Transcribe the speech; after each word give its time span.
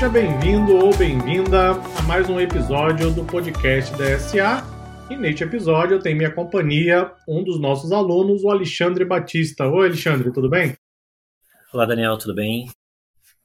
Seja 0.00 0.12
bem-vindo 0.12 0.76
ou 0.76 0.96
bem-vinda 0.96 1.72
a 1.72 2.02
mais 2.04 2.26
um 2.30 2.40
episódio 2.40 3.12
do 3.12 3.22
podcast 3.22 3.94
da 3.98 4.18
SA. 4.18 4.66
E 5.10 5.14
neste 5.14 5.44
episódio 5.44 5.96
eu 5.96 6.00
tenho 6.00 6.16
minha 6.16 6.32
companhia 6.32 7.12
um 7.28 7.44
dos 7.44 7.60
nossos 7.60 7.92
alunos, 7.92 8.42
o 8.42 8.48
Alexandre 8.48 9.04
Batista. 9.04 9.68
Oi, 9.68 9.88
Alexandre, 9.88 10.32
tudo 10.32 10.48
bem? 10.48 10.74
Olá, 11.70 11.84
Daniel, 11.84 12.16
tudo 12.16 12.34
bem? 12.34 12.70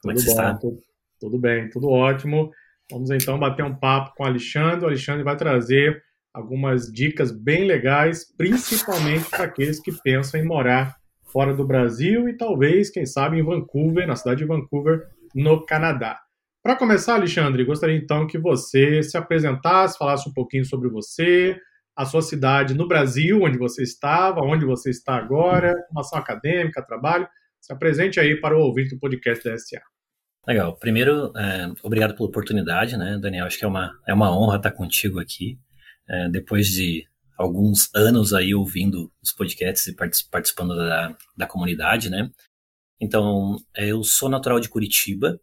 tudo 0.00 0.10
é 0.12 0.14
que 0.14 0.20
você 0.20 0.26
bom, 0.28 0.32
está? 0.32 0.54
Tudo, 0.54 0.78
tudo 1.20 1.38
bem, 1.38 1.68
tudo 1.68 1.90
ótimo. 1.90 2.50
Vamos 2.90 3.10
então 3.10 3.38
bater 3.38 3.62
um 3.62 3.76
papo 3.76 4.14
com 4.16 4.24
o 4.24 4.26
Alexandre. 4.26 4.86
O 4.86 4.88
Alexandre 4.88 5.24
vai 5.24 5.36
trazer 5.36 6.02
algumas 6.32 6.90
dicas 6.90 7.30
bem 7.30 7.66
legais, 7.66 8.34
principalmente 8.34 9.28
para 9.28 9.44
aqueles 9.44 9.78
que 9.78 9.92
pensam 9.92 10.40
em 10.40 10.46
morar 10.46 10.96
fora 11.22 11.52
do 11.52 11.66
Brasil 11.66 12.30
e 12.30 12.34
talvez, 12.34 12.88
quem 12.88 13.04
sabe, 13.04 13.38
em 13.38 13.44
Vancouver, 13.44 14.06
na 14.06 14.16
cidade 14.16 14.38
de 14.38 14.46
Vancouver, 14.46 15.06
no 15.34 15.62
Canadá. 15.66 16.18
Para 16.66 16.74
começar, 16.74 17.14
Alexandre, 17.14 17.64
gostaria 17.64 17.94
então 17.94 18.26
que 18.26 18.36
você 18.36 19.00
se 19.00 19.16
apresentasse, 19.16 19.96
falasse 19.96 20.28
um 20.28 20.32
pouquinho 20.32 20.64
sobre 20.64 20.88
você, 20.88 21.56
a 21.94 22.04
sua 22.04 22.20
cidade 22.20 22.74
no 22.74 22.88
Brasil, 22.88 23.40
onde 23.40 23.56
você 23.56 23.84
estava, 23.84 24.40
onde 24.40 24.64
você 24.64 24.90
está 24.90 25.14
agora, 25.14 25.76
formação 25.86 26.18
acadêmica, 26.18 26.84
trabalho. 26.84 27.28
Se 27.60 27.72
apresente 27.72 28.18
aí 28.18 28.40
para 28.40 28.58
o 28.58 28.62
ouvinte 28.62 28.96
do 28.96 28.98
podcast 28.98 29.44
da 29.44 29.56
SA. 29.56 29.80
Legal. 30.44 30.76
Primeiro, 30.76 31.32
é, 31.36 31.72
obrigado 31.84 32.16
pela 32.16 32.28
oportunidade, 32.28 32.96
né, 32.96 33.16
Daniel? 33.16 33.46
Acho 33.46 33.60
que 33.60 33.64
é 33.64 33.68
uma, 33.68 33.92
é 34.04 34.12
uma 34.12 34.36
honra 34.36 34.56
estar 34.56 34.72
contigo 34.72 35.20
aqui. 35.20 35.60
É, 36.08 36.28
depois 36.30 36.66
de 36.66 37.04
alguns 37.38 37.94
anos 37.94 38.34
aí 38.34 38.52
ouvindo 38.56 39.08
os 39.22 39.30
podcasts 39.30 39.86
e 39.86 39.94
participando 39.94 40.74
da, 40.74 41.16
da 41.36 41.46
comunidade, 41.46 42.10
né? 42.10 42.28
Então, 43.00 43.56
eu 43.76 44.02
sou 44.02 44.28
natural 44.28 44.58
de 44.58 44.68
Curitiba. 44.68 45.38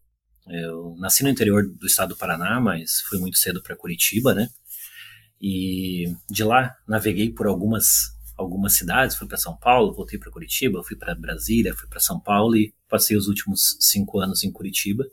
Eu 0.47 0.95
nasci 0.97 1.23
no 1.23 1.29
interior 1.29 1.63
do 1.65 1.87
estado 1.87 2.09
do 2.09 2.17
Paraná, 2.17 2.59
mas 2.59 3.01
fui 3.01 3.19
muito 3.19 3.37
cedo 3.37 3.61
para 3.61 3.75
Curitiba, 3.75 4.33
né? 4.33 4.49
E 5.41 6.13
de 6.29 6.43
lá 6.43 6.75
naveguei 6.87 7.31
por 7.31 7.47
algumas 7.47 8.13
algumas 8.35 8.73
cidades, 8.73 9.15
fui 9.15 9.27
para 9.27 9.37
São 9.37 9.55
Paulo, 9.55 9.93
voltei 9.93 10.17
para 10.17 10.31
Curitiba, 10.31 10.83
fui 10.83 10.97
para 10.97 11.13
Brasília, 11.15 11.75
fui 11.75 11.87
para 11.87 11.99
São 11.99 12.19
Paulo 12.19 12.55
e 12.55 12.73
passei 12.89 13.15
os 13.15 13.27
últimos 13.27 13.77
cinco 13.79 14.19
anos 14.19 14.43
em 14.43 14.51
Curitiba. 14.51 15.05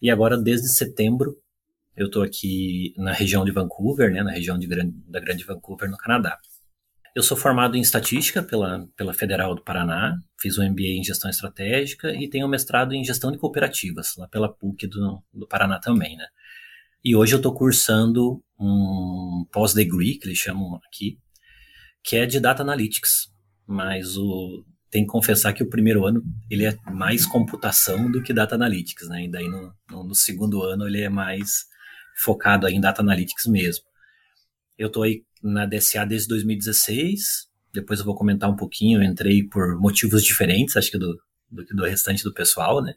E 0.00 0.10
agora, 0.10 0.36
desde 0.36 0.68
setembro, 0.68 1.36
eu 1.96 2.06
estou 2.06 2.22
aqui 2.22 2.92
na 2.96 3.12
região 3.12 3.44
de 3.44 3.52
Vancouver, 3.52 4.12
né, 4.12 4.22
na 4.22 4.32
região 4.32 4.58
de, 4.58 4.66
da 5.08 5.20
Grande 5.20 5.44
Vancouver, 5.44 5.90
no 5.90 5.96
Canadá. 5.96 6.38
Eu 7.14 7.22
sou 7.22 7.36
formado 7.36 7.76
em 7.76 7.80
estatística 7.80 8.42
pela, 8.42 8.88
pela 8.96 9.14
Federal 9.14 9.54
do 9.54 9.62
Paraná, 9.62 10.16
fiz 10.40 10.58
um 10.58 10.68
MBA 10.68 10.98
em 10.98 11.04
gestão 11.04 11.30
estratégica 11.30 12.12
e 12.12 12.28
tenho 12.28 12.46
um 12.46 12.50
mestrado 12.50 12.92
em 12.92 13.04
gestão 13.04 13.30
de 13.30 13.38
cooperativas, 13.38 14.16
lá 14.18 14.26
pela 14.26 14.52
PUC 14.52 14.88
do, 14.88 15.22
do 15.32 15.46
Paraná 15.46 15.78
também, 15.78 16.16
né. 16.16 16.26
E 17.04 17.14
hoje 17.14 17.34
eu 17.34 17.36
estou 17.36 17.54
cursando 17.54 18.42
um 18.58 19.46
pós-degree, 19.52 20.18
que 20.18 20.26
eles 20.26 20.38
chamam 20.38 20.80
aqui, 20.86 21.18
que 22.02 22.16
é 22.16 22.24
de 22.24 22.40
Data 22.40 22.62
Analytics. 22.62 23.30
Mas 23.66 24.16
o, 24.16 24.64
tem 24.90 25.04
que 25.04 25.10
confessar 25.10 25.52
que 25.52 25.62
o 25.62 25.68
primeiro 25.68 26.06
ano 26.06 26.22
ele 26.50 26.64
é 26.64 26.74
mais 26.90 27.26
computação 27.26 28.10
do 28.10 28.22
que 28.22 28.32
Data 28.32 28.54
Analytics, 28.54 29.08
né? 29.08 29.24
E 29.24 29.30
daí 29.30 29.48
no, 29.48 29.72
no, 29.90 30.04
no 30.04 30.14
segundo 30.14 30.62
ano 30.62 30.86
ele 30.86 31.02
é 31.02 31.08
mais 31.08 31.66
focado 32.16 32.66
em 32.68 32.80
Data 32.80 33.02
Analytics 33.02 33.46
mesmo. 33.46 33.84
Eu 34.78 34.88
estou 34.88 35.02
aí 35.02 35.22
na 35.42 35.66
DSA 35.66 36.04
desde 36.04 36.28
2016, 36.28 37.48
depois 37.72 37.98
eu 38.00 38.04
vou 38.06 38.14
comentar 38.14 38.50
um 38.50 38.56
pouquinho, 38.56 39.02
eu 39.02 39.04
entrei 39.04 39.46
por 39.46 39.78
motivos 39.78 40.22
diferentes, 40.24 40.76
acho 40.76 40.90
que 40.90 40.98
do, 40.98 41.18
do, 41.50 41.64
do 41.64 41.84
restante 41.84 42.22
do 42.24 42.32
pessoal, 42.32 42.82
né? 42.82 42.94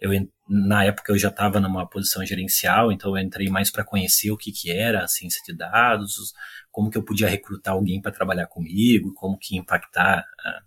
Eu, 0.00 0.10
na 0.48 0.84
época 0.84 1.12
eu 1.12 1.18
já 1.18 1.28
estava 1.28 1.60
numa 1.60 1.88
posição 1.88 2.24
gerencial, 2.24 2.92
então 2.92 3.16
eu 3.16 3.22
entrei 3.22 3.48
mais 3.48 3.70
para 3.70 3.84
conhecer 3.84 4.30
o 4.30 4.36
que, 4.36 4.52
que 4.52 4.70
era 4.70 5.02
a 5.02 5.08
ciência 5.08 5.40
de 5.46 5.56
dados, 5.56 6.32
como 6.70 6.90
que 6.90 6.96
eu 6.96 7.02
podia 7.02 7.28
recrutar 7.28 7.74
alguém 7.74 8.00
para 8.00 8.12
trabalhar 8.12 8.46
comigo, 8.46 9.12
como 9.14 9.36
que 9.38 9.56
impactar 9.56 10.24
a, 10.44 10.62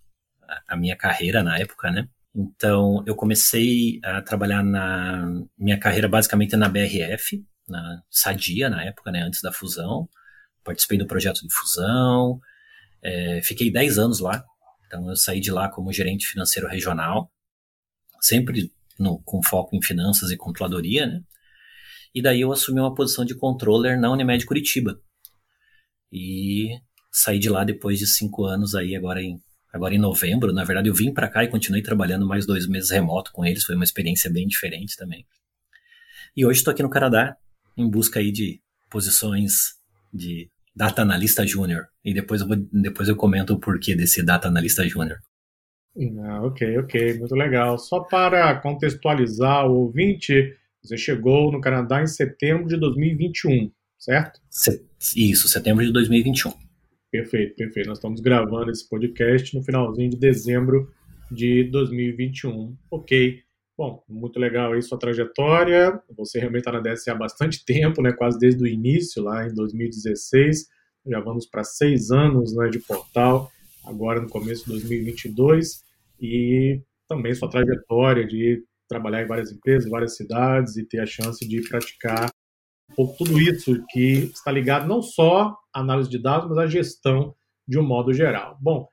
a 0.70 0.78
minha 0.78 0.98
carreira 0.98 1.42
na 1.42 1.58
época, 1.58 1.90
né? 1.90 2.08
Então, 2.36 3.04
eu 3.06 3.16
comecei 3.16 4.00
a 4.04 4.22
trabalhar 4.22 4.64
na 4.64 5.28
minha 5.58 5.80
carreira 5.80 6.08
basicamente 6.08 6.56
na 6.56 6.70
BRF, 6.70 7.44
na 7.68 8.02
Sadia 8.10 8.70
na 8.70 8.84
época, 8.84 9.12
né, 9.12 9.22
antes 9.22 9.42
da 9.42 9.52
fusão. 9.52 10.10
Participei 10.64 10.98
do 10.98 11.08
projeto 11.08 11.42
de 11.42 11.54
fusão, 11.54 12.40
é, 13.02 13.42
fiquei 13.42 13.72
10 13.72 13.98
anos 13.98 14.20
lá. 14.20 14.44
Então, 14.88 15.10
eu 15.10 15.16
saí 15.16 15.40
de 15.40 15.52
lá 15.52 15.70
como 15.70 15.92
gerente 15.92 16.28
financeiro 16.28 16.68
regional, 16.68 17.32
sempre 18.20 18.72
no, 19.00 19.22
com 19.24 19.42
foco 19.42 19.76
em 19.76 19.82
finanças 19.82 20.32
e 20.32 20.38
controladoria, 20.38 21.06
né? 21.06 21.22
E 22.14 22.22
daí 22.22 22.42
eu 22.42 22.52
assumi 22.52 22.80
uma 22.80 22.94
posição 22.94 23.24
de 23.24 23.34
controller 23.34 24.00
na 24.00 24.12
Unimed 24.12 24.46
Curitiba. 24.46 25.00
E 26.12 26.78
saí 27.10 27.40
de 27.40 27.50
lá 27.50 27.64
depois 27.64 28.00
de 28.00 28.06
cinco 28.06 28.44
anos 28.44 28.76
aí, 28.76 28.96
agora 28.96 29.22
em, 29.22 29.42
agora 29.72 29.96
em 29.96 29.98
novembro. 29.98 30.52
Na 30.52 30.66
verdade, 30.66 30.90
eu 30.90 30.94
vim 30.94 31.14
para 31.14 31.30
cá 31.30 31.44
e 31.44 31.48
continuei 31.48 31.82
trabalhando 31.82 32.28
mais 32.28 32.46
dois 32.46 32.68
meses 32.68 32.90
remoto 32.90 33.32
com 33.32 33.46
eles. 33.46 33.64
Foi 33.64 33.76
uma 33.76 33.86
experiência 33.86 34.30
bem 34.30 34.46
diferente 34.46 34.98
também. 34.98 35.26
E 36.36 36.46
hoje 36.46 36.60
estou 36.60 36.72
aqui 36.72 36.84
no 36.84 36.90
Canadá 36.90 37.38
em 37.78 37.90
busca 37.90 38.20
aí 38.20 38.32
de 38.32 38.62
posições 38.90 39.81
de 40.14 40.50
Data 40.76 41.02
Analista 41.02 41.46
Júnior. 41.46 41.88
E 42.04 42.14
depois 42.14 42.42
eu, 42.42 42.48
vou, 42.48 42.58
depois 42.58 43.10
eu 43.10 43.16
comento 43.16 43.54
o 43.54 43.60
porquê 43.60 43.96
desse 43.96 44.24
Data 44.24 44.48
Analista 44.48 44.88
Júnior. 44.88 45.20
Ah, 46.24 46.42
ok, 46.44 46.78
ok, 46.78 47.20
muito 47.20 47.36
legal. 47.36 47.78
Só 47.78 48.00
para 48.00 48.56
contextualizar 48.62 49.68
o 49.68 49.82
ouvinte, 49.82 50.56
você 50.82 50.98
chegou 50.98 51.52
no 51.52 51.60
Canadá 51.60 52.02
em 52.02 52.08
setembro 52.08 52.68
de 52.68 52.78
2021, 52.78 53.72
certo? 54.00 54.40
Isso, 55.16 55.48
setembro 55.50 55.86
de 55.86 55.92
2021. 55.92 56.54
Perfeito, 57.12 57.56
perfeito. 57.56 57.90
Nós 57.90 57.98
estamos 57.98 58.22
gravando 58.22 58.72
esse 58.72 58.88
podcast 58.88 59.56
no 59.56 59.62
finalzinho 59.64 60.10
de 60.12 60.18
dezembro 60.18 60.90
de 61.30 61.66
2021. 61.66 62.76
Ok. 62.90 63.44
Bom, 63.78 64.04
muito 64.08 64.40
legal 64.40 64.74
aí 64.74 64.82
sua 64.82 65.00
trajetória. 65.00 66.02
Você 66.16 66.40
realmente 66.40 66.68
está 66.68 66.72
na 66.72 66.80
DSA 66.80 67.14
há 67.14 67.16
bastante 67.16 67.64
tempo, 67.66 68.02
né? 68.02 68.12
Quase 68.12 68.38
desde 68.38 68.64
o 68.64 68.68
início, 68.68 69.24
lá 69.24 69.48
em 69.48 69.54
2016. 69.54 70.68
Já 71.08 71.20
vamos 71.20 71.48
para 71.48 71.64
seis 71.64 72.12
anos 72.12 72.56
né, 72.56 72.70
de 72.70 72.80
portal, 72.80 73.52
agora 73.84 74.22
no 74.22 74.30
começo 74.30 74.66
de 74.66 74.72
2022. 74.72 75.84
E 76.20 76.80
também 77.08 77.34
sua 77.34 77.50
trajetória 77.50 78.26
de 78.26 78.64
trabalhar 78.88 79.24
em 79.24 79.28
várias 79.28 79.52
empresas, 79.52 79.90
várias 79.90 80.16
cidades 80.16 80.78
e 80.78 80.86
ter 80.86 81.00
a 81.00 81.06
chance 81.06 81.48
de 81.48 81.68
praticar 81.68 82.30
um 82.92 82.96
pouco 82.96 83.24
tudo 83.24 83.40
isso 83.40 83.84
que 83.90 84.30
está 84.34 84.52
ligado 84.52 84.88
não 84.88 85.02
só 85.02 85.58
à 85.74 85.80
análise 85.80 86.10
de 86.10 86.22
dados, 86.22 86.50
mas 86.50 86.58
à 86.58 86.68
gestão 86.68 87.34
de 87.68 87.80
um 87.80 87.84
modo 87.84 88.14
geral. 88.14 88.58
Bom, 88.62 88.88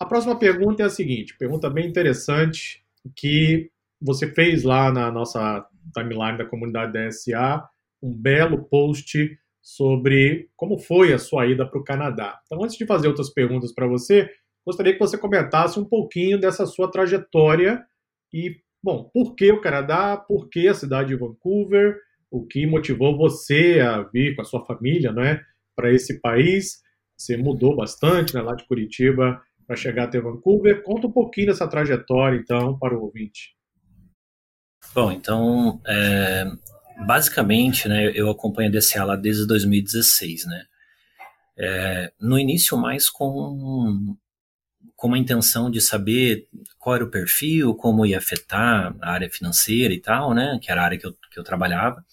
a 0.00 0.06
próxima 0.06 0.38
pergunta 0.38 0.82
é 0.82 0.86
a 0.86 0.90
seguinte, 0.90 1.36
pergunta 1.36 1.68
bem 1.68 1.88
interessante 1.88 2.84
que 3.16 3.70
você 4.04 4.30
fez 4.30 4.62
lá 4.62 4.92
na 4.92 5.10
nossa 5.10 5.66
timeline 5.96 6.36
da 6.36 6.44
comunidade 6.44 6.92
da 6.92 7.10
SA 7.10 7.66
um 8.02 8.14
belo 8.14 8.64
post 8.68 9.38
sobre 9.62 10.50
como 10.54 10.78
foi 10.78 11.14
a 11.14 11.18
sua 11.18 11.46
ida 11.46 11.66
para 11.66 11.80
o 11.80 11.84
Canadá. 11.84 12.38
Então, 12.44 12.62
antes 12.62 12.76
de 12.76 12.84
fazer 12.84 13.08
outras 13.08 13.32
perguntas 13.32 13.72
para 13.72 13.86
você, 13.86 14.30
gostaria 14.64 14.92
que 14.92 14.98
você 14.98 15.16
comentasse 15.16 15.80
um 15.80 15.84
pouquinho 15.86 16.38
dessa 16.38 16.66
sua 16.66 16.90
trajetória 16.90 17.82
e, 18.30 18.56
bom, 18.82 19.10
por 19.12 19.34
que 19.34 19.50
o 19.50 19.60
Canadá, 19.62 20.18
por 20.18 20.50
que 20.50 20.68
a 20.68 20.74
cidade 20.74 21.08
de 21.08 21.16
Vancouver, 21.16 21.98
o 22.30 22.44
que 22.44 22.66
motivou 22.66 23.16
você 23.16 23.80
a 23.80 24.02
vir 24.02 24.36
com 24.36 24.42
a 24.42 24.44
sua 24.44 24.66
família, 24.66 25.12
né, 25.12 25.40
para 25.74 25.90
esse 25.90 26.20
país. 26.20 26.82
Você 27.16 27.38
mudou 27.38 27.74
bastante, 27.74 28.34
né, 28.34 28.42
lá 28.42 28.54
de 28.54 28.66
Curitiba 28.66 29.40
para 29.66 29.76
chegar 29.76 30.04
até 30.04 30.20
Vancouver. 30.20 30.82
Conta 30.82 31.06
um 31.06 31.12
pouquinho 31.12 31.46
dessa 31.46 31.66
trajetória, 31.66 32.36
então, 32.36 32.78
para 32.78 32.94
o 32.94 33.02
ouvinte. 33.02 33.54
Bom, 34.92 35.12
então, 35.12 35.80
é, 35.86 36.44
basicamente, 37.06 37.88
né, 37.88 38.10
eu 38.14 38.30
acompanho 38.30 38.68
a 38.68 38.72
DCA 38.72 39.04
lá 39.04 39.16
desde 39.16 39.46
2016, 39.46 40.46
né. 40.46 40.64
É, 41.56 42.12
no 42.20 42.38
início, 42.38 42.76
mais 42.76 43.08
com, 43.08 44.16
com 44.96 45.06
uma 45.06 45.18
intenção 45.18 45.70
de 45.70 45.80
saber 45.80 46.48
qual 46.78 46.96
era 46.96 47.04
o 47.04 47.10
perfil, 47.10 47.74
como 47.74 48.04
ia 48.04 48.18
afetar 48.18 48.94
a 49.00 49.12
área 49.12 49.30
financeira 49.30 49.94
e 49.94 50.00
tal, 50.00 50.34
né, 50.34 50.58
que 50.60 50.70
era 50.70 50.82
a 50.82 50.84
área 50.84 50.98
que 50.98 51.06
eu, 51.06 51.12
que 51.30 51.38
eu 51.38 51.44
trabalhava. 51.44 52.04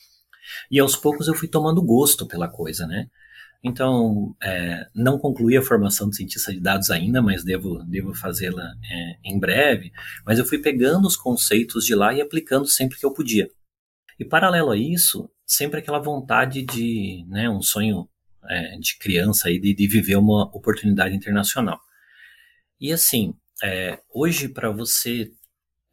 E 0.69 0.79
aos 0.79 0.95
poucos 0.95 1.27
eu 1.27 1.33
fui 1.33 1.47
tomando 1.47 1.81
gosto 1.81 2.27
pela 2.27 2.47
coisa, 2.47 2.85
né? 2.85 3.07
Então, 3.63 4.35
é, 4.41 4.87
não 4.95 5.19
concluí 5.19 5.55
a 5.55 5.61
formação 5.61 6.09
de 6.09 6.15
cientista 6.15 6.51
de 6.51 6.59
dados 6.59 6.89
ainda, 6.89 7.21
mas 7.21 7.43
devo, 7.43 7.83
devo 7.83 8.13
fazê-la 8.13 8.73
é, 8.89 9.17
em 9.23 9.39
breve. 9.39 9.91
Mas 10.25 10.39
eu 10.39 10.45
fui 10.45 10.57
pegando 10.57 11.07
os 11.07 11.15
conceitos 11.15 11.85
de 11.85 11.93
lá 11.93 12.11
e 12.13 12.21
aplicando 12.21 12.67
sempre 12.67 12.97
que 12.97 13.05
eu 13.05 13.13
podia. 13.13 13.49
E 14.19 14.25
paralelo 14.25 14.71
a 14.71 14.77
isso, 14.77 15.29
sempre 15.45 15.79
aquela 15.79 15.99
vontade 15.99 16.63
de, 16.63 17.23
né, 17.27 17.49
um 17.49 17.61
sonho 17.61 18.09
é, 18.49 18.77
de 18.77 18.97
criança 18.97 19.47
aí 19.47 19.59
de, 19.59 19.73
de, 19.73 19.87
viver 19.87 20.15
uma 20.15 20.43
oportunidade 20.55 21.15
internacional. 21.15 21.79
E 22.79 22.91
assim, 22.91 23.35
é, 23.63 23.99
hoje 24.11 24.49
para 24.49 24.71
você 24.71 25.31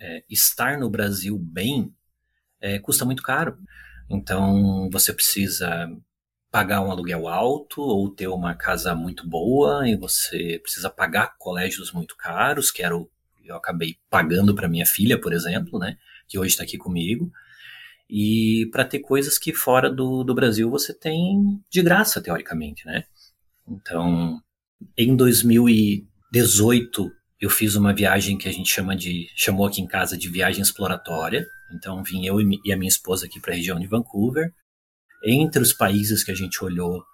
é, 0.01 0.25
estar 0.31 0.79
no 0.79 0.89
Brasil 0.89 1.39
bem, 1.39 1.93
é, 2.61 2.79
custa 2.79 3.05
muito 3.05 3.23
caro. 3.23 3.59
Então 4.09 4.89
você 4.91 5.13
precisa 5.13 5.91
pagar 6.51 6.81
um 6.81 6.91
aluguel 6.91 7.29
alto 7.29 7.81
ou 7.81 8.09
ter 8.09 8.29
uma 8.29 8.55
casa 8.55 8.95
muito 8.95 9.29
boa 9.29 9.89
e 9.89 9.97
você 9.97 10.59
precisa 10.63 10.89
pagar 10.89 11.37
colégios 11.39 11.93
muito 11.93 12.17
caros, 12.17 12.71
que 12.71 12.83
era 12.83 12.97
o 12.97 13.11
eu 13.49 13.57
acabei 13.57 13.97
pagando 14.11 14.55
para 14.55 14.69
minha 14.69 14.87
filha, 14.87 15.19
por 15.21 15.33
exemplo, 15.33 15.79
né, 15.79 15.97
que 16.27 16.39
hoje 16.39 16.51
está 16.51 16.63
aqui 16.65 16.77
comigo, 16.77 17.33
e 18.09 18.69
para 18.73 18.85
ter 18.85 19.01
coisas 19.01 19.39
que 19.39 19.53
fora 19.53 19.91
do, 19.91 20.23
do 20.23 20.35
Brasil 20.35 20.71
você 20.71 20.95
tem 20.95 21.61
de 21.71 21.83
graça, 21.83 22.23
teoricamente, 22.23 22.87
né? 22.87 23.05
Então, 23.67 24.41
em 24.97 25.15
2018, 25.15 27.11
eu 27.41 27.51
fiz 27.51 27.75
uma 27.75 27.93
viagem 27.93 28.39
que 28.39 28.49
a 28.49 28.53
gente 28.53 28.71
chama 28.71 28.97
de, 28.97 29.29
chamou 29.37 29.67
aqui 29.67 29.83
em 29.83 29.87
casa 29.87 30.17
de 30.17 30.29
viagem 30.29 30.63
exploratória. 30.63 31.47
Então, 31.75 32.03
vim 32.03 32.25
eu 32.25 32.41
e 32.41 32.73
a 32.73 32.77
minha 32.77 32.89
esposa 32.89 33.27
aqui 33.27 33.39
para 33.39 33.53
a 33.53 33.57
região 33.57 33.79
de 33.79 33.87
Vancouver. 33.87 34.51
Entre 35.25 35.63
os 35.63 35.73
países 35.73 36.23
que 36.23 36.31
a 36.31 36.35
gente 36.35 36.63
olhou, 36.63 37.05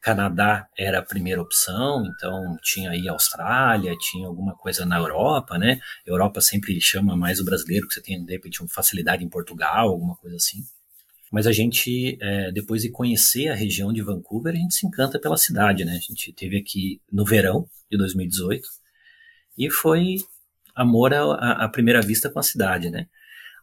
Canadá 0.00 0.68
era 0.76 1.00
a 1.00 1.04
primeira 1.04 1.42
opção, 1.42 2.04
então 2.06 2.56
tinha 2.62 2.90
aí 2.90 3.08
Austrália, 3.08 3.96
tinha 3.98 4.28
alguma 4.28 4.54
coisa 4.54 4.86
na 4.86 4.96
Europa, 4.96 5.58
né? 5.58 5.80
Europa 6.06 6.40
sempre 6.40 6.80
chama 6.80 7.16
mais 7.16 7.40
o 7.40 7.44
brasileiro, 7.44 7.88
que 7.88 7.94
você 7.94 8.00
tem, 8.00 8.24
de 8.24 8.32
repente, 8.32 8.60
uma 8.60 8.68
facilidade 8.68 9.24
em 9.24 9.28
Portugal, 9.28 9.88
alguma 9.88 10.14
coisa 10.16 10.36
assim. 10.36 10.64
Mas 11.30 11.46
a 11.46 11.52
gente, 11.52 12.16
é, 12.20 12.50
depois 12.52 12.82
de 12.82 12.90
conhecer 12.90 13.48
a 13.48 13.54
região 13.54 13.92
de 13.92 14.00
Vancouver, 14.00 14.54
a 14.54 14.56
gente 14.56 14.74
se 14.74 14.86
encanta 14.86 15.18
pela 15.20 15.36
cidade, 15.36 15.84
né? 15.84 15.92
A 15.92 16.00
gente 16.00 16.32
teve 16.32 16.56
aqui 16.56 17.00
no 17.12 17.24
verão 17.24 17.68
de 17.90 17.98
2018 17.98 18.66
e 19.58 19.70
foi 19.70 20.16
amor 20.74 21.12
à, 21.12 21.64
à 21.64 21.68
primeira 21.68 22.00
vista 22.00 22.30
com 22.30 22.38
a 22.38 22.42
cidade, 22.42 22.88
né? 22.88 23.08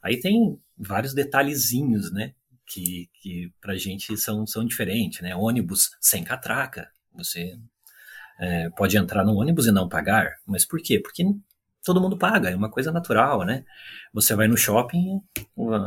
Aí 0.03 0.19
tem 0.19 0.59
vários 0.77 1.13
detalhezinhos, 1.13 2.12
né? 2.12 2.33
Que, 2.67 3.09
que 3.21 3.53
pra 3.62 3.75
gente 3.75 4.17
são, 4.17 4.45
são 4.45 4.65
diferentes, 4.65 5.21
né? 5.21 5.35
Ônibus 5.35 5.91
sem 6.01 6.23
catraca, 6.23 6.89
você 7.13 7.57
é, 8.39 8.69
pode 8.71 8.97
entrar 8.97 9.23
no 9.23 9.35
ônibus 9.35 9.67
e 9.67 9.71
não 9.71 9.88
pagar, 9.88 10.35
mas 10.45 10.65
por 10.65 10.81
quê? 10.81 11.00
Porque 11.00 11.23
todo 11.83 12.01
mundo 12.01 12.17
paga, 12.17 12.50
é 12.50 12.56
uma 12.56 12.69
coisa 12.69 12.91
natural, 12.91 13.45
né? 13.45 13.63
Você 14.13 14.35
vai 14.35 14.47
no 14.47 14.57
shopping, 14.57 15.21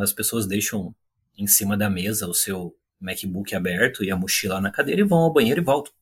as 0.00 0.12
pessoas 0.12 0.46
deixam 0.46 0.94
em 1.36 1.46
cima 1.46 1.76
da 1.76 1.90
mesa 1.90 2.26
o 2.26 2.34
seu 2.34 2.74
MacBook 3.00 3.54
aberto 3.54 4.04
e 4.04 4.10
a 4.10 4.16
mochila 4.16 4.60
na 4.60 4.70
cadeira 4.70 5.00
e 5.00 5.04
vão 5.04 5.18
ao 5.18 5.32
banheiro 5.32 5.60
e 5.60 5.64
voltam. 5.64 5.92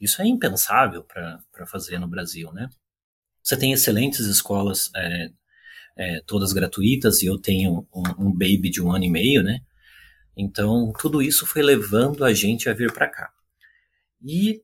Isso 0.00 0.20
é 0.20 0.26
impensável 0.26 1.02
para 1.02 1.66
fazer 1.66 1.98
no 1.98 2.06
Brasil, 2.06 2.52
né? 2.52 2.68
Você 3.42 3.56
tem 3.56 3.72
excelentes 3.72 4.20
escolas, 4.20 4.90
é, 4.96 5.30
é, 5.96 6.20
todas 6.26 6.52
gratuitas, 6.52 7.22
e 7.22 7.26
eu 7.26 7.38
tenho 7.38 7.86
um, 7.94 8.26
um, 8.26 8.32
baby 8.32 8.70
de 8.70 8.82
um 8.82 8.90
ano 8.90 9.04
e 9.04 9.10
meio, 9.10 9.42
né? 9.42 9.60
Então, 10.36 10.92
tudo 10.98 11.22
isso 11.22 11.46
foi 11.46 11.62
levando 11.62 12.24
a 12.24 12.32
gente 12.32 12.68
a 12.68 12.74
vir 12.74 12.92
para 12.92 13.08
cá. 13.08 13.30
E, 14.22 14.62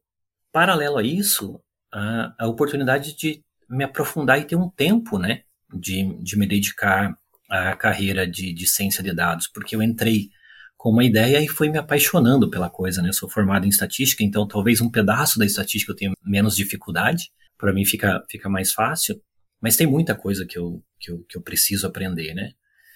paralelo 0.52 0.98
a 0.98 1.02
isso, 1.02 1.60
a, 1.92 2.34
a 2.38 2.46
oportunidade 2.46 3.16
de 3.16 3.42
me 3.68 3.84
aprofundar 3.84 4.40
e 4.40 4.44
ter 4.44 4.56
um 4.56 4.68
tempo, 4.68 5.18
né? 5.18 5.42
De, 5.72 6.16
de 6.22 6.36
me 6.36 6.46
dedicar 6.46 7.16
a 7.48 7.76
carreira 7.76 8.26
de, 8.26 8.52
de 8.52 8.66
ciência 8.66 9.02
de 9.02 9.12
dados, 9.12 9.48
porque 9.48 9.74
eu 9.74 9.82
entrei 9.82 10.30
com 10.76 10.90
uma 10.90 11.04
ideia 11.04 11.42
e 11.42 11.48
fui 11.48 11.68
me 11.68 11.78
apaixonando 11.78 12.48
pela 12.48 12.70
coisa, 12.70 13.02
né? 13.02 13.10
Eu 13.10 13.12
sou 13.12 13.28
formado 13.28 13.66
em 13.66 13.68
estatística, 13.68 14.24
então 14.24 14.48
talvez 14.48 14.80
um 14.80 14.90
pedaço 14.90 15.38
da 15.38 15.44
estatística 15.44 15.92
eu 15.92 15.96
tenha 15.96 16.12
menos 16.24 16.56
dificuldade, 16.56 17.30
para 17.58 17.72
mim 17.72 17.84
fica, 17.84 18.24
fica 18.30 18.48
mais 18.48 18.72
fácil, 18.72 19.20
mas 19.60 19.76
tem 19.76 19.86
muita 19.86 20.14
coisa 20.14 20.46
que 20.46 20.56
eu, 20.56 20.82
que, 20.98 21.10
eu, 21.10 21.24
que 21.28 21.36
eu 21.36 21.42
preciso 21.42 21.86
aprender, 21.86 22.34
né? 22.34 22.52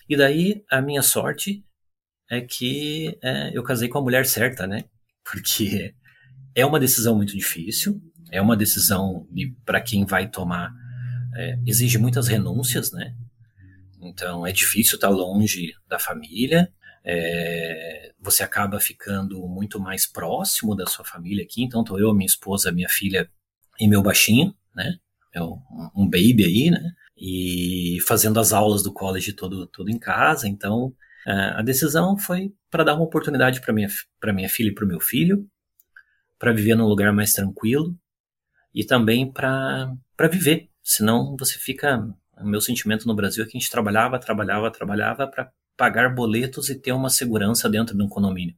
E 0.08 0.16
daí 0.16 0.64
a 0.70 0.80
minha 0.80 1.02
sorte 1.02 1.64
é 2.30 2.40
que 2.40 3.18
é, 3.22 3.56
eu 3.56 3.62
casei 3.62 3.88
com 3.88 3.98
a 3.98 4.02
mulher 4.02 4.26
certa, 4.26 4.66
né? 4.66 4.84
Porque 5.24 5.94
é 6.54 6.64
uma 6.64 6.80
decisão 6.80 7.16
muito 7.16 7.36
difícil, 7.36 8.00
é 8.30 8.40
uma 8.40 8.56
decisão 8.56 9.26
para 9.64 9.80
quem 9.80 10.04
vai 10.04 10.28
tomar, 10.28 10.72
é, 11.34 11.58
exige 11.66 11.98
muitas 11.98 12.28
renúncias, 12.28 12.92
né? 12.92 13.14
Então 14.00 14.46
é 14.46 14.52
difícil 14.52 14.96
estar 14.96 15.08
longe 15.08 15.72
da 15.88 15.98
família. 15.98 16.70
É, 17.06 18.12
você 18.20 18.42
acaba 18.42 18.80
ficando 18.80 19.46
muito 19.46 19.78
mais 19.78 20.06
próximo 20.06 20.74
da 20.74 20.86
sua 20.86 21.04
família 21.04 21.44
aqui. 21.44 21.62
Então 21.62 21.84
tô 21.84 21.98
eu, 21.98 22.14
minha 22.14 22.26
esposa, 22.26 22.72
minha 22.72 22.88
filha 22.88 23.28
e 23.78 23.88
meu 23.88 24.02
baixinho, 24.02 24.54
né? 24.74 24.96
É 25.34 25.42
um 25.42 26.08
baby 26.08 26.44
aí, 26.44 26.70
né? 26.70 26.92
E 27.16 27.98
fazendo 28.06 28.38
as 28.38 28.52
aulas 28.52 28.82
do 28.82 28.92
college 28.92 29.32
todo, 29.32 29.66
todo 29.66 29.90
em 29.90 29.98
casa. 29.98 30.48
Então 30.48 30.94
a 31.26 31.62
decisão 31.62 32.18
foi 32.18 32.52
para 32.70 32.84
dar 32.84 32.94
uma 32.94 33.04
oportunidade 33.04 33.60
para 33.60 33.72
minha 33.72 33.88
para 34.20 34.32
minha 34.32 34.48
filha 34.48 34.68
e 34.68 34.74
para 34.74 34.84
o 34.84 34.88
meu 34.88 35.00
filho, 35.00 35.48
para 36.38 36.52
viver 36.52 36.74
num 36.74 36.86
lugar 36.86 37.12
mais 37.12 37.32
tranquilo 37.32 37.96
e 38.74 38.84
também 38.84 39.30
para 39.30 39.96
viver. 40.30 40.68
Senão 40.82 41.36
você 41.38 41.58
fica 41.58 42.06
o 42.38 42.46
meu 42.46 42.60
sentimento 42.60 43.06
no 43.06 43.14
Brasil 43.14 43.44
é 43.44 43.46
que 43.46 43.56
a 43.56 43.60
gente 43.60 43.70
trabalhava, 43.70 44.18
trabalhava, 44.18 44.70
trabalhava 44.70 45.26
para 45.26 45.50
pagar 45.76 46.14
boletos 46.14 46.68
e 46.68 46.74
ter 46.74 46.92
uma 46.92 47.10
segurança 47.10 47.68
dentro 47.68 47.96
de 47.96 48.02
um 48.02 48.08
condomínio. 48.08 48.54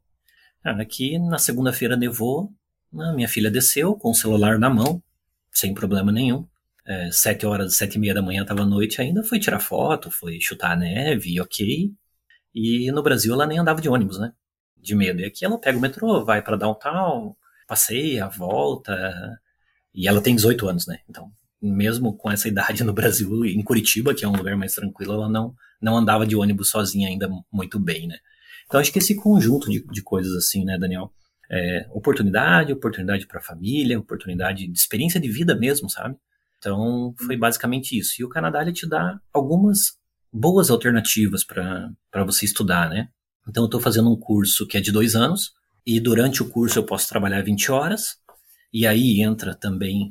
Aqui 0.64 1.18
na 1.18 1.38
segunda-feira 1.38 1.96
nevou, 1.96 2.52
minha 2.92 3.28
filha 3.28 3.50
desceu 3.50 3.94
com 3.94 4.10
o 4.10 4.14
celular 4.14 4.58
na 4.58 4.68
mão, 4.68 5.02
sem 5.52 5.72
problema 5.74 6.10
nenhum. 6.10 6.46
É, 6.84 7.10
sete 7.10 7.44
horas, 7.44 7.76
sete 7.76 7.96
e 7.96 7.98
meia 7.98 8.14
da 8.14 8.22
manhã 8.22 8.42
estava 8.42 8.64
noite 8.64 9.00
ainda, 9.00 9.22
foi 9.22 9.40
tirar 9.40 9.60
foto, 9.60 10.10
foi 10.10 10.40
chutar 10.40 10.72
a 10.72 10.76
neve, 10.76 11.40
ok. 11.40 11.92
E 12.56 12.90
no 12.90 13.02
Brasil 13.02 13.34
ela 13.34 13.46
nem 13.46 13.58
andava 13.58 13.82
de 13.82 13.88
ônibus, 13.88 14.18
né? 14.18 14.32
De 14.74 14.94
medo. 14.94 15.20
E 15.20 15.26
aqui 15.26 15.44
ela 15.44 15.60
pega 15.60 15.76
o 15.76 15.80
metrô, 15.80 16.24
vai 16.24 16.40
para 16.40 16.56
downtown, 16.56 17.36
passeia, 17.68 18.26
volta. 18.28 19.38
E 19.94 20.08
ela 20.08 20.22
tem 20.22 20.34
18 20.34 20.66
anos, 20.66 20.86
né? 20.86 21.00
Então 21.06 21.30
mesmo 21.60 22.16
com 22.16 22.30
essa 22.30 22.48
idade 22.48 22.84
no 22.84 22.92
Brasil, 22.92 23.44
em 23.44 23.62
Curitiba, 23.62 24.14
que 24.14 24.24
é 24.24 24.28
um 24.28 24.36
lugar 24.36 24.56
mais 24.56 24.74
tranquilo, 24.74 25.14
ela 25.14 25.28
não, 25.28 25.54
não 25.80 25.96
andava 25.96 26.26
de 26.26 26.36
ônibus 26.36 26.70
sozinha 26.70 27.08
ainda 27.08 27.28
muito 27.52 27.78
bem, 27.78 28.06
né? 28.06 28.16
Então 28.66 28.80
acho 28.80 28.92
que 28.92 28.98
esse 28.98 29.14
conjunto 29.14 29.70
de, 29.70 29.84
de 29.86 30.02
coisas 30.02 30.34
assim, 30.34 30.64
né, 30.64 30.78
Daniel? 30.78 31.12
É, 31.50 31.86
oportunidade, 31.92 32.72
oportunidade 32.72 33.26
para 33.26 33.38
a 33.38 33.42
família, 33.42 33.98
oportunidade 33.98 34.66
de 34.66 34.78
experiência 34.78 35.20
de 35.20 35.28
vida 35.28 35.54
mesmo, 35.54 35.88
sabe? 35.88 36.16
Então 36.58 37.14
foi 37.18 37.36
basicamente 37.36 37.96
isso. 37.96 38.20
E 38.20 38.25
o 38.25 38.28
Canadá 38.28 38.62
ele 38.62 38.72
te 38.72 38.88
dá 38.88 39.20
algumas 39.32 39.96
boas 40.37 40.71
alternativas 40.71 41.43
para 41.43 42.25
você 42.25 42.45
estudar, 42.45 42.90
né? 42.90 43.09
Então 43.49 43.64
eu 43.64 43.66
estou 43.66 43.81
fazendo 43.81 44.12
um 44.12 44.16
curso 44.16 44.66
que 44.66 44.76
é 44.76 44.81
de 44.81 44.93
dois 44.93 45.16
anos, 45.16 45.52
e 45.87 45.99
durante 45.99 46.43
o 46.43 46.49
curso 46.49 46.78
eu 46.78 46.85
posso 46.85 47.09
trabalhar 47.09 47.43
20 47.43 47.73
horas, 47.73 48.19
e 48.73 48.87
aí 48.87 49.23
entra 49.23 49.55
também 49.55 50.11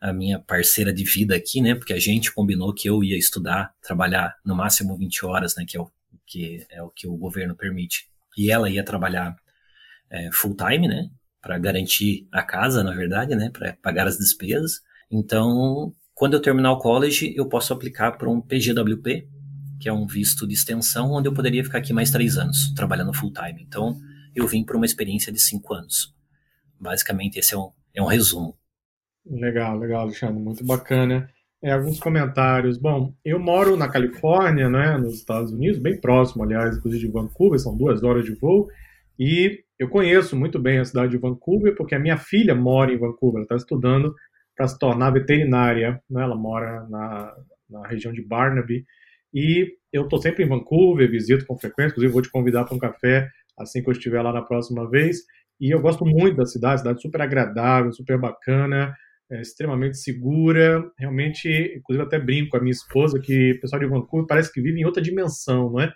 a 0.00 0.12
minha 0.12 0.38
parceira 0.38 0.92
de 0.92 1.02
vida 1.02 1.34
aqui, 1.34 1.60
né? 1.60 1.74
Porque 1.74 1.92
a 1.92 1.98
gente 1.98 2.32
combinou 2.32 2.74
que 2.74 2.88
eu 2.88 3.02
ia 3.02 3.18
estudar, 3.18 3.72
trabalhar 3.82 4.36
no 4.44 4.54
máximo 4.54 4.96
20 4.96 5.24
horas, 5.24 5.56
né? 5.56 5.64
Que 5.66 5.76
é 5.76 5.80
o 5.80 5.90
que, 6.26 6.66
é 6.70 6.82
o, 6.82 6.90
que 6.90 7.08
o 7.08 7.16
governo 7.16 7.56
permite. 7.56 8.08
E 8.36 8.50
ela 8.50 8.70
ia 8.70 8.84
trabalhar 8.84 9.34
é, 10.10 10.30
full 10.32 10.54
time, 10.54 10.86
né? 10.86 11.08
Para 11.40 11.58
garantir 11.58 12.28
a 12.30 12.42
casa, 12.42 12.84
na 12.84 12.92
verdade, 12.92 13.34
né? 13.34 13.50
Para 13.50 13.72
pagar 13.82 14.06
as 14.06 14.18
despesas. 14.18 14.82
Então, 15.10 15.94
quando 16.14 16.34
eu 16.34 16.40
terminar 16.40 16.72
o 16.72 16.78
college, 16.78 17.34
eu 17.36 17.48
posso 17.48 17.72
aplicar 17.72 18.12
para 18.12 18.28
um 18.30 18.40
PGWP, 18.40 19.26
que 19.84 19.88
é 19.90 19.92
um 19.92 20.06
visto 20.06 20.46
de 20.46 20.54
extensão, 20.54 21.12
onde 21.12 21.28
eu 21.28 21.34
poderia 21.34 21.62
ficar 21.62 21.76
aqui 21.76 21.92
mais 21.92 22.10
três 22.10 22.38
anos, 22.38 22.72
trabalhando 22.72 23.12
full 23.12 23.30
time. 23.30 23.62
Então, 23.68 24.00
eu 24.34 24.46
vim 24.46 24.64
para 24.64 24.78
uma 24.78 24.86
experiência 24.86 25.30
de 25.30 25.38
cinco 25.38 25.74
anos. 25.74 26.16
Basicamente, 26.80 27.38
esse 27.38 27.52
é 27.52 27.58
um, 27.58 27.68
é 27.92 28.00
um 28.00 28.06
resumo. 28.06 28.56
Legal, 29.26 29.78
legal, 29.78 30.00
Alexandre, 30.00 30.42
muito 30.42 30.64
bacana. 30.64 31.28
É, 31.62 31.72
alguns 31.72 32.00
comentários. 32.00 32.78
Bom, 32.78 33.12
eu 33.22 33.38
moro 33.38 33.76
na 33.76 33.86
Califórnia, 33.86 34.70
né, 34.70 34.96
nos 34.96 35.16
Estados 35.16 35.52
Unidos, 35.52 35.78
bem 35.78 36.00
próximo, 36.00 36.44
aliás, 36.44 36.78
inclusive 36.78 37.04
de 37.06 37.12
Vancouver, 37.12 37.60
são 37.60 37.76
duas 37.76 38.02
horas 38.02 38.24
de 38.24 38.34
voo, 38.36 38.66
e 39.18 39.64
eu 39.78 39.90
conheço 39.90 40.34
muito 40.34 40.58
bem 40.58 40.78
a 40.78 40.84
cidade 40.86 41.10
de 41.10 41.18
Vancouver, 41.18 41.76
porque 41.76 41.94
a 41.94 42.00
minha 42.00 42.16
filha 42.16 42.54
mora 42.54 42.90
em 42.90 42.96
Vancouver, 42.96 43.36
ela 43.36 43.44
está 43.44 43.56
estudando 43.56 44.14
para 44.56 44.66
se 44.66 44.78
tornar 44.78 45.10
veterinária, 45.10 46.00
né, 46.08 46.22
ela 46.22 46.34
mora 46.36 46.88
na, 46.88 47.34
na 47.68 47.86
região 47.86 48.14
de 48.14 48.22
Barnaby, 48.22 48.86
e 49.34 49.74
eu 49.92 50.04
estou 50.04 50.20
sempre 50.20 50.44
em 50.44 50.48
Vancouver, 50.48 51.10
visito 51.10 51.44
com 51.46 51.58
frequência, 51.58 51.92
inclusive 51.92 52.12
vou 52.12 52.22
te 52.22 52.30
convidar 52.30 52.64
para 52.64 52.74
um 52.74 52.78
café 52.78 53.28
assim 53.58 53.82
que 53.82 53.88
eu 53.88 53.92
estiver 53.92 54.22
lá 54.22 54.32
na 54.32 54.42
próxima 54.42 54.88
vez, 54.88 55.18
e 55.60 55.70
eu 55.70 55.80
gosto 55.80 56.04
muito 56.04 56.36
da 56.36 56.46
cidade, 56.46 56.80
cidade 56.80 57.00
super 57.00 57.22
agradável, 57.22 57.92
super 57.92 58.18
bacana, 58.18 58.94
é, 59.30 59.40
extremamente 59.40 59.96
segura. 59.98 60.84
Realmente, 60.98 61.48
inclusive, 61.76 62.04
até 62.04 62.18
brinco 62.18 62.50
com 62.50 62.56
a 62.56 62.60
minha 62.60 62.72
esposa 62.72 63.20
que 63.20 63.52
o 63.52 63.60
pessoal 63.60 63.80
de 63.80 63.86
Vancouver 63.86 64.26
parece 64.26 64.52
que 64.52 64.60
vive 64.60 64.80
em 64.80 64.84
outra 64.84 65.02
dimensão, 65.02 65.70
não 65.70 65.80
é? 65.80 65.92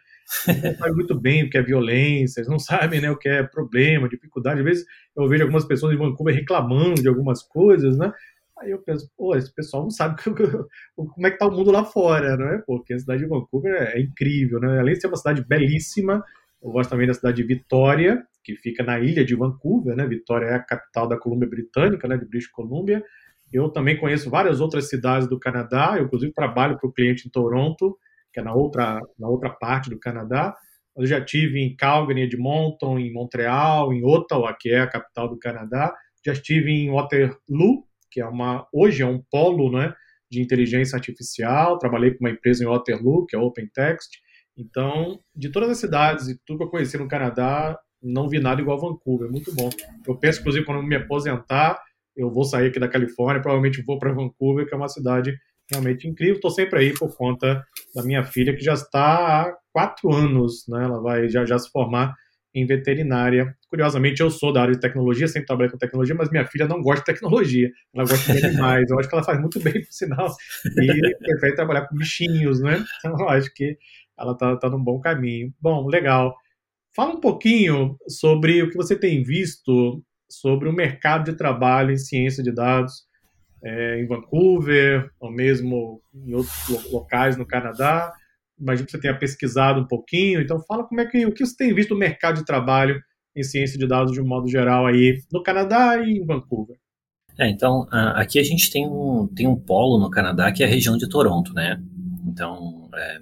não 0.47 0.76
sabe 0.76 0.92
muito 0.95 1.18
bem 1.18 1.45
o 1.45 1.50
que 1.50 1.57
é 1.57 1.62
violência, 1.62 2.40
eles 2.40 2.50
não 2.50 2.59
sabem 2.59 3.00
né, 3.00 3.11
o 3.11 3.16
que 3.16 3.28
é 3.28 3.42
problema, 3.42 4.09
dificuldade. 4.09 4.61
Às 4.61 4.64
vezes 4.64 4.85
eu 5.16 5.26
vejo 5.28 5.42
algumas 5.42 5.64
pessoas 5.64 5.95
em 5.95 5.99
Vancouver 5.99 6.35
reclamando 6.35 7.00
de 7.00 7.09
algumas 7.09 7.42
coisas, 7.42 7.97
né? 7.97 8.12
Aí 8.61 8.71
eu 8.71 8.83
penso, 8.83 9.09
pô, 9.17 9.37
esse 9.37 9.53
pessoal 9.55 9.85
não 9.85 9.91
sabe 9.91 10.17
como 10.97 11.27
é 11.27 11.31
que 11.31 11.38
tá 11.38 11.47
o 11.47 11.50
mundo 11.50 11.71
lá 11.71 11.85
fora, 11.85 12.37
né? 12.37 12.62
Porque 12.67 12.95
a 12.95 12.99
cidade 12.99 13.23
de 13.23 13.29
Vancouver 13.29 13.75
é 13.75 14.00
incrível, 14.00 14.61
né? 14.61 14.81
Além 14.81 14.95
de 14.95 15.00
ser 15.00 15.07
uma 15.07 15.17
cidade 15.17 15.45
belíssima, 15.47 16.25
eu 16.62 16.71
gosto 16.71 16.91
também 16.91 17.07
da 17.07 17.15
cidade 17.15 17.37
de 17.37 17.45
Vitória, 17.45 18.25
que 18.43 18.57
fica 18.57 18.83
na 18.83 18.99
ilha 18.99 19.25
de 19.25 19.35
Vancouver, 19.35 19.95
né? 19.95 20.07
Vitória 20.07 20.47
é 20.47 20.55
a 20.55 20.62
capital 20.62 21.07
da 21.07 21.19
Colômbia 21.19 21.49
Britânica, 21.49 22.09
né? 22.09 22.17
De 22.17 22.25
British 22.25 22.50
Columbia. 22.50 23.03
Eu 23.53 23.69
também 23.71 23.97
conheço 23.97 24.29
várias 24.29 24.61
outras 24.61 24.88
cidades 24.88 25.29
do 25.29 25.38
Canadá. 25.38 25.95
Eu, 25.97 26.05
inclusive, 26.05 26.33
trabalho 26.33 26.79
para 26.79 26.88
o 26.88 26.93
cliente 26.93 27.27
em 27.27 27.31
Toronto, 27.31 27.97
que 28.33 28.41
é 28.41 28.43
na 28.43 28.55
outra, 28.55 29.00
na 29.19 29.29
outra 29.29 29.50
parte 29.50 29.88
do 29.88 29.99
Canadá. 29.99 30.55
Eu 30.97 31.07
já 31.07 31.25
tive 31.25 31.61
em 31.61 31.77
Calgary, 31.77 32.23
Edmonton, 32.23 32.99
em 32.99 33.12
Montreal, 33.12 33.93
em 33.93 34.05
Ottawa, 34.05 34.55
que 34.59 34.71
é 34.71 34.81
a 34.81 34.87
capital 34.87 35.29
do 35.29 35.38
Canadá. 35.38 35.95
Já 36.27 36.33
estive 36.33 36.73
em 36.73 36.91
Waterloo, 36.91 37.88
que 38.19 38.23
é 38.23 38.27
uma 38.27 38.67
hoje 38.73 39.01
é 39.01 39.07
um 39.07 39.23
polo, 39.31 39.71
né, 39.71 39.95
de 40.29 40.43
inteligência 40.43 40.97
artificial. 40.97 41.79
Trabalhei 41.79 42.11
com 42.11 42.25
uma 42.25 42.31
empresa 42.31 42.65
em 42.65 42.67
Waterloo, 42.67 43.25
que 43.27 43.37
é 43.37 43.39
OpenText. 43.39 44.19
Então, 44.57 45.21
de 45.35 45.51
todas 45.51 45.71
as 45.71 45.79
cidades 45.79 46.27
e 46.27 46.37
tudo 46.45 46.59
que 46.59 46.65
eu 46.65 46.71
conheci 46.71 46.99
no 46.99 47.07
Canadá, 47.07 47.79
não 48.03 48.29
vi 48.29 48.41
nada 48.41 48.61
igual 48.61 48.81
Vancouver. 48.81 49.31
Muito 49.31 49.55
bom. 49.55 49.71
Eu 50.05 50.17
penso, 50.17 50.41
inclusive, 50.41 50.67
quando 50.67 50.83
me 50.83 50.97
aposentar, 50.97 51.81
eu 52.17 52.29
vou 52.29 52.43
sair 52.43 52.69
aqui 52.69 52.81
da 52.81 52.89
Califórnia, 52.89 53.41
provavelmente 53.41 53.85
vou 53.85 54.01
para 54.01 54.13
Vancouver, 54.13 54.67
que 54.67 54.75
é 54.75 54.77
uma 54.77 54.89
cidade 54.89 55.39
realmente 55.71 56.09
incrível. 56.09 56.35
Estou 56.35 56.51
sempre 56.51 56.81
aí 56.81 56.95
por 56.95 57.17
conta 57.17 57.63
da 57.95 58.03
minha 58.03 58.25
filha, 58.25 58.55
que 58.55 58.65
já 58.65 58.75
está 58.75 59.43
há 59.43 59.57
quatro 59.73 60.13
anos, 60.13 60.65
né? 60.67 60.83
Ela 60.83 61.01
vai 61.01 61.29
já, 61.29 61.45
já 61.45 61.57
se 61.57 61.71
formar 61.71 62.17
em 62.55 62.67
veterinária. 62.67 63.57
Curiosamente, 63.69 64.21
eu 64.21 64.31
sou 64.31 64.52
da 64.52 64.62
área 64.62 64.75
de 64.75 64.81
tecnologia, 64.81 65.28
sempre 65.28 65.47
trabalhei 65.47 65.71
com 65.71 65.78
tecnologia, 65.78 66.14
mas 66.14 66.31
minha 66.31 66.47
filha 66.47 66.67
não 66.67 66.81
gosta 66.81 67.00
de 67.00 67.07
tecnologia, 67.07 67.71
ela 67.95 68.05
gosta 68.05 68.33
de 68.33 68.45
animais. 68.45 68.90
Eu 68.90 68.99
acho 68.99 69.09
que 69.09 69.14
ela 69.14 69.25
faz 69.25 69.40
muito 69.40 69.61
bem, 69.61 69.75
por 69.85 69.93
sinal, 69.93 70.35
e 70.78 71.17
prefere 71.19 71.55
trabalhar 71.55 71.87
com 71.87 71.97
bichinhos, 71.97 72.61
né? 72.61 72.85
Então, 72.99 73.17
eu 73.21 73.28
acho 73.28 73.52
que 73.55 73.76
ela 74.19 74.33
está 74.33 74.57
tá 74.57 74.69
num 74.69 74.83
bom 74.83 75.00
caminho. 75.00 75.52
Bom, 75.61 75.87
legal. 75.87 76.35
Fala 76.95 77.14
um 77.14 77.21
pouquinho 77.21 77.97
sobre 78.09 78.62
o 78.62 78.71
que 78.71 78.76
você 78.76 78.97
tem 78.97 79.23
visto 79.23 80.02
sobre 80.28 80.69
o 80.69 80.73
mercado 80.73 81.31
de 81.31 81.37
trabalho 81.37 81.93
em 81.93 81.97
ciência 81.97 82.43
de 82.43 82.52
dados 82.52 83.09
é, 83.62 84.00
em 84.00 84.07
Vancouver, 84.07 85.11
ou 85.19 85.31
mesmo 85.31 86.02
em 86.14 86.35
outros 86.35 86.90
locais 86.90 87.37
no 87.37 87.47
Canadá. 87.47 88.12
Imagino 88.61 88.87
que 88.87 88.93
você 88.93 89.00
tenha 89.00 89.19
pesquisado 89.19 89.81
um 89.81 89.87
pouquinho. 89.87 90.41
Então, 90.41 90.61
fala 90.67 90.85
como 90.85 91.00
é 91.00 91.07
que 91.07 91.25
o 91.27 91.33
que 91.33 91.45
você 91.45 91.57
tem 91.57 91.75
visto 91.75 91.95
no 91.95 92.00
mercado 92.00 92.38
de 92.38 92.45
trabalho 92.45 93.00
em 93.37 93.43
ciência 93.43 93.79
de 93.79 93.87
dados 93.87 94.12
de 94.12 94.21
um 94.21 94.27
modo 94.27 94.49
geral 94.49 94.87
aí 94.87 95.23
no 95.33 95.43
Canadá 95.43 95.99
e 95.99 96.19
em 96.19 96.27
Vancouver. 96.27 96.77
É, 97.38 97.49
então, 97.49 97.87
aqui 97.93 98.38
a 98.41 98.43
gente 98.43 98.71
tem 98.71 98.85
um, 98.85 99.29
tem 99.29 99.47
um 99.47 99.55
polo 99.55 100.00
no 100.00 100.11
Canadá 100.11 100.50
que 100.50 100.65
é 100.65 100.67
a 100.67 100.69
região 100.69 100.97
de 100.97 101.09
Toronto, 101.09 101.55
né? 101.55 101.81
Então, 102.27 102.91
é, 102.93 103.21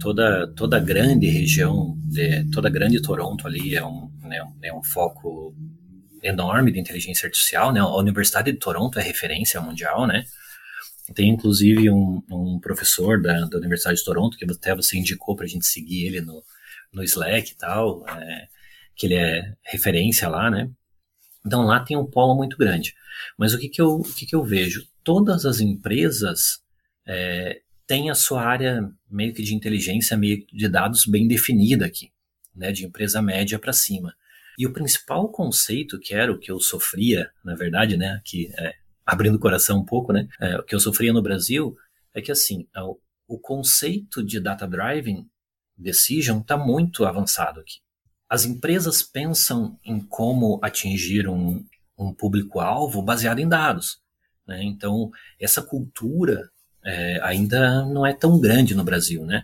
toda, 0.00 0.52
toda 0.54 0.76
a 0.76 0.80
grande 0.80 1.28
região, 1.28 1.96
de, 2.00 2.50
toda 2.50 2.66
a 2.66 2.70
grande 2.70 3.00
Toronto 3.00 3.46
ali 3.46 3.76
é 3.76 3.84
um, 3.84 4.10
né, 4.22 4.40
é 4.62 4.74
um 4.74 4.82
foco 4.82 5.54
enorme 6.20 6.72
de 6.72 6.80
inteligência 6.80 7.26
artificial, 7.26 7.72
né? 7.72 7.78
A 7.78 7.96
Universidade 7.96 8.50
de 8.50 8.58
Toronto 8.58 8.98
é 8.98 9.02
referência 9.02 9.60
mundial, 9.60 10.04
né? 10.04 10.24
Tem 11.14 11.30
inclusive 11.30 11.90
um, 11.90 12.22
um 12.30 12.60
professor 12.60 13.20
da, 13.20 13.46
da, 13.46 13.58
Universidade 13.58 13.98
de 13.98 14.04
Toronto, 14.04 14.36
que 14.36 14.44
até 14.44 14.74
você 14.74 14.98
indicou 14.98 15.34
para 15.34 15.46
a 15.46 15.48
gente 15.48 15.66
seguir 15.66 16.06
ele 16.06 16.20
no, 16.20 16.42
no 16.92 17.02
Slack 17.02 17.52
e 17.52 17.56
tal, 17.56 18.06
é, 18.08 18.48
que 18.94 19.06
ele 19.06 19.14
é 19.14 19.54
referência 19.62 20.28
lá, 20.28 20.50
né? 20.50 20.70
Então 21.46 21.62
lá 21.62 21.80
tem 21.80 21.96
um 21.96 22.06
polo 22.06 22.34
muito 22.34 22.56
grande. 22.56 22.94
Mas 23.38 23.54
o 23.54 23.58
que, 23.58 23.68
que, 23.68 23.80
eu, 23.80 23.96
o 23.96 24.02
que, 24.02 24.26
que 24.26 24.34
eu 24.34 24.44
vejo? 24.44 24.86
Todas 25.02 25.46
as 25.46 25.60
empresas 25.60 26.62
é, 27.06 27.62
têm 27.86 28.10
a 28.10 28.14
sua 28.14 28.42
área 28.42 28.90
meio 29.10 29.32
que 29.32 29.42
de 29.42 29.54
inteligência, 29.54 30.16
meio 30.16 30.44
de 30.52 30.68
dados 30.68 31.06
bem 31.06 31.26
definida 31.26 31.86
aqui, 31.86 32.10
né? 32.54 32.70
De 32.70 32.84
empresa 32.84 33.22
média 33.22 33.58
para 33.58 33.72
cima. 33.72 34.14
E 34.58 34.66
o 34.66 34.72
principal 34.72 35.28
conceito, 35.30 36.00
que 36.00 36.12
era 36.12 36.32
o 36.32 36.38
que 36.38 36.50
eu 36.50 36.58
sofria, 36.58 37.30
na 37.44 37.54
verdade, 37.54 37.96
né, 37.96 38.20
que 38.24 38.52
é, 38.58 38.74
abrindo 39.08 39.36
o 39.36 39.40
coração 39.40 39.78
um 39.78 39.84
pouco, 39.84 40.12
né, 40.12 40.28
é, 40.38 40.58
o 40.58 40.62
que 40.62 40.74
eu 40.74 40.80
sofria 40.80 41.14
no 41.14 41.22
Brasil, 41.22 41.74
é 42.14 42.20
que 42.20 42.30
assim, 42.30 42.68
é 42.76 42.82
o, 42.82 43.00
o 43.26 43.38
conceito 43.38 44.22
de 44.22 44.38
data 44.38 44.68
driving 44.68 45.26
decision 45.74 46.40
está 46.40 46.58
muito 46.58 47.06
avançado 47.06 47.60
aqui. 47.60 47.78
As 48.28 48.44
empresas 48.44 49.02
pensam 49.02 49.78
em 49.82 49.98
como 49.98 50.60
atingir 50.62 51.26
um, 51.26 51.64
um 51.98 52.12
público-alvo 52.12 53.00
baseado 53.00 53.38
em 53.38 53.48
dados. 53.48 53.98
Né? 54.46 54.62
Então, 54.64 55.10
essa 55.40 55.62
cultura 55.62 56.50
é, 56.84 57.18
ainda 57.22 57.86
não 57.86 58.06
é 58.06 58.12
tão 58.12 58.38
grande 58.38 58.74
no 58.74 58.84
Brasil. 58.84 59.24
Né? 59.24 59.42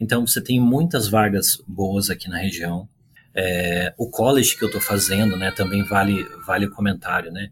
Então, 0.00 0.26
você 0.26 0.40
tem 0.40 0.58
muitas 0.58 1.06
vagas 1.06 1.62
boas 1.68 2.08
aqui 2.08 2.30
na 2.30 2.38
região. 2.38 2.88
É, 3.34 3.92
o 3.98 4.08
college 4.08 4.56
que 4.56 4.64
eu 4.64 4.68
estou 4.68 4.80
fazendo, 4.80 5.36
né, 5.36 5.50
também 5.50 5.82
vale, 5.82 6.24
vale 6.46 6.64
o 6.64 6.70
comentário, 6.70 7.30
né? 7.30 7.50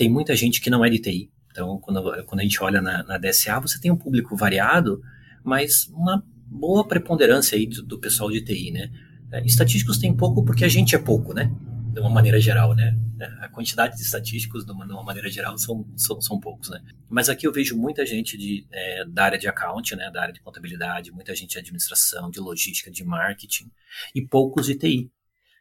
Tem 0.00 0.08
muita 0.08 0.34
gente 0.34 0.62
que 0.62 0.70
não 0.70 0.82
é 0.82 0.88
de 0.88 0.98
TI. 0.98 1.30
Então, 1.50 1.78
quando, 1.78 2.24
quando 2.24 2.40
a 2.40 2.42
gente 2.42 2.64
olha 2.64 2.80
na, 2.80 3.02
na 3.02 3.18
DSA, 3.18 3.60
você 3.60 3.78
tem 3.78 3.90
um 3.90 3.96
público 3.98 4.34
variado, 4.34 5.02
mas 5.44 5.88
uma 5.88 6.24
boa 6.46 6.88
preponderância 6.88 7.54
aí 7.54 7.66
do, 7.66 7.82
do 7.82 7.98
pessoal 7.98 8.30
de 8.30 8.40
TI, 8.40 8.70
né? 8.70 8.90
É, 9.30 9.44
estatísticos 9.44 9.98
tem 9.98 10.16
pouco 10.16 10.42
porque 10.42 10.64
a 10.64 10.68
gente 10.68 10.96
é 10.96 10.98
pouco, 10.98 11.34
né? 11.34 11.54
De 11.92 12.00
uma 12.00 12.08
maneira 12.08 12.40
geral, 12.40 12.74
né? 12.74 12.98
É, 13.20 13.26
a 13.44 13.48
quantidade 13.50 13.94
de 13.94 14.00
estatísticos, 14.00 14.64
de 14.64 14.72
uma, 14.72 14.86
de 14.86 14.92
uma 14.94 15.02
maneira 15.02 15.30
geral, 15.30 15.58
são, 15.58 15.86
são, 15.94 16.18
são, 16.18 16.40
poucos, 16.40 16.70
né? 16.70 16.80
Mas 17.06 17.28
aqui 17.28 17.46
eu 17.46 17.52
vejo 17.52 17.76
muita 17.76 18.06
gente 18.06 18.38
de, 18.38 18.66
é, 18.72 19.04
da 19.04 19.24
área 19.24 19.38
de 19.38 19.48
account, 19.48 19.94
né? 19.96 20.10
Da 20.10 20.22
área 20.22 20.32
de 20.32 20.40
contabilidade, 20.40 21.12
muita 21.12 21.34
gente 21.34 21.50
de 21.50 21.58
administração, 21.58 22.30
de 22.30 22.40
logística, 22.40 22.90
de 22.90 23.04
marketing, 23.04 23.70
e 24.14 24.22
poucos 24.22 24.64
de 24.64 24.76
TI 24.76 25.10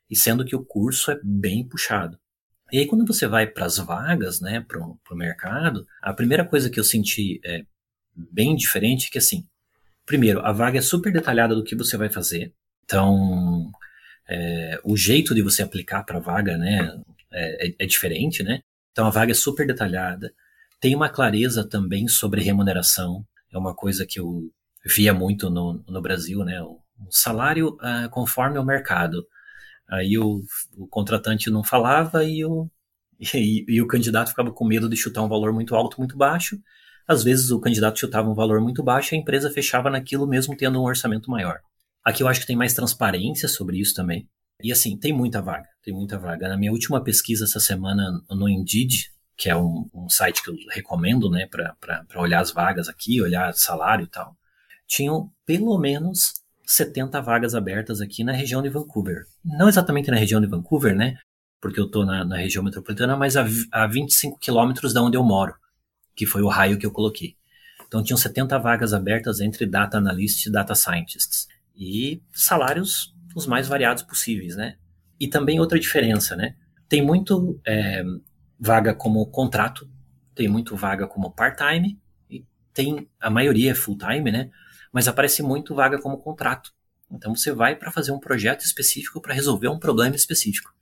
e 0.09 0.15
sendo 0.15 0.45
que 0.45 0.55
o 0.55 0.63
curso 0.63 1.11
é 1.11 1.19
bem 1.21 1.67
puxado. 1.67 2.17
E 2.71 2.79
aí, 2.79 2.85
quando 2.85 3.05
você 3.05 3.27
vai 3.27 3.47
para 3.47 3.65
as 3.65 3.77
vagas, 3.77 4.39
né, 4.41 4.63
para 4.67 4.79
o 4.79 5.15
mercado, 5.15 5.87
a 6.01 6.13
primeira 6.13 6.45
coisa 6.45 6.69
que 6.69 6.79
eu 6.79 6.83
senti 6.83 7.39
é 7.43 7.63
bem 8.15 8.55
diferente 8.55 9.07
é 9.07 9.11
que, 9.11 9.17
assim, 9.17 9.47
primeiro, 10.05 10.39
a 10.45 10.51
vaga 10.51 10.79
é 10.79 10.81
super 10.81 11.11
detalhada 11.11 11.55
do 11.55 11.63
que 11.63 11.75
você 11.75 11.97
vai 11.97 12.09
fazer. 12.09 12.53
Então, 12.83 13.71
é, 14.27 14.79
o 14.83 14.95
jeito 14.95 15.33
de 15.33 15.41
você 15.41 15.63
aplicar 15.63 16.03
para 16.03 16.17
a 16.17 16.21
vaga, 16.21 16.57
né, 16.57 17.01
é, 17.31 17.67
é, 17.67 17.75
é, 17.79 17.85
diferente, 17.85 18.43
né? 18.43 18.61
Então, 18.91 19.05
a 19.05 19.09
vaga 19.09 19.31
é 19.31 19.35
super 19.35 19.67
detalhada. 19.67 20.33
Tem 20.79 20.95
uma 20.95 21.09
clareza 21.09 21.63
também 21.63 22.07
sobre 22.07 22.41
remuneração. 22.41 23.25
É 23.51 23.57
uma 23.57 23.75
coisa 23.75 24.05
que 24.05 24.19
eu 24.19 24.51
via 24.85 25.13
muito 25.13 25.49
no, 25.49 25.83
no 25.87 26.01
Brasil, 26.01 26.43
né? 26.43 26.61
O, 26.61 26.79
salário 27.09 27.69
uh, 27.75 28.09
conforme 28.09 28.59
o 28.59 28.63
mercado. 28.63 29.25
Aí 29.89 30.17
o, 30.17 30.43
o 30.77 30.87
contratante 30.87 31.49
não 31.49 31.63
falava 31.63 32.23
e 32.23 32.45
o, 32.45 32.69
e, 33.33 33.65
e, 33.67 33.81
o 33.81 33.87
candidato 33.87 34.29
ficava 34.29 34.51
com 34.51 34.65
medo 34.65 34.87
de 34.87 34.95
chutar 34.95 35.23
um 35.23 35.29
valor 35.29 35.51
muito 35.51 35.75
alto, 35.75 35.97
muito 35.97 36.15
baixo. 36.15 36.59
Às 37.07 37.23
vezes 37.23 37.49
o 37.49 37.59
candidato 37.59 37.99
chutava 37.99 38.29
um 38.29 38.35
valor 38.35 38.61
muito 38.61 38.83
baixo 38.83 39.13
e 39.13 39.17
a 39.17 39.19
empresa 39.19 39.49
fechava 39.49 39.89
naquilo 39.89 40.27
mesmo 40.27 40.55
tendo 40.55 40.79
um 40.79 40.85
orçamento 40.85 41.29
maior. 41.31 41.59
Aqui 42.05 42.21
eu 42.21 42.27
acho 42.27 42.41
que 42.41 42.47
tem 42.47 42.55
mais 42.55 42.73
transparência 42.73 43.47
sobre 43.47 43.79
isso 43.79 43.95
também. 43.95 44.29
E 44.61 44.71
assim, 44.71 44.97
tem 44.97 45.13
muita 45.13 45.41
vaga, 45.41 45.67
tem 45.81 45.93
muita 45.93 46.19
vaga. 46.19 46.47
Na 46.47 46.57
minha 46.57 46.71
última 46.71 47.03
pesquisa 47.03 47.45
essa 47.45 47.59
semana 47.59 48.21
no 48.29 48.47
Indeed, 48.47 49.09
que 49.35 49.49
é 49.49 49.55
um, 49.55 49.89
um 49.93 50.09
site 50.09 50.43
que 50.43 50.49
eu 50.49 50.55
recomendo, 50.71 51.29
né, 51.29 51.47
para 51.47 52.05
olhar 52.17 52.41
as 52.41 52.51
vagas 52.51 52.89
aqui, 52.89 53.21
olhar 53.21 53.53
salário 53.53 54.03
e 54.03 54.09
tal, 54.09 54.35
tinham 54.85 55.31
pelo 55.45 55.77
menos 55.79 56.33
70 56.69 57.19
vagas 57.21 57.55
abertas 57.55 57.99
aqui 57.99 58.23
na 58.23 58.31
região 58.31 58.61
de 58.61 58.69
Vancouver. 58.69 59.25
Não 59.43 59.67
exatamente 59.67 60.11
na 60.11 60.17
região 60.17 60.39
de 60.39 60.45
Vancouver, 60.45 60.95
né? 60.95 61.17
Porque 61.59 61.79
eu 61.79 61.85
estou 61.85 62.05
na, 62.05 62.23
na, 62.23 62.37
região 62.37 62.63
metropolitana, 62.63 63.17
mas 63.17 63.35
a, 63.35 63.45
a 63.71 63.87
25 63.87 64.37
quilômetros 64.37 64.93
da 64.93 65.01
onde 65.01 65.17
eu 65.17 65.23
moro, 65.23 65.55
que 66.15 66.27
foi 66.27 66.43
o 66.43 66.47
raio 66.47 66.77
que 66.77 66.85
eu 66.85 66.91
coloquei. 66.91 67.35
Então 67.87 68.03
tinham 68.03 68.17
70 68.17 68.57
vagas 68.59 68.93
abertas 68.93 69.41
entre 69.41 69.65
Data 69.65 69.97
Analysts 69.97 70.45
e 70.45 70.51
Data 70.51 70.75
Scientists. 70.75 71.47
E 71.75 72.21
salários 72.31 73.15
os 73.35 73.47
mais 73.47 73.67
variados 73.67 74.03
possíveis, 74.03 74.55
né? 74.55 74.75
E 75.19 75.27
também 75.27 75.59
outra 75.59 75.79
diferença, 75.79 76.35
né? 76.35 76.55
Tem 76.87 77.01
muito 77.01 77.59
é, 77.65 78.03
vaga 78.59 78.93
como 78.93 79.25
contrato, 79.25 79.89
tem 80.35 80.47
muito 80.47 80.75
vaga 80.75 81.07
como 81.07 81.31
part-time, 81.31 81.99
e 82.29 82.45
tem 82.73 83.09
a 83.19 83.29
maioria 83.29 83.71
é 83.71 83.75
full-time, 83.75 84.31
né? 84.31 84.51
Mas 84.91 85.07
aparece 85.07 85.41
muito 85.41 85.75
vaga 85.75 85.99
como 85.99 86.17
contrato. 86.17 86.71
Então 87.11 87.35
você 87.35 87.51
vai 87.51 87.75
para 87.75 87.91
fazer 87.91 88.11
um 88.11 88.19
projeto 88.19 88.61
específico 88.61 89.21
para 89.21 89.33
resolver 89.33 89.67
um 89.67 89.79
problema 89.79 90.15
específico. 90.15 90.73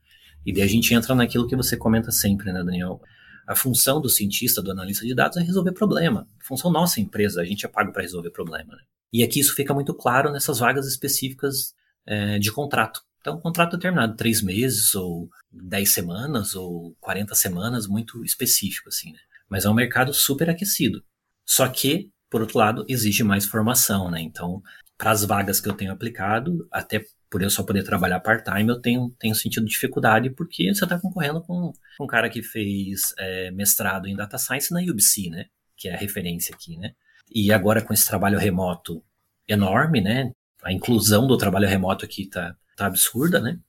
E 0.46 0.54
daí 0.54 0.64
a 0.64 0.68
gente 0.68 0.94
entra 0.94 1.14
naquilo 1.16 1.48
que 1.48 1.56
você 1.56 1.76
comenta 1.76 2.12
sempre, 2.12 2.52
né, 2.52 2.64
Daniel? 2.64 3.02
A 3.46 3.56
função 3.56 4.02
do 4.02 4.10
cientista, 4.10 4.62
do 4.62 4.72
analista 4.72 5.06
de 5.06 5.16
dados 5.16 5.38
é 5.38 5.42
resolver 5.42 5.72
problema. 5.72 6.28
Função 6.40 6.70
nossa 6.70 7.00
empresa, 7.00 7.42
a 7.42 7.46
gente 7.46 7.66
é 7.66 7.70
pago 7.70 7.94
para 7.94 8.02
resolver 8.02 8.30
problema. 8.30 8.76
Né? 8.76 8.82
E 9.14 9.24
aqui 9.24 9.40
isso 9.40 9.56
fica 9.56 9.74
muito 9.74 9.94
claro 9.94 10.32
nessas 10.32 10.60
vagas 10.60 10.86
específicas 10.86 11.74
é, 12.06 12.40
de 12.40 12.52
contrato. 12.52 13.02
Então, 13.20 13.36
um 13.36 13.42
contrato 13.42 13.76
determinado, 13.76 14.16
três 14.16 14.42
meses, 14.42 14.96
ou 14.96 15.30
dez 15.52 15.92
semanas, 15.92 16.56
ou 16.56 16.96
quarenta 17.00 17.36
semanas, 17.36 17.88
muito 17.88 18.24
específico, 18.24 18.90
assim, 18.90 19.12
né? 19.12 19.20
Mas 19.50 19.66
é 19.66 19.70
um 19.70 19.74
mercado 19.74 20.14
super 20.14 20.50
aquecido. 20.50 21.04
Só 21.46 21.68
que, 21.68 22.10
por 22.30 22.42
outro 22.42 22.58
lado, 22.58 22.86
exige 22.88 23.24
mais 23.24 23.46
formação, 23.46 24.12
né? 24.12 24.22
Então, 24.22 24.62
para 24.98 25.12
as 25.12 25.24
vagas 25.24 25.60
que 25.60 25.70
eu 25.70 25.74
tenho 25.74 25.92
aplicado, 25.92 26.68
até 26.72 27.06
por 27.30 27.42
eu 27.42 27.50
só 27.50 27.64
poder 27.64 27.84
trabalhar 27.84 28.20
part-time, 28.20 28.70
eu 28.70 28.80
tenho, 28.80 29.14
tenho 29.20 29.36
sentido 29.36 29.66
dificuldade, 29.66 30.30
porque 30.30 30.74
você 30.74 30.84
está 30.84 31.00
concorrendo 31.00 31.42
com, 31.42 31.74
com 31.98 32.04
um 32.04 32.08
cara 32.08 32.30
que 32.30 32.42
fez 32.42 33.14
é, 33.18 33.52
mestrado 33.52 34.08
em 34.08 34.16
Data 34.16 34.38
Science 34.38 34.74
na 34.74 34.80
UBC, 34.80 35.30
né? 35.30 35.46
Que 35.76 35.90
é 35.90 35.94
a 35.94 35.98
referência 35.98 36.56
aqui, 36.56 36.78
né? 36.78 36.94
E 37.30 37.52
agora 37.52 37.82
com 37.82 37.94
esse 37.94 38.08
trabalho 38.08 38.40
remoto 38.40 39.04
enorme, 39.48 40.02
né? 40.02 40.32
A 40.64 40.72
inclusão 40.72 41.28
do 41.28 41.38
trabalho 41.38 41.68
remoto 41.68 42.06
aqui 42.06 42.28
tá, 42.28 42.56
tá 42.76 42.86
absurda, 42.88 43.40
né? 43.40 43.60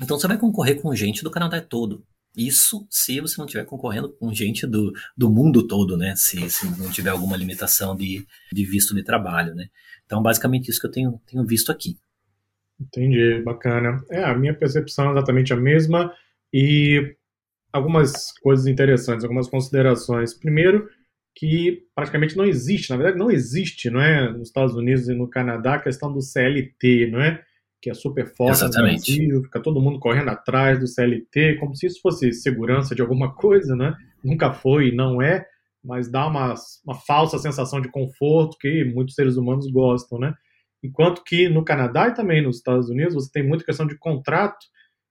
Então 0.00 0.18
você 0.18 0.26
vai 0.26 0.38
concorrer 0.38 0.80
com 0.80 0.94
gente 0.94 1.22
do 1.22 1.30
Canadá 1.30 1.60
todo. 1.60 2.04
Isso 2.36 2.86
se 2.90 3.20
você 3.20 3.36
não 3.38 3.46
estiver 3.46 3.64
concorrendo 3.64 4.10
com 4.10 4.32
gente 4.32 4.66
do, 4.66 4.92
do 5.16 5.30
mundo 5.30 5.66
todo, 5.66 5.96
né? 5.96 6.14
Se, 6.16 6.48
se 6.50 6.66
não 6.78 6.90
tiver 6.90 7.10
alguma 7.10 7.36
limitação 7.36 7.96
de, 7.96 8.26
de 8.52 8.64
visto 8.64 8.94
de 8.94 9.02
trabalho, 9.02 9.54
né? 9.54 9.66
Então, 10.06 10.22
basicamente 10.22 10.70
isso 10.70 10.80
que 10.80 10.86
eu 10.86 10.90
tenho, 10.90 11.20
tenho 11.26 11.44
visto 11.44 11.72
aqui. 11.72 11.98
Entendi, 12.80 13.42
bacana. 13.42 14.02
É, 14.10 14.22
a 14.22 14.34
minha 14.36 14.54
percepção 14.54 15.08
é 15.08 15.12
exatamente 15.12 15.52
a 15.52 15.56
mesma 15.56 16.14
e 16.52 17.16
algumas 17.72 18.32
coisas 18.40 18.66
interessantes, 18.66 19.24
algumas 19.24 19.48
considerações. 19.48 20.32
Primeiro, 20.32 20.88
que 21.34 21.86
praticamente 21.94 22.36
não 22.36 22.44
existe, 22.44 22.90
na 22.90 22.96
verdade 22.96 23.18
não 23.18 23.30
existe, 23.30 23.90
não 23.90 24.00
é, 24.00 24.32
nos 24.32 24.48
Estados 24.48 24.74
Unidos 24.74 25.08
e 25.08 25.14
no 25.14 25.28
Canadá, 25.28 25.74
a 25.74 25.80
questão 25.80 26.12
do 26.12 26.20
CLT, 26.20 27.08
não 27.10 27.20
é? 27.20 27.44
Que 27.80 27.90
é 27.90 27.94
super 27.94 28.26
forte 28.34 28.64
Exatamente. 28.64 29.12
no 29.12 29.16
Brasil, 29.16 29.42
fica 29.44 29.60
todo 29.60 29.80
mundo 29.80 30.00
correndo 30.00 30.28
atrás 30.30 30.80
do 30.80 30.86
CLT, 30.86 31.56
como 31.60 31.74
se 31.76 31.86
isso 31.86 32.00
fosse 32.00 32.32
segurança 32.32 32.94
de 32.94 33.02
alguma 33.02 33.34
coisa, 33.36 33.76
né? 33.76 33.94
Nunca 34.22 34.52
foi 34.52 34.88
e 34.88 34.94
não 34.94 35.22
é, 35.22 35.46
mas 35.82 36.10
dá 36.10 36.26
uma, 36.26 36.54
uma 36.84 36.94
falsa 36.94 37.38
sensação 37.38 37.80
de 37.80 37.90
conforto 37.90 38.56
que 38.58 38.84
muitos 38.84 39.14
seres 39.14 39.36
humanos 39.36 39.70
gostam, 39.70 40.18
né? 40.18 40.34
Enquanto 40.82 41.24
que 41.24 41.48
no 41.48 41.64
Canadá 41.64 42.08
e 42.08 42.14
também 42.14 42.42
nos 42.42 42.56
Estados 42.56 42.88
Unidos 42.88 43.14
você 43.14 43.30
tem 43.32 43.46
muita 43.46 43.64
questão 43.64 43.86
de 43.86 43.96
contrato 43.98 44.66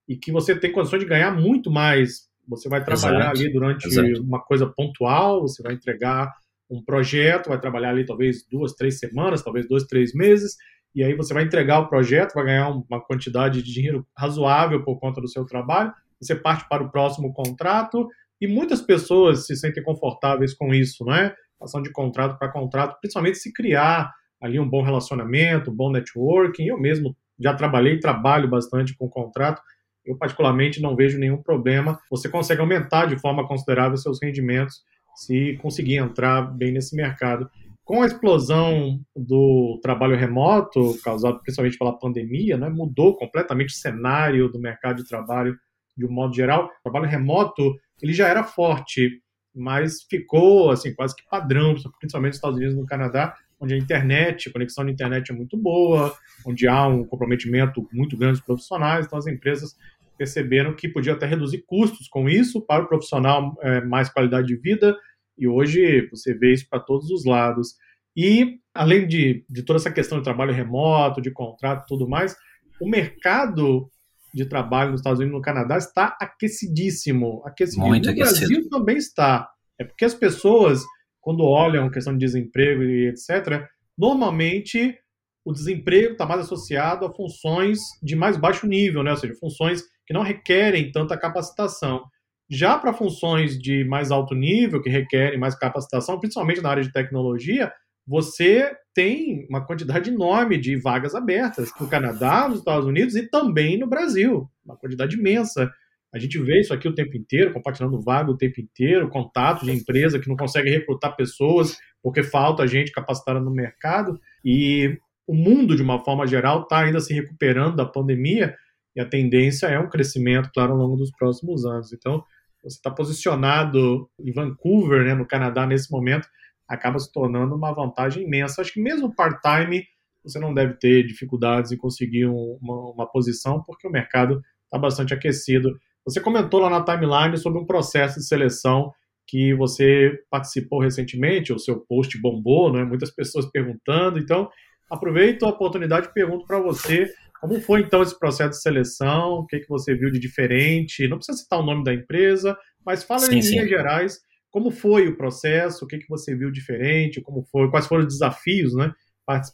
e 0.08 0.16
que 0.16 0.32
você 0.32 0.58
tem 0.58 0.72
condições 0.72 1.00
de 1.00 1.08
ganhar 1.08 1.30
muito 1.30 1.70
mais. 1.70 2.28
Você 2.48 2.68
vai 2.68 2.82
trabalhar 2.82 3.32
Exato. 3.32 3.40
ali 3.40 3.52
durante 3.52 3.86
Exato. 3.86 4.22
uma 4.22 4.40
coisa 4.40 4.66
pontual, 4.66 5.42
você 5.42 5.62
vai 5.62 5.74
entregar 5.74 6.32
um 6.70 6.82
projeto, 6.82 7.48
vai 7.48 7.60
trabalhar 7.60 7.90
ali 7.90 8.06
talvez 8.06 8.46
duas, 8.50 8.72
três 8.72 8.98
semanas, 8.98 9.42
talvez 9.42 9.68
dois, 9.68 9.84
três 9.84 10.14
meses, 10.14 10.56
e 10.94 11.02
aí 11.02 11.14
você 11.14 11.32
vai 11.32 11.44
entregar 11.44 11.80
o 11.80 11.88
projeto, 11.88 12.34
vai 12.34 12.44
ganhar 12.44 12.70
uma 12.70 13.00
quantidade 13.00 13.62
de 13.62 13.72
dinheiro 13.72 14.06
razoável 14.16 14.82
por 14.82 14.98
conta 14.98 15.20
do 15.20 15.28
seu 15.28 15.44
trabalho, 15.44 15.92
você 16.20 16.34
parte 16.34 16.68
para 16.68 16.82
o 16.82 16.90
próximo 16.90 17.32
contrato, 17.32 18.08
e 18.40 18.46
muitas 18.46 18.80
pessoas 18.80 19.46
se 19.46 19.56
sentem 19.56 19.82
confortáveis 19.82 20.54
com 20.54 20.72
isso, 20.72 21.04
não 21.04 21.14
é? 21.14 21.34
Passando 21.58 21.84
de 21.84 21.92
contrato 21.92 22.38
para 22.38 22.50
contrato, 22.50 22.96
principalmente 23.00 23.38
se 23.38 23.52
criar 23.52 24.12
ali 24.40 24.58
um 24.60 24.68
bom 24.68 24.82
relacionamento, 24.82 25.70
um 25.70 25.74
bom 25.74 25.90
networking. 25.90 26.66
Eu 26.66 26.78
mesmo 26.78 27.16
já 27.38 27.54
trabalhei 27.54 27.94
e 27.94 28.00
trabalho 28.00 28.48
bastante 28.48 28.96
com 28.96 29.08
contrato. 29.08 29.60
Eu, 30.04 30.16
particularmente, 30.16 30.80
não 30.80 30.96
vejo 30.96 31.18
nenhum 31.18 31.42
problema. 31.42 31.98
Você 32.10 32.28
consegue 32.28 32.60
aumentar 32.60 33.06
de 33.06 33.18
forma 33.18 33.46
considerável 33.46 33.96
seus 33.96 34.18
rendimentos 34.22 34.82
se 35.16 35.58
conseguir 35.60 35.96
entrar 35.96 36.42
bem 36.42 36.72
nesse 36.72 36.94
mercado. 36.94 37.50
Com 37.88 38.02
a 38.02 38.06
explosão 38.06 39.00
do 39.16 39.80
trabalho 39.82 40.14
remoto, 40.14 40.94
causado 41.02 41.40
principalmente 41.40 41.78
pela 41.78 41.98
pandemia, 41.98 42.58
né, 42.58 42.68
mudou 42.68 43.16
completamente 43.16 43.70
o 43.70 43.78
cenário 43.78 44.50
do 44.50 44.60
mercado 44.60 45.02
de 45.02 45.08
trabalho 45.08 45.56
de 45.96 46.04
um 46.04 46.12
modo 46.12 46.34
geral. 46.34 46.66
O 46.66 46.82
trabalho 46.82 47.06
remoto 47.06 47.74
ele 48.02 48.12
já 48.12 48.28
era 48.28 48.44
forte, 48.44 49.22
mas 49.56 50.02
ficou 50.02 50.70
assim 50.70 50.94
quase 50.94 51.16
que 51.16 51.26
padrão, 51.30 51.74
principalmente 51.98 52.32
nos 52.32 52.36
Estados 52.36 52.58
Unidos 52.58 52.74
e 52.74 52.78
no 52.78 52.84
Canadá, 52.84 53.34
onde 53.58 53.72
a 53.72 53.78
internet, 53.78 54.50
a 54.50 54.52
conexão 54.52 54.84
de 54.84 54.92
internet 54.92 55.32
é 55.32 55.34
muito 55.34 55.56
boa, 55.56 56.14
onde 56.46 56.68
há 56.68 56.86
um 56.86 57.06
comprometimento 57.06 57.88
muito 57.90 58.18
grande 58.18 58.34
dos 58.34 58.44
profissionais, 58.44 59.06
então 59.06 59.18
as 59.18 59.26
empresas 59.26 59.74
perceberam 60.18 60.74
que 60.74 60.90
podia 60.90 61.14
até 61.14 61.24
reduzir 61.24 61.64
custos 61.66 62.06
com 62.06 62.28
isso 62.28 62.60
para 62.60 62.82
o 62.82 62.86
profissional 62.86 63.56
é, 63.62 63.80
mais 63.80 64.10
qualidade 64.10 64.48
de 64.48 64.56
vida, 64.56 64.94
e 65.38 65.46
hoje 65.46 66.08
você 66.10 66.34
vê 66.34 66.52
isso 66.52 66.66
para 66.68 66.80
todos 66.80 67.10
os 67.10 67.24
lados. 67.24 67.74
E, 68.16 68.58
além 68.74 69.06
de, 69.06 69.44
de 69.48 69.62
toda 69.62 69.78
essa 69.78 69.92
questão 69.92 70.18
de 70.18 70.24
trabalho 70.24 70.52
remoto, 70.52 71.22
de 71.22 71.30
contrato 71.30 71.84
e 71.84 71.86
tudo 71.86 72.08
mais, 72.08 72.36
o 72.80 72.88
mercado 72.88 73.88
de 74.34 74.44
trabalho 74.44 74.90
nos 74.90 75.00
Estados 75.00 75.20
Unidos 75.20 75.34
e 75.34 75.38
no 75.38 75.42
Canadá 75.42 75.78
está 75.78 76.16
aquecidíssimo. 76.20 77.42
aquecidíssimo. 77.44 77.86
Muito 77.86 78.06
no 78.06 78.12
aquecido. 78.12 78.48
Brasil 78.48 78.68
também 78.68 78.96
está. 78.96 79.48
É 79.78 79.84
porque 79.84 80.04
as 80.04 80.14
pessoas 80.14 80.84
quando 81.28 81.44
olham 81.44 81.90
questão 81.90 82.14
de 82.14 82.20
desemprego 82.24 82.82
e 82.82 83.08
etc., 83.08 83.68
normalmente 83.98 84.98
o 85.44 85.52
desemprego 85.52 86.12
está 86.12 86.24
mais 86.24 86.40
associado 86.40 87.04
a 87.04 87.14
funções 87.14 87.80
de 88.02 88.16
mais 88.16 88.38
baixo 88.38 88.66
nível, 88.66 89.02
né? 89.02 89.10
ou 89.10 89.16
seja, 89.18 89.34
funções 89.38 89.82
que 90.06 90.14
não 90.14 90.22
requerem 90.22 90.90
tanta 90.90 91.18
capacitação. 91.18 92.02
Já 92.50 92.78
para 92.78 92.94
funções 92.94 93.58
de 93.58 93.84
mais 93.84 94.10
alto 94.10 94.34
nível, 94.34 94.80
que 94.80 94.88
requerem 94.88 95.38
mais 95.38 95.54
capacitação, 95.54 96.18
principalmente 96.18 96.62
na 96.62 96.70
área 96.70 96.82
de 96.82 96.92
tecnologia, 96.92 97.72
você 98.06 98.72
tem 98.94 99.46
uma 99.50 99.64
quantidade 99.64 100.10
enorme 100.10 100.56
de 100.56 100.76
vagas 100.76 101.14
abertas 101.14 101.70
no 101.78 101.86
Canadá, 101.86 102.48
nos 102.48 102.60
Estados 102.60 102.86
Unidos 102.86 103.14
e 103.14 103.28
também 103.28 103.78
no 103.78 103.86
Brasil, 103.86 104.48
uma 104.64 104.76
quantidade 104.76 105.16
imensa. 105.16 105.70
A 106.12 106.18
gente 106.18 106.38
vê 106.38 106.60
isso 106.60 106.72
aqui 106.72 106.88
o 106.88 106.94
tempo 106.94 107.14
inteiro, 107.16 107.52
compartilhando 107.52 108.00
vaga 108.00 108.30
o 108.30 108.36
tempo 108.36 108.60
inteiro, 108.62 109.10
contatos 109.10 109.66
de 109.66 109.72
empresa 109.72 110.18
que 110.18 110.28
não 110.28 110.36
consegue 110.36 110.70
recrutar 110.70 111.14
pessoas 111.14 111.76
porque 112.02 112.22
falta 112.22 112.66
gente 112.66 112.92
capacitada 112.92 113.40
no 113.40 113.50
mercado. 113.50 114.18
E 114.42 114.98
o 115.26 115.34
mundo, 115.34 115.76
de 115.76 115.82
uma 115.82 116.02
forma 116.02 116.26
geral, 116.26 116.62
está 116.62 116.78
ainda 116.78 117.00
se 117.00 117.12
recuperando 117.12 117.76
da 117.76 117.84
pandemia 117.84 118.56
e 118.96 119.00
a 119.00 119.04
tendência 119.04 119.66
é 119.66 119.78
um 119.78 119.88
crescimento, 119.88 120.50
claro, 120.52 120.72
ao 120.72 120.78
longo 120.78 120.96
dos 120.96 121.10
próximos 121.12 121.66
anos. 121.66 121.92
Então, 121.92 122.24
você 122.68 122.76
está 122.76 122.90
posicionado 122.90 124.08
em 124.20 124.32
Vancouver, 124.32 125.04
né, 125.04 125.14
no 125.14 125.26
Canadá, 125.26 125.66
nesse 125.66 125.90
momento, 125.90 126.28
acaba 126.68 126.98
se 126.98 127.10
tornando 127.10 127.54
uma 127.54 127.72
vantagem 127.72 128.24
imensa. 128.24 128.60
Acho 128.60 128.72
que 128.72 128.80
mesmo 128.80 129.14
part-time 129.14 129.84
você 130.22 130.38
não 130.38 130.52
deve 130.52 130.74
ter 130.74 131.06
dificuldades 131.06 131.72
em 131.72 131.76
conseguir 131.76 132.26
um, 132.26 132.58
uma, 132.60 132.92
uma 132.92 133.06
posição, 133.06 133.62
porque 133.62 133.88
o 133.88 133.90
mercado 133.90 134.42
está 134.64 134.78
bastante 134.78 135.14
aquecido. 135.14 135.78
Você 136.04 136.20
comentou 136.20 136.60
lá 136.60 136.68
na 136.68 136.84
timeline 136.84 137.36
sobre 137.38 137.58
um 137.58 137.66
processo 137.66 138.18
de 138.18 138.26
seleção 138.26 138.92
que 139.26 139.54
você 139.54 140.18
participou 140.30 140.80
recentemente, 140.80 141.52
o 141.52 141.58
seu 141.58 141.80
post 141.80 142.18
bombou, 142.20 142.72
né? 142.72 142.84
muitas 142.84 143.10
pessoas 143.10 143.46
perguntando. 143.50 144.18
Então, 144.18 144.48
aproveito 144.90 145.44
a 145.44 145.50
oportunidade 145.50 146.08
e 146.08 146.12
pergunto 146.12 146.46
para 146.46 146.58
você 146.58 147.12
como 147.40 147.60
foi 147.60 147.80
então 147.80 148.02
esse 148.02 148.18
processo 148.18 148.50
de 148.50 148.62
seleção, 148.62 149.40
o 149.40 149.46
que, 149.46 149.60
que 149.60 149.68
você 149.68 149.94
viu 149.94 150.10
de 150.10 150.18
diferente? 150.18 151.06
Não 151.08 151.16
precisa 151.16 151.38
citar 151.38 151.60
o 151.60 151.64
nome 151.64 151.84
da 151.84 151.94
empresa, 151.94 152.56
mas 152.84 153.04
fala 153.04 153.20
sim, 153.20 153.38
em 153.38 153.42
sim. 153.42 153.50
linhas 153.52 153.68
gerais 153.68 154.28
como 154.50 154.70
foi 154.70 155.08
o 155.08 155.16
processo, 155.16 155.84
o 155.84 155.88
que, 155.88 155.98
que 155.98 156.08
você 156.08 156.34
viu 156.34 156.50
diferente, 156.50 157.20
como 157.20 157.42
foi, 157.42 157.70
quais 157.70 157.86
foram 157.86 158.06
os 158.06 158.12
desafios 158.12 158.74
né, 158.74 158.92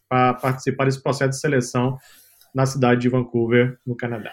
para 0.09 0.35
participar 0.35 0.85
desse 0.85 1.03
processo 1.03 1.31
de 1.31 1.41
seleção 1.41 1.99
na 2.55 2.65
cidade 2.65 3.01
de 3.01 3.09
Vancouver, 3.09 3.79
no 3.85 3.97
Canadá. 3.97 4.33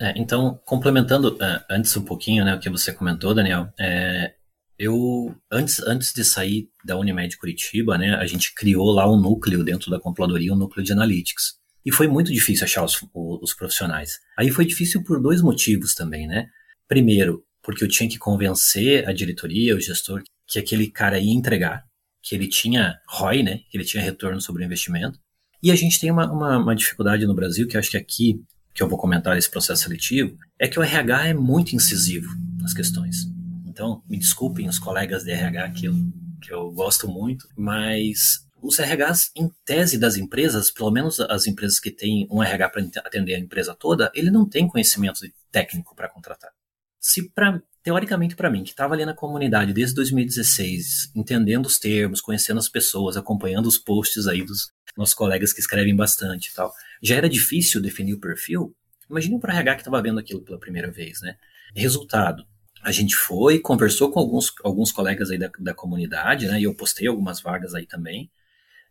É, 0.00 0.12
então, 0.16 0.60
complementando 0.64 1.34
uh, 1.34 1.64
antes 1.70 1.96
um 1.96 2.04
pouquinho 2.04 2.44
né, 2.44 2.54
o 2.54 2.60
que 2.60 2.70
você 2.70 2.92
comentou, 2.92 3.34
Daniel, 3.34 3.68
é, 3.78 4.34
eu, 4.78 5.34
antes, 5.50 5.80
antes 5.80 6.12
de 6.12 6.24
sair 6.24 6.68
da 6.84 6.96
Unimed 6.96 7.36
Curitiba, 7.38 7.98
né, 7.98 8.14
a 8.14 8.26
gente 8.26 8.54
criou 8.54 8.92
lá 8.92 9.10
um 9.10 9.20
núcleo 9.20 9.64
dentro 9.64 9.90
da 9.90 9.98
compiladoria, 9.98 10.52
um 10.52 10.56
núcleo 10.56 10.84
de 10.84 10.92
analytics. 10.92 11.56
E 11.86 11.92
foi 11.92 12.08
muito 12.08 12.32
difícil 12.32 12.64
achar 12.64 12.84
os, 12.84 13.00
os 13.14 13.54
profissionais. 13.54 14.18
Aí 14.36 14.50
foi 14.50 14.66
difícil 14.66 15.04
por 15.04 15.22
dois 15.22 15.40
motivos 15.40 15.94
também, 15.94 16.26
né? 16.26 16.48
Primeiro, 16.88 17.44
porque 17.62 17.84
eu 17.84 17.88
tinha 17.88 18.10
que 18.10 18.18
convencer 18.18 19.08
a 19.08 19.12
diretoria, 19.12 19.76
o 19.76 19.80
gestor, 19.80 20.24
que 20.48 20.58
aquele 20.58 20.88
cara 20.88 21.20
ia 21.20 21.32
entregar, 21.32 21.84
que 22.20 22.34
ele 22.34 22.48
tinha 22.48 22.98
ROI, 23.08 23.44
né? 23.44 23.60
Que 23.70 23.78
ele 23.78 23.84
tinha 23.84 24.02
retorno 24.02 24.40
sobre 24.40 24.64
o 24.64 24.66
investimento. 24.66 25.20
E 25.62 25.70
a 25.70 25.76
gente 25.76 26.00
tem 26.00 26.10
uma, 26.10 26.30
uma, 26.30 26.58
uma 26.58 26.74
dificuldade 26.74 27.24
no 27.24 27.34
Brasil, 27.36 27.68
que 27.68 27.78
acho 27.78 27.92
que 27.92 27.96
aqui 27.96 28.44
que 28.76 28.82
eu 28.82 28.88
vou 28.88 28.98
comentar 28.98 29.38
esse 29.38 29.50
processo 29.50 29.84
seletivo, 29.84 30.36
é 30.58 30.68
que 30.68 30.78
o 30.78 30.82
RH 30.82 31.28
é 31.28 31.34
muito 31.34 31.74
incisivo 31.74 32.28
nas 32.60 32.74
questões. 32.74 33.24
Então, 33.64 34.02
me 34.06 34.18
desculpem 34.18 34.68
os 34.68 34.78
colegas 34.78 35.24
de 35.24 35.30
RH 35.30 35.70
que 35.70 35.86
eu, 35.86 35.94
que 36.42 36.52
eu 36.52 36.70
gosto 36.72 37.08
muito, 37.08 37.48
mas 37.56 38.45
os 38.62 38.78
RHs, 38.78 39.30
em 39.36 39.50
tese 39.64 39.98
das 39.98 40.16
empresas, 40.16 40.70
pelo 40.70 40.90
menos 40.90 41.20
as 41.20 41.46
empresas 41.46 41.78
que 41.78 41.90
têm 41.90 42.26
um 42.30 42.42
RH 42.42 42.70
para 42.70 42.82
atender 43.04 43.34
a 43.34 43.38
empresa 43.38 43.74
toda, 43.74 44.10
ele 44.14 44.30
não 44.30 44.48
tem 44.48 44.66
conhecimento 44.66 45.20
técnico 45.52 45.94
para 45.94 46.08
contratar. 46.08 46.50
Se 46.98 47.30
para 47.30 47.62
teoricamente 47.86 48.34
para 48.34 48.50
mim, 48.50 48.64
que 48.64 48.70
estava 48.70 48.94
ali 48.94 49.04
na 49.04 49.14
comunidade 49.14 49.72
desde 49.72 49.94
2016, 49.94 51.12
entendendo 51.14 51.66
os 51.66 51.78
termos, 51.78 52.20
conhecendo 52.20 52.58
as 52.58 52.68
pessoas, 52.68 53.16
acompanhando 53.16 53.66
os 53.66 53.78
posts 53.78 54.26
aí 54.26 54.42
dos 54.42 54.72
nossos 54.96 55.14
colegas 55.14 55.52
que 55.52 55.60
escrevem 55.60 55.94
bastante 55.94 56.48
e 56.48 56.52
tal, 56.52 56.72
já 57.00 57.14
era 57.14 57.28
difícil 57.28 57.80
definir 57.80 58.14
o 58.14 58.20
perfil. 58.20 58.74
Imagine 59.08 59.38
para 59.38 59.52
RH 59.54 59.74
que 59.76 59.80
estava 59.82 60.02
vendo 60.02 60.18
aquilo 60.18 60.42
pela 60.42 60.58
primeira 60.58 60.90
vez, 60.90 61.20
né? 61.20 61.36
Resultado, 61.76 62.44
a 62.82 62.90
gente 62.90 63.14
foi, 63.14 63.60
conversou 63.60 64.10
com 64.10 64.18
alguns, 64.18 64.52
alguns 64.64 64.90
colegas 64.90 65.30
aí 65.30 65.38
da, 65.38 65.48
da 65.60 65.72
comunidade, 65.72 66.48
né? 66.48 66.58
E 66.58 66.64
eu 66.64 66.74
postei 66.74 67.06
algumas 67.06 67.40
vagas 67.40 67.72
aí 67.72 67.86
também. 67.86 68.28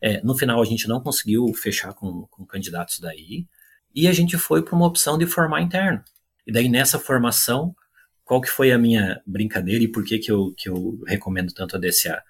É, 0.01 0.21
no 0.23 0.38
final, 0.38 0.62
a 0.62 0.65
gente 0.65 0.88
não 0.88 1.01
conseguiu 1.01 1.45
fechar 1.53 1.93
com, 1.93 2.27
com 2.27 2.45
candidatos 2.45 2.99
daí. 2.99 3.47
E 3.93 4.08
a 4.08 4.13
gente 4.13 4.38
foi 4.38 4.62
para 4.62 4.75
uma 4.75 4.86
opção 4.86 5.17
de 5.17 5.25
formar 5.25 5.62
interno. 5.62 6.03
E 6.45 6.51
daí, 6.51 6.69
nessa 6.69 6.99
formação, 6.99 7.75
qual 8.23 8.41
que 8.41 8.49
foi 8.49 8.71
a 8.71 8.77
minha 8.77 9.21
brincadeira 9.25 9.84
e 9.84 9.88
por 9.88 10.03
que, 10.03 10.19
que, 10.19 10.31
eu, 10.31 10.53
que 10.58 10.69
eu 10.69 10.99
recomendo 11.08 11.53
tanto 11.53 11.75
a 11.75 11.79
DSA? 11.79 12.21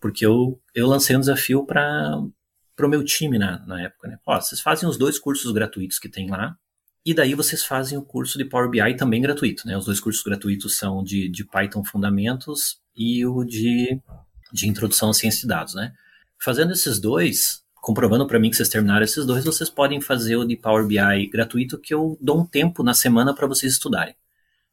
Porque 0.00 0.26
eu, 0.26 0.60
eu 0.74 0.86
lancei 0.86 1.16
um 1.16 1.20
desafio 1.20 1.64
para 1.64 2.18
o 2.80 2.88
meu 2.88 3.04
time 3.04 3.38
na, 3.38 3.64
na 3.66 3.82
época. 3.82 4.08
Né? 4.08 4.18
Ó, 4.26 4.40
vocês 4.40 4.60
fazem 4.60 4.88
os 4.88 4.98
dois 4.98 5.18
cursos 5.18 5.52
gratuitos 5.52 5.98
que 5.98 6.08
tem 6.08 6.28
lá, 6.28 6.56
e 7.04 7.12
daí 7.12 7.34
vocês 7.34 7.64
fazem 7.64 7.98
o 7.98 8.02
curso 8.02 8.38
de 8.38 8.44
Power 8.44 8.70
BI 8.70 8.96
também 8.96 9.20
gratuito, 9.20 9.66
né? 9.66 9.76
Os 9.76 9.86
dois 9.86 9.98
cursos 9.98 10.22
gratuitos 10.22 10.78
são 10.78 11.02
de, 11.02 11.28
de 11.28 11.44
Python 11.44 11.82
Fundamentos 11.84 12.80
e 12.96 13.26
o 13.26 13.42
de, 13.44 14.00
de 14.52 14.68
Introdução 14.68 15.10
à 15.10 15.12
Ciência 15.14 15.40
de 15.40 15.48
Dados, 15.48 15.74
né? 15.74 15.92
Fazendo 16.42 16.72
esses 16.72 16.98
dois, 16.98 17.62
comprovando 17.76 18.26
para 18.26 18.36
mim 18.36 18.50
que 18.50 18.56
vocês 18.56 18.68
terminaram 18.68 19.04
esses 19.04 19.24
dois, 19.24 19.44
vocês 19.44 19.70
podem 19.70 20.00
fazer 20.00 20.34
o 20.34 20.44
de 20.44 20.56
Power 20.56 20.84
BI 20.84 21.28
gratuito, 21.30 21.78
que 21.78 21.94
eu 21.94 22.18
dou 22.20 22.40
um 22.40 22.44
tempo 22.44 22.82
na 22.82 22.94
semana 22.94 23.32
para 23.32 23.46
vocês 23.46 23.74
estudarem. 23.74 24.16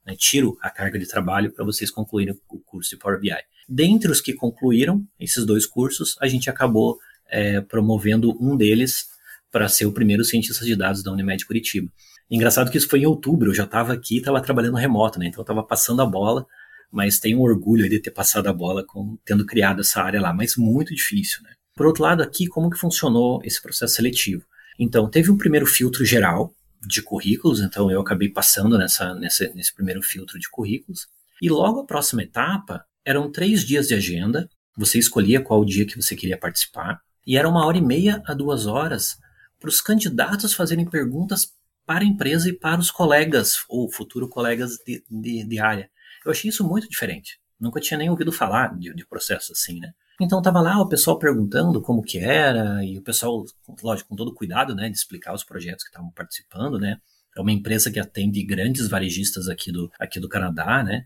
Né? 0.03 0.15
Tiro 0.17 0.58
a 0.63 0.71
carga 0.71 0.97
de 0.97 1.08
trabalho 1.08 1.51
para 1.51 1.63
vocês 1.63 1.91
concluírem 1.91 2.34
o 2.49 2.60
curso 2.62 2.89
de 2.89 2.97
Power 2.97 3.19
BI. 3.19 3.29
Dentre 3.67 4.10
os 4.10 4.19
que 4.19 4.34
concluíram 4.34 5.05
esses 5.19 5.45
dois 5.45 5.67
cursos, 5.67 6.17
a 6.19 6.27
gente 6.27 6.49
acabou 6.49 6.97
é, 7.29 7.62
promovendo 7.62 8.36
um 8.43 8.58
deles 8.58 9.05
para 9.51 9.69
ser 9.69 9.86
o 9.86 9.91
primeiro 9.91 10.25
cientista 10.25 10.65
de 10.65 10.75
dados 10.75 11.03
da 11.03 11.12
Unimed 11.12 11.45
Curitiba. 11.45 11.88
Engraçado 12.32 12.71
que 12.71 12.79
isso 12.79 12.89
foi 12.89 13.01
em 13.01 13.05
outubro, 13.05 13.51
eu 13.51 13.53
já 13.53 13.65
estava 13.65 13.93
aqui, 13.93 14.17
estava 14.17 14.41
trabalhando 14.41 14.75
remoto, 14.75 15.19
né? 15.19 15.27
Então 15.27 15.41
eu 15.41 15.43
estava 15.43 15.62
passando 15.62 16.01
a 16.01 16.05
bola, 16.08 16.47
mas 16.91 17.19
tenho 17.19 17.39
orgulho 17.41 17.88
de 17.88 17.99
ter 17.99 18.10
passado 18.10 18.47
a 18.47 18.53
bola 18.53 18.84
com 18.84 19.19
tendo 19.23 19.45
criado 19.45 19.82
essa 19.82 20.01
área 20.01 20.19
lá, 20.19 20.34
mas 20.34 20.55
muito 20.55 20.95
difícil, 20.95 21.43
né? 21.43 21.51
Por 21.80 21.86
outro 21.86 22.04
lado, 22.04 22.22
aqui 22.22 22.46
como 22.46 22.70
que 22.70 22.78
funcionou 22.78 23.39
esse 23.42 23.62
processo 23.62 23.96
seletivo? 23.96 24.44
Então, 24.78 25.10
teve 25.10 25.32
um 25.32 25.38
primeiro 25.38 25.65
filtro 25.65 26.04
geral 26.04 26.54
de 26.86 27.02
currículos, 27.02 27.62
então 27.62 27.89
eu 27.89 28.02
acabei 28.02 28.28
passando 28.28 28.78
nessa, 28.78 29.15
nessa 29.15 29.50
nesse 29.54 29.74
primeiro 29.74 30.02
filtro 30.02 30.38
de 30.38 30.50
currículos. 30.50 31.08
E 31.42 31.50
logo 31.50 31.80
a 31.80 31.86
próxima 31.86 32.22
etapa 32.22 32.84
eram 33.06 33.32
três 33.32 33.63
dias 33.63 33.88
de 33.88 33.94
agenda. 33.94 34.50
Você 34.76 35.00
escolhia 35.00 35.39
qual 35.39 35.63
dia 35.63 35.86
que 35.86 35.96
você 35.96 36.18
queria 36.18 36.38
participar. 36.38 37.00
E 37.26 37.38
era 37.38 37.48
uma 37.48 37.65
hora 37.65 37.78
e 37.78 37.82
meia 37.82 38.22
a 38.26 38.34
duas 38.34 38.65
horas 38.65 39.15
para 39.58 39.70
os 39.70 39.80
candidatos 39.80 40.54
fazerem 40.54 40.86
perguntas 40.86 41.54
para 41.86 42.04
a 42.04 42.08
empresa 42.08 42.50
e 42.50 42.60
para 42.60 42.82
os 42.82 42.92
colegas, 42.92 43.56
ou 43.70 43.89
futuro 43.89 44.28
colegas 44.28 44.72
de, 44.86 45.02
de, 45.10 45.46
de 45.46 45.60
área. 45.60 45.89
Eu 46.26 46.32
achei 46.32 46.50
isso 46.50 46.68
muito 46.68 46.89
diferente. 46.89 47.39
Nunca 47.58 47.80
tinha 47.80 47.98
nem 47.98 48.10
ouvido 48.10 48.34
falar 48.34 48.78
de, 48.78 48.94
de 48.94 49.08
processo 49.08 49.54
assim, 49.54 49.80
né? 49.80 49.94
Então 50.21 50.41
tava 50.41 50.62
lá 50.62 50.82
o 50.82 50.88
pessoal 50.89 51.17
perguntando 51.17 51.82
como 51.82 52.01
que 52.01 52.19
era, 52.19 52.84
e 52.84 52.97
o 52.97 53.01
pessoal, 53.01 53.45
lógico, 53.82 54.10
com 54.10 54.15
todo 54.15 54.34
cuidado, 54.34 54.75
né, 54.75 54.89
de 54.89 54.97
explicar 54.97 55.34
os 55.34 55.43
projetos 55.43 55.84
que 55.84 55.89
estavam 55.89 56.12
participando, 56.12 56.77
né? 56.77 56.97
É 57.38 57.41
uma 57.41 57.51
empresa 57.51 57.91
que 57.91 57.99
atende 57.99 58.43
grandes 58.43 58.89
varejistas 58.89 59.47
aqui 59.47 59.71
do, 59.71 59.89
aqui 59.99 60.19
do 60.19 60.27
Canadá, 60.27 60.84
né? 60.84 61.05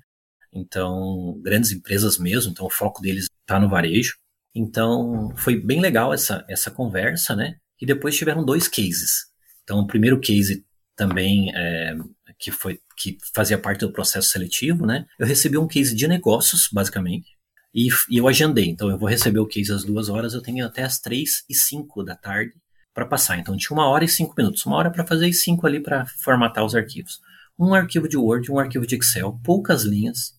Então, 0.51 1.39
grandes 1.43 1.71
empresas 1.71 2.17
mesmo, 2.17 2.51
então 2.51 2.65
o 2.65 2.71
foco 2.71 3.01
deles 3.01 3.27
está 3.41 3.59
no 3.59 3.69
varejo. 3.69 4.15
Então, 4.55 5.33
foi 5.35 5.59
bem 5.59 5.79
legal 5.79 6.13
essa, 6.13 6.45
essa 6.47 6.71
conversa, 6.71 7.35
né? 7.35 7.57
E 7.81 7.85
depois 7.85 8.15
tiveram 8.15 8.43
dois 8.45 8.67
cases. 8.67 9.25
Então, 9.63 9.79
o 9.79 9.87
primeiro 9.87 10.19
case 10.19 10.65
também 10.95 11.51
é, 11.55 11.95
que 12.37 12.51
foi 12.51 12.79
que 12.95 13.17
fazia 13.33 13.57
parte 13.57 13.79
do 13.79 13.91
processo 13.91 14.29
seletivo, 14.29 14.85
né? 14.85 15.05
Eu 15.17 15.25
recebi 15.25 15.57
um 15.57 15.67
case 15.67 15.95
de 15.95 16.07
negócios, 16.07 16.69
basicamente, 16.71 17.31
e, 17.73 17.87
e 18.09 18.17
eu 18.17 18.27
agendei. 18.27 18.69
Então 18.69 18.89
eu 18.89 18.97
vou 18.97 19.09
receber 19.09 19.39
o 19.39 19.47
case 19.47 19.71
às 19.71 19.83
duas 19.83 20.09
horas, 20.09 20.33
eu 20.33 20.41
tenho 20.41 20.65
até 20.65 20.83
as 20.83 20.99
três 20.99 21.43
e 21.49 21.55
cinco 21.55 22.03
da 22.03 22.15
tarde 22.15 22.53
para 22.93 23.05
passar. 23.05 23.37
Então 23.37 23.57
tinha 23.57 23.75
uma 23.75 23.87
hora 23.87 24.03
e 24.03 24.07
cinco 24.07 24.33
minutos, 24.37 24.65
uma 24.65 24.75
hora 24.75 24.91
para 24.91 25.05
fazer 25.05 25.27
e 25.27 25.33
cinco 25.33 25.65
ali 25.65 25.79
para 25.79 26.05
formatar 26.05 26.63
os 26.63 26.75
arquivos. 26.75 27.19
Um 27.57 27.73
arquivo 27.73 28.07
de 28.07 28.17
Word, 28.17 28.51
um 28.51 28.59
arquivo 28.59 28.85
de 28.85 28.95
Excel, 28.95 29.39
poucas 29.43 29.83
linhas, 29.83 30.33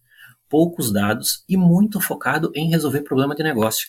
poucos 0.49 0.93
dados 0.93 1.45
e 1.49 1.57
muito 1.57 2.01
focado 2.01 2.53
em 2.55 2.71
resolver 2.71 3.03
problema 3.03 3.35
de 3.35 3.43
negócio. 3.43 3.89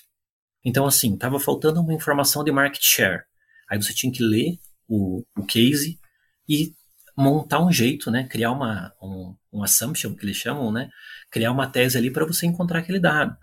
Então 0.63 0.85
assim, 0.85 1.13
estava 1.13 1.39
faltando 1.39 1.81
uma 1.81 1.93
informação 1.93 2.43
de 2.43 2.51
market 2.51 2.81
share. 2.83 3.23
Aí 3.69 3.81
você 3.81 3.93
tinha 3.93 4.11
que 4.11 4.23
ler 4.23 4.57
o, 4.87 5.23
o 5.37 5.43
case, 5.43 5.99
e 6.47 6.73
montar 7.17 7.63
um 7.63 7.71
jeito, 7.71 8.11
né? 8.11 8.27
Criar 8.27 8.51
uma, 8.51 8.93
um, 9.01 9.35
um 9.57 9.63
assumption, 9.63 10.15
que 10.15 10.25
eles 10.25 10.37
chamam, 10.37 10.71
né? 10.71 10.89
Criar 11.31 11.51
uma 11.51 11.67
tese 11.67 11.97
ali 11.97 12.11
para 12.11 12.25
você 12.25 12.45
encontrar 12.45 12.79
aquele 12.79 12.99
dado. 12.99 13.35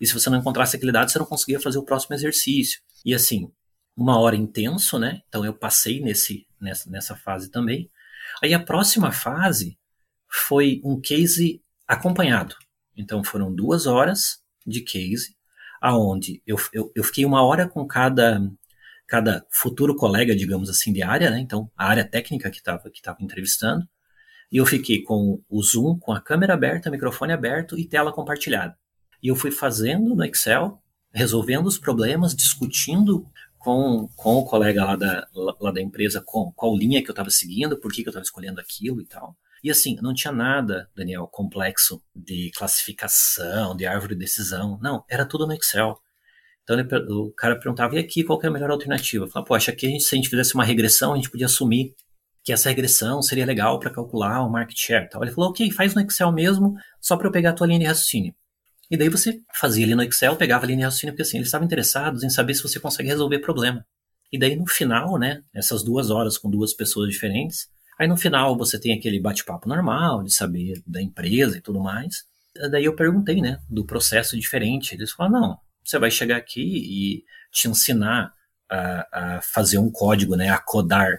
E 0.00 0.06
se 0.06 0.14
você 0.14 0.30
não 0.30 0.38
encontrasse 0.38 0.76
aquele 0.76 0.92
dado, 0.92 1.10
você 1.10 1.18
não 1.18 1.26
conseguia 1.26 1.60
fazer 1.60 1.78
o 1.78 1.84
próximo 1.84 2.14
exercício. 2.14 2.80
E 3.04 3.14
assim, 3.14 3.50
uma 3.96 4.18
hora 4.18 4.36
intenso, 4.36 4.98
né? 4.98 5.20
Então 5.28 5.44
eu 5.44 5.52
passei 5.52 6.00
nesse, 6.00 6.46
nessa, 6.60 6.90
nessa 6.90 7.16
fase 7.16 7.50
também. 7.50 7.90
Aí 8.42 8.54
a 8.54 8.60
próxima 8.60 9.10
fase 9.10 9.78
foi 10.28 10.80
um 10.84 11.00
case 11.00 11.62
acompanhado. 11.86 12.54
Então 12.96 13.24
foram 13.24 13.52
duas 13.54 13.86
horas 13.86 14.40
de 14.66 14.82
case, 14.82 15.36
aonde 15.80 16.42
eu, 16.46 16.56
eu, 16.72 16.92
eu 16.94 17.02
fiquei 17.02 17.24
uma 17.24 17.42
hora 17.42 17.68
com 17.68 17.86
cada 17.86 18.40
cada 19.08 19.44
futuro 19.50 19.96
colega, 19.96 20.36
digamos 20.36 20.68
assim, 20.68 20.92
de 20.92 21.02
área, 21.02 21.30
né? 21.30 21.40
Então, 21.40 21.70
a 21.74 21.86
área 21.86 22.04
técnica 22.04 22.50
que 22.50 22.58
estava 22.58 22.90
que 22.90 23.00
tava 23.00 23.16
entrevistando. 23.22 23.88
E 24.50 24.56
eu 24.56 24.66
fiquei 24.66 25.02
com 25.02 25.42
o 25.48 25.62
Zoom, 25.62 25.98
com 25.98 26.12
a 26.12 26.20
câmera 26.20 26.54
aberta, 26.54 26.90
microfone 26.90 27.32
aberto 27.32 27.78
e 27.78 27.84
tela 27.84 28.12
compartilhada. 28.12 28.76
E 29.22 29.28
eu 29.28 29.36
fui 29.36 29.50
fazendo 29.50 30.14
no 30.14 30.24
Excel, 30.24 30.82
resolvendo 31.12 31.66
os 31.66 31.78
problemas, 31.78 32.34
discutindo 32.34 33.28
com, 33.58 34.08
com 34.16 34.36
o 34.36 34.44
colega 34.44 34.84
lá 34.84 34.96
da, 34.96 35.28
lá 35.60 35.70
da 35.70 35.82
empresa 35.82 36.22
com, 36.24 36.52
qual 36.52 36.76
linha 36.76 37.02
que 37.02 37.10
eu 37.10 37.12
estava 37.12 37.30
seguindo, 37.30 37.78
por 37.78 37.92
que, 37.92 38.02
que 38.02 38.08
eu 38.08 38.12
estava 38.12 38.24
escolhendo 38.24 38.60
aquilo 38.60 39.00
e 39.00 39.04
tal. 39.04 39.36
E 39.62 39.70
assim, 39.70 39.96
não 40.00 40.14
tinha 40.14 40.32
nada, 40.32 40.88
Daniel, 40.94 41.26
complexo 41.26 42.00
de 42.14 42.50
classificação, 42.54 43.76
de 43.76 43.86
árvore 43.86 44.14
de 44.14 44.20
decisão. 44.20 44.78
Não, 44.80 45.04
era 45.08 45.26
tudo 45.26 45.46
no 45.46 45.52
Excel. 45.52 46.00
Então 46.62 46.78
ele, 46.78 46.88
o 47.12 47.32
cara 47.32 47.58
perguntava, 47.58 47.96
e 47.96 47.98
aqui, 47.98 48.22
qual 48.22 48.40
é 48.42 48.46
a 48.46 48.50
melhor 48.50 48.70
alternativa? 48.70 49.24
Eu 49.24 49.28
falava, 49.28 49.56
acho 49.56 49.72
que 49.72 49.86
a 49.86 49.88
gente, 49.88 50.04
se 50.04 50.14
a 50.14 50.16
gente 50.16 50.28
fizesse 50.28 50.54
uma 50.54 50.64
regressão, 50.64 51.12
a 51.12 51.16
gente 51.16 51.30
podia 51.30 51.46
assumir 51.46 51.94
que 52.42 52.52
essa 52.52 52.68
regressão 52.68 53.20
seria 53.20 53.44
legal 53.44 53.78
para 53.78 53.90
calcular 53.90 54.42
o 54.42 54.50
market 54.50 54.78
share. 54.78 55.08
Ele 55.20 55.30
falou, 55.30 55.50
ok, 55.50 55.70
faz 55.70 55.94
no 55.94 56.00
Excel 56.00 56.32
mesmo, 56.32 56.74
só 57.00 57.16
para 57.16 57.28
eu 57.28 57.32
pegar 57.32 57.50
a 57.50 57.52
tua 57.52 57.66
linha 57.66 57.80
de 57.80 57.84
raciocínio. 57.86 58.34
E 58.90 58.96
daí 58.96 59.08
você 59.08 59.40
fazia 59.54 59.84
ali 59.84 59.94
no 59.94 60.02
Excel, 60.02 60.36
pegava 60.36 60.64
a 60.64 60.66
linha 60.66 60.78
de 60.78 60.84
raciocínio, 60.84 61.12
porque 61.12 61.22
assim, 61.22 61.36
eles 61.36 61.48
estavam 61.48 61.66
interessados 61.66 62.22
em 62.22 62.30
saber 62.30 62.54
se 62.54 62.62
você 62.62 62.80
consegue 62.80 63.08
resolver 63.08 63.38
problema. 63.40 63.84
E 64.32 64.38
daí 64.38 64.56
no 64.56 64.66
final, 64.66 65.18
né, 65.18 65.42
essas 65.54 65.82
duas 65.82 66.10
horas 66.10 66.38
com 66.38 66.50
duas 66.50 66.72
pessoas 66.72 67.10
diferentes, 67.10 67.68
aí 67.98 68.08
no 68.08 68.16
final 68.16 68.56
você 68.56 68.80
tem 68.80 68.94
aquele 68.94 69.20
bate-papo 69.20 69.68
normal, 69.68 70.22
de 70.22 70.32
saber 70.32 70.82
da 70.86 71.02
empresa 71.02 71.58
e 71.58 71.60
tudo 71.60 71.80
mais. 71.80 72.24
Daí 72.70 72.84
eu 72.84 72.96
perguntei, 72.96 73.40
né, 73.40 73.58
do 73.68 73.84
processo 73.84 74.38
diferente. 74.38 74.94
Eles 74.94 75.12
falaram, 75.12 75.40
não, 75.40 75.58
você 75.84 75.98
vai 75.98 76.10
chegar 76.10 76.36
aqui 76.36 76.62
e 76.62 77.24
te 77.52 77.68
ensinar 77.68 78.32
a, 78.70 79.36
a 79.36 79.40
fazer 79.42 79.78
um 79.78 79.90
código, 79.90 80.36
né, 80.36 80.50
a 80.50 80.58
codar 80.58 81.18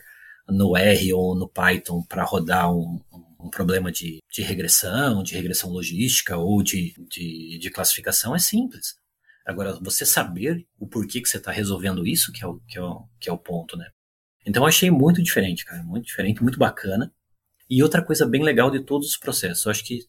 no 0.49 0.75
R 0.75 1.13
ou 1.13 1.35
no 1.35 1.47
Python 1.47 2.03
para 2.03 2.23
rodar 2.23 2.71
um, 2.73 2.99
um 3.39 3.49
problema 3.49 3.91
de, 3.91 4.19
de, 4.31 4.41
regressão, 4.41 5.23
de 5.23 5.35
regressão 5.35 5.69
logística 5.69 6.38
ou 6.38 6.62
de, 6.62 6.93
de, 7.09 7.57
de, 7.59 7.69
classificação 7.69 8.35
é 8.35 8.39
simples. 8.39 8.95
Agora, 9.45 9.79
você 9.81 10.05
saber 10.05 10.65
o 10.77 10.88
porquê 10.88 11.21
que 11.21 11.29
você 11.29 11.38
está 11.38 11.51
resolvendo 11.51 12.05
isso 12.05 12.31
que 12.31 12.43
é, 12.43 12.47
o, 12.47 12.59
que, 12.67 12.77
é 12.77 12.81
o, 12.81 13.07
que 13.19 13.29
é 13.29 13.33
o 13.33 13.38
ponto, 13.38 13.77
né? 13.77 13.89
Então, 14.45 14.63
eu 14.63 14.67
achei 14.67 14.91
muito 14.91 15.21
diferente, 15.21 15.65
cara, 15.65 15.83
muito 15.83 16.05
diferente, 16.05 16.41
muito 16.41 16.59
bacana. 16.59 17.13
E 17.69 17.83
outra 17.83 18.03
coisa 18.03 18.27
bem 18.27 18.43
legal 18.43 18.71
de 18.71 18.79
todos 18.79 19.09
os 19.09 19.17
processos, 19.17 19.65
eu 19.65 19.71
acho 19.71 19.83
que 19.83 19.99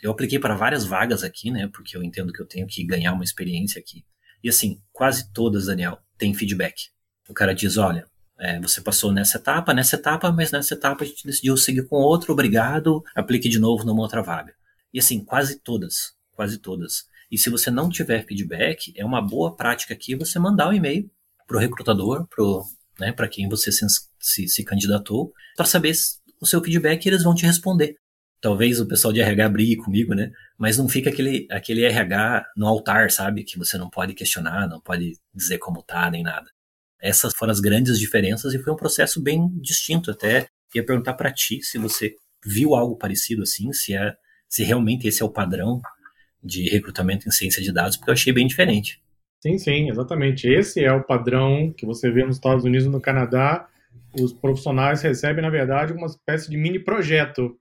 eu 0.00 0.10
apliquei 0.10 0.38
para 0.38 0.54
várias 0.54 0.84
vagas 0.84 1.24
aqui, 1.24 1.50
né? 1.50 1.68
Porque 1.68 1.96
eu 1.96 2.02
entendo 2.02 2.32
que 2.32 2.40
eu 2.40 2.46
tenho 2.46 2.66
que 2.66 2.84
ganhar 2.84 3.12
uma 3.12 3.24
experiência 3.24 3.80
aqui. 3.80 4.04
E 4.42 4.48
assim, 4.48 4.80
quase 4.92 5.32
todas, 5.32 5.66
Daniel, 5.66 5.98
tem 6.16 6.32
feedback. 6.32 6.90
O 7.28 7.34
cara 7.34 7.54
diz: 7.54 7.76
olha, 7.76 8.06
é, 8.38 8.60
você 8.60 8.80
passou 8.80 9.12
nessa 9.12 9.38
etapa, 9.38 9.74
nessa 9.74 9.96
etapa, 9.96 10.30
mas 10.30 10.52
nessa 10.52 10.74
etapa 10.74 11.04
a 11.04 11.06
gente 11.06 11.26
decidiu 11.26 11.56
seguir 11.56 11.86
com 11.88 11.96
outro, 11.96 12.32
obrigado, 12.32 13.02
aplique 13.14 13.48
de 13.48 13.58
novo 13.58 13.84
numa 13.84 14.02
outra 14.02 14.22
vaga. 14.22 14.54
E 14.92 14.98
assim, 14.98 15.24
quase 15.24 15.58
todas, 15.60 16.14
quase 16.32 16.58
todas. 16.58 17.04
E 17.30 17.36
se 17.36 17.50
você 17.50 17.70
não 17.70 17.90
tiver 17.90 18.24
feedback, 18.24 18.92
é 18.96 19.04
uma 19.04 19.20
boa 19.20 19.54
prática 19.54 19.92
aqui 19.92 20.14
você 20.14 20.38
mandar 20.38 20.68
um 20.68 20.72
e-mail 20.72 21.10
pro 21.46 21.58
recrutador, 21.58 22.26
pro, 22.28 22.64
né, 22.98 23.12
para 23.12 23.28
quem 23.28 23.48
você 23.48 23.72
se, 23.72 23.84
se, 24.18 24.48
se 24.48 24.64
candidatou, 24.64 25.32
para 25.56 25.66
saber 25.66 25.92
o 26.40 26.46
seu 26.46 26.62
feedback 26.62 27.04
e 27.04 27.08
eles 27.08 27.22
vão 27.22 27.34
te 27.34 27.44
responder. 27.44 27.96
Talvez 28.40 28.80
o 28.80 28.86
pessoal 28.86 29.12
de 29.12 29.20
RH 29.20 29.48
brigue 29.48 29.76
comigo, 29.76 30.14
né? 30.14 30.30
Mas 30.56 30.78
não 30.78 30.88
fica 30.88 31.10
aquele, 31.10 31.48
aquele 31.50 31.84
RH 31.84 32.46
no 32.56 32.68
altar, 32.68 33.10
sabe? 33.10 33.42
Que 33.42 33.58
você 33.58 33.76
não 33.76 33.90
pode 33.90 34.14
questionar, 34.14 34.68
não 34.68 34.80
pode 34.80 35.14
dizer 35.34 35.58
como 35.58 35.82
tá, 35.82 36.08
nem 36.08 36.22
nada. 36.22 36.48
Essas 37.00 37.34
foram 37.34 37.52
as 37.52 37.60
grandes 37.60 37.98
diferenças 37.98 38.54
e 38.54 38.58
foi 38.58 38.72
um 38.72 38.76
processo 38.76 39.22
bem 39.22 39.48
distinto. 39.60 40.10
Até 40.10 40.48
ia 40.74 40.84
perguntar 40.84 41.14
para 41.14 41.32
ti 41.32 41.62
se 41.62 41.78
você 41.78 42.14
viu 42.44 42.74
algo 42.74 42.96
parecido 42.96 43.42
assim, 43.42 43.72
se 43.72 43.94
é, 43.94 44.14
se 44.48 44.62
realmente 44.64 45.06
esse 45.06 45.22
é 45.22 45.24
o 45.24 45.30
padrão 45.30 45.80
de 46.42 46.68
recrutamento 46.68 47.28
em 47.28 47.32
ciência 47.32 47.62
de 47.62 47.72
dados, 47.72 47.96
porque 47.96 48.10
eu 48.10 48.14
achei 48.14 48.32
bem 48.32 48.46
diferente. 48.46 49.00
Sim, 49.40 49.58
sim, 49.58 49.90
exatamente. 49.90 50.48
Esse 50.48 50.84
é 50.84 50.92
o 50.92 51.04
padrão 51.04 51.72
que 51.76 51.86
você 51.86 52.10
vê 52.10 52.24
nos 52.24 52.36
Estados 52.36 52.64
Unidos 52.64 52.86
e 52.86 52.90
no 52.90 53.00
Canadá. 53.00 53.68
Os 54.18 54.32
profissionais 54.32 55.02
recebem, 55.02 55.42
na 55.42 55.50
verdade, 55.50 55.92
uma 55.92 56.06
espécie 56.06 56.50
de 56.50 56.56
mini 56.56 56.78
projeto. 56.78 57.56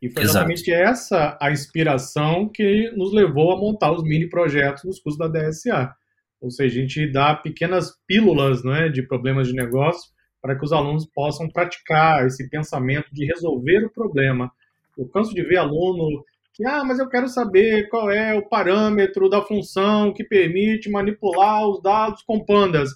E 0.00 0.08
foi 0.08 0.22
exatamente 0.22 0.70
Exato. 0.70 0.90
essa 0.90 1.38
a 1.40 1.50
inspiração 1.50 2.48
que 2.48 2.90
nos 2.96 3.12
levou 3.12 3.52
a 3.52 3.56
montar 3.56 3.92
os 3.92 4.02
mini 4.02 4.28
projetos 4.28 4.84
nos 4.84 5.00
cursos 5.00 5.18
da 5.18 5.26
DSA. 5.26 5.92
Ou 6.40 6.50
seja, 6.50 6.78
a 6.78 6.82
gente 6.82 7.10
dá 7.10 7.34
pequenas 7.34 7.92
pílulas 8.06 8.62
né, 8.62 8.88
de 8.88 9.02
problemas 9.02 9.48
de 9.48 9.54
negócio 9.54 10.10
para 10.40 10.56
que 10.56 10.64
os 10.64 10.72
alunos 10.72 11.06
possam 11.06 11.48
praticar 11.48 12.26
esse 12.26 12.48
pensamento 12.48 13.08
de 13.12 13.26
resolver 13.26 13.84
o 13.84 13.92
problema. 13.92 14.50
Eu 14.96 15.08
canso 15.08 15.34
de 15.34 15.42
ver 15.42 15.56
aluno 15.56 16.24
que, 16.54 16.64
ah, 16.66 16.84
mas 16.84 16.98
eu 16.98 17.08
quero 17.08 17.28
saber 17.28 17.88
qual 17.88 18.10
é 18.10 18.34
o 18.34 18.48
parâmetro 18.48 19.28
da 19.28 19.42
função 19.42 20.12
que 20.12 20.24
permite 20.24 20.90
manipular 20.90 21.68
os 21.68 21.82
dados 21.82 22.22
com 22.22 22.44
pandas. 22.44 22.90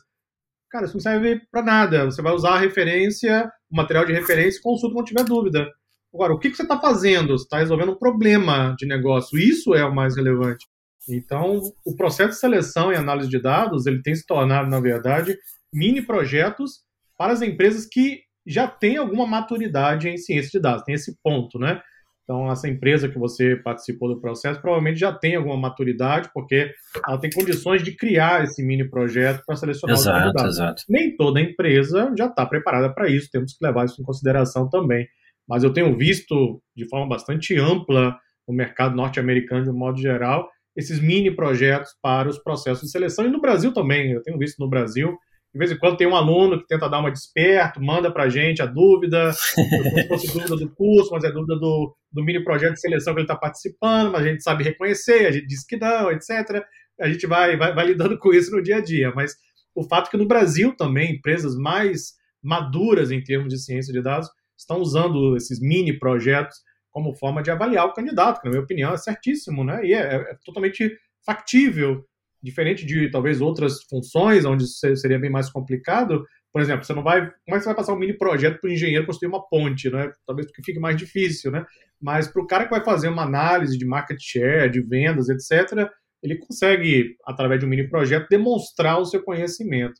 Cara, 0.70 0.86
isso 0.86 0.94
não 0.94 1.00
serve 1.00 1.40
para 1.50 1.62
nada. 1.62 2.04
Você 2.06 2.22
vai 2.22 2.32
usar 2.32 2.54
a 2.54 2.58
referência, 2.58 3.50
o 3.70 3.76
material 3.76 4.06
de 4.06 4.12
referência 4.12 4.58
e 4.58 4.62
consulta 4.62 4.94
quando 4.94 5.06
tiver 5.06 5.24
dúvida. 5.24 5.68
Agora, 6.14 6.32
o 6.32 6.38
que, 6.38 6.50
que 6.50 6.56
você 6.56 6.62
está 6.62 6.78
fazendo? 6.80 7.38
Você 7.38 7.44
está 7.44 7.58
resolvendo 7.58 7.92
um 7.92 7.98
problema 7.98 8.74
de 8.78 8.86
negócio. 8.86 9.38
Isso 9.38 9.74
é 9.74 9.84
o 9.84 9.94
mais 9.94 10.16
relevante. 10.16 10.66
Então, 11.08 11.60
o 11.84 11.96
processo 11.96 12.30
de 12.30 12.38
seleção 12.38 12.92
e 12.92 12.96
análise 12.96 13.28
de 13.28 13.40
dados, 13.40 13.86
ele 13.86 14.02
tem 14.02 14.14
se 14.14 14.26
tornado, 14.26 14.70
na 14.70 14.80
verdade, 14.80 15.36
mini 15.72 16.02
projetos 16.02 16.80
para 17.18 17.32
as 17.32 17.42
empresas 17.42 17.86
que 17.86 18.20
já 18.46 18.66
têm 18.66 18.96
alguma 18.96 19.26
maturidade 19.26 20.08
em 20.08 20.16
ciência 20.16 20.50
de 20.50 20.60
dados. 20.60 20.84
Tem 20.84 20.94
esse 20.94 21.16
ponto, 21.22 21.58
né? 21.58 21.80
Então, 22.24 22.50
essa 22.50 22.68
empresa 22.68 23.08
que 23.08 23.18
você 23.18 23.56
participou 23.56 24.08
do 24.08 24.20
processo 24.20 24.60
provavelmente 24.60 24.98
já 24.98 25.12
tem 25.12 25.34
alguma 25.34 25.56
maturidade, 25.56 26.30
porque 26.32 26.72
ela 27.06 27.18
tem 27.18 27.30
condições 27.30 27.82
de 27.82 27.96
criar 27.96 28.44
esse 28.44 28.62
mini 28.62 28.88
projeto 28.88 29.42
para 29.44 29.56
selecionar 29.56 29.96
exato, 29.96 30.16
os 30.16 30.22
candidatos. 30.22 30.54
Exato. 30.56 30.82
Nem 30.88 31.16
toda 31.16 31.40
empresa 31.40 32.12
já 32.16 32.26
está 32.26 32.46
preparada 32.46 32.92
para 32.94 33.08
isso, 33.08 33.28
temos 33.30 33.52
que 33.52 33.64
levar 33.64 33.86
isso 33.86 34.00
em 34.00 34.04
consideração 34.04 34.68
também. 34.70 35.06
Mas 35.48 35.64
eu 35.64 35.72
tenho 35.72 35.96
visto 35.96 36.62
de 36.76 36.88
forma 36.88 37.08
bastante 37.08 37.58
ampla 37.58 38.16
no 38.46 38.54
mercado 38.54 38.94
norte-americano, 38.94 39.64
de 39.64 39.70
um 39.70 39.76
modo 39.76 40.00
geral, 40.00 40.48
esses 40.76 41.00
mini 41.00 41.30
projetos 41.30 41.94
para 42.00 42.28
os 42.28 42.38
processos 42.38 42.84
de 42.84 42.90
seleção, 42.90 43.26
e 43.26 43.30
no 43.30 43.40
Brasil 43.40 43.72
também, 43.72 44.12
eu 44.12 44.22
tenho 44.22 44.38
visto 44.38 44.58
no 44.58 44.68
Brasil, 44.68 45.16
de 45.52 45.58
vez 45.58 45.70
em 45.70 45.76
quando 45.76 45.98
tem 45.98 46.06
um 46.06 46.16
aluno 46.16 46.58
que 46.58 46.66
tenta 46.66 46.88
dar 46.88 46.98
uma 46.98 47.10
desperto, 47.10 47.82
manda 47.82 48.10
para 48.10 48.24
a 48.24 48.28
gente 48.28 48.62
a 48.62 48.66
dúvida, 48.66 49.32
se 49.34 50.08
fosse 50.08 50.32
dúvida 50.32 50.56
do 50.56 50.70
curso, 50.70 51.10
mas 51.12 51.24
é 51.24 51.30
dúvida 51.30 51.56
do, 51.56 51.94
do 52.10 52.24
mini 52.24 52.42
projeto 52.42 52.72
de 52.72 52.80
seleção 52.80 53.12
que 53.12 53.20
ele 53.20 53.24
está 53.26 53.36
participando, 53.36 54.12
mas 54.12 54.22
a 54.22 54.28
gente 54.28 54.42
sabe 54.42 54.64
reconhecer, 54.64 55.26
a 55.26 55.30
gente 55.30 55.46
diz 55.46 55.62
que 55.66 55.76
não, 55.76 56.10
etc. 56.10 56.64
A 56.98 57.06
gente 57.06 57.26
vai, 57.26 57.56
vai, 57.58 57.74
vai 57.74 57.86
lidando 57.86 58.18
com 58.18 58.32
isso 58.32 58.50
no 58.50 58.62
dia 58.62 58.76
a 58.76 58.80
dia. 58.80 59.12
Mas 59.14 59.34
o 59.74 59.82
fato 59.82 60.08
é 60.08 60.10
que 60.12 60.16
no 60.16 60.26
Brasil 60.26 60.74
também, 60.74 61.16
empresas 61.16 61.54
mais 61.54 62.14
maduras 62.42 63.10
em 63.10 63.22
termos 63.22 63.52
de 63.52 63.62
ciência 63.62 63.92
de 63.92 64.02
dados 64.02 64.30
estão 64.58 64.78
usando 64.78 65.36
esses 65.36 65.60
mini 65.60 65.98
projetos 65.98 66.56
como 66.92 67.16
forma 67.16 67.42
de 67.42 67.50
avaliar 67.50 67.86
o 67.86 67.92
candidato, 67.92 68.40
que, 68.40 68.46
na 68.46 68.52
minha 68.52 68.62
opinião, 68.62 68.92
é 68.92 68.96
certíssimo, 68.96 69.64
né? 69.64 69.84
E 69.84 69.92
é, 69.92 70.14
é 70.14 70.36
totalmente 70.44 70.96
factível 71.24 72.04
diferente 72.42 72.84
de 72.84 73.10
talvez 73.10 73.40
outras 73.40 73.82
funções, 73.88 74.44
onde 74.44 74.66
seria 74.66 75.18
bem 75.18 75.30
mais 75.30 75.48
complicado, 75.50 76.24
por 76.52 76.60
exemplo, 76.60 76.84
você 76.84 76.92
não 76.92 77.02
vai. 77.02 77.20
Como 77.20 77.32
é 77.48 77.52
que 77.54 77.60
você 77.60 77.66
vai 77.66 77.74
passar 77.74 77.94
um 77.94 77.98
mini 77.98 78.12
projeto 78.12 78.60
para 78.60 78.68
o 78.68 78.72
engenheiro 78.72 79.06
construir 79.06 79.28
uma 79.28 79.48
ponte, 79.48 79.88
né? 79.90 80.12
Talvez 80.26 80.46
porque 80.46 80.62
fique 80.62 80.78
mais 80.78 80.96
difícil, 80.96 81.50
né? 81.50 81.64
Mas 82.00 82.28
para 82.28 82.42
o 82.42 82.46
cara 82.46 82.64
que 82.64 82.70
vai 82.70 82.84
fazer 82.84 83.08
uma 83.08 83.22
análise 83.22 83.78
de 83.78 83.86
market 83.86 84.18
share, 84.20 84.70
de 84.70 84.82
vendas, 84.82 85.28
etc., 85.30 85.88
ele 86.22 86.36
consegue, 86.38 87.16
através 87.24 87.58
de 87.58 87.66
um 87.66 87.68
mini 87.68 87.88
projeto, 87.88 88.28
demonstrar 88.28 89.00
o 89.00 89.04
seu 89.04 89.22
conhecimento. 89.22 89.94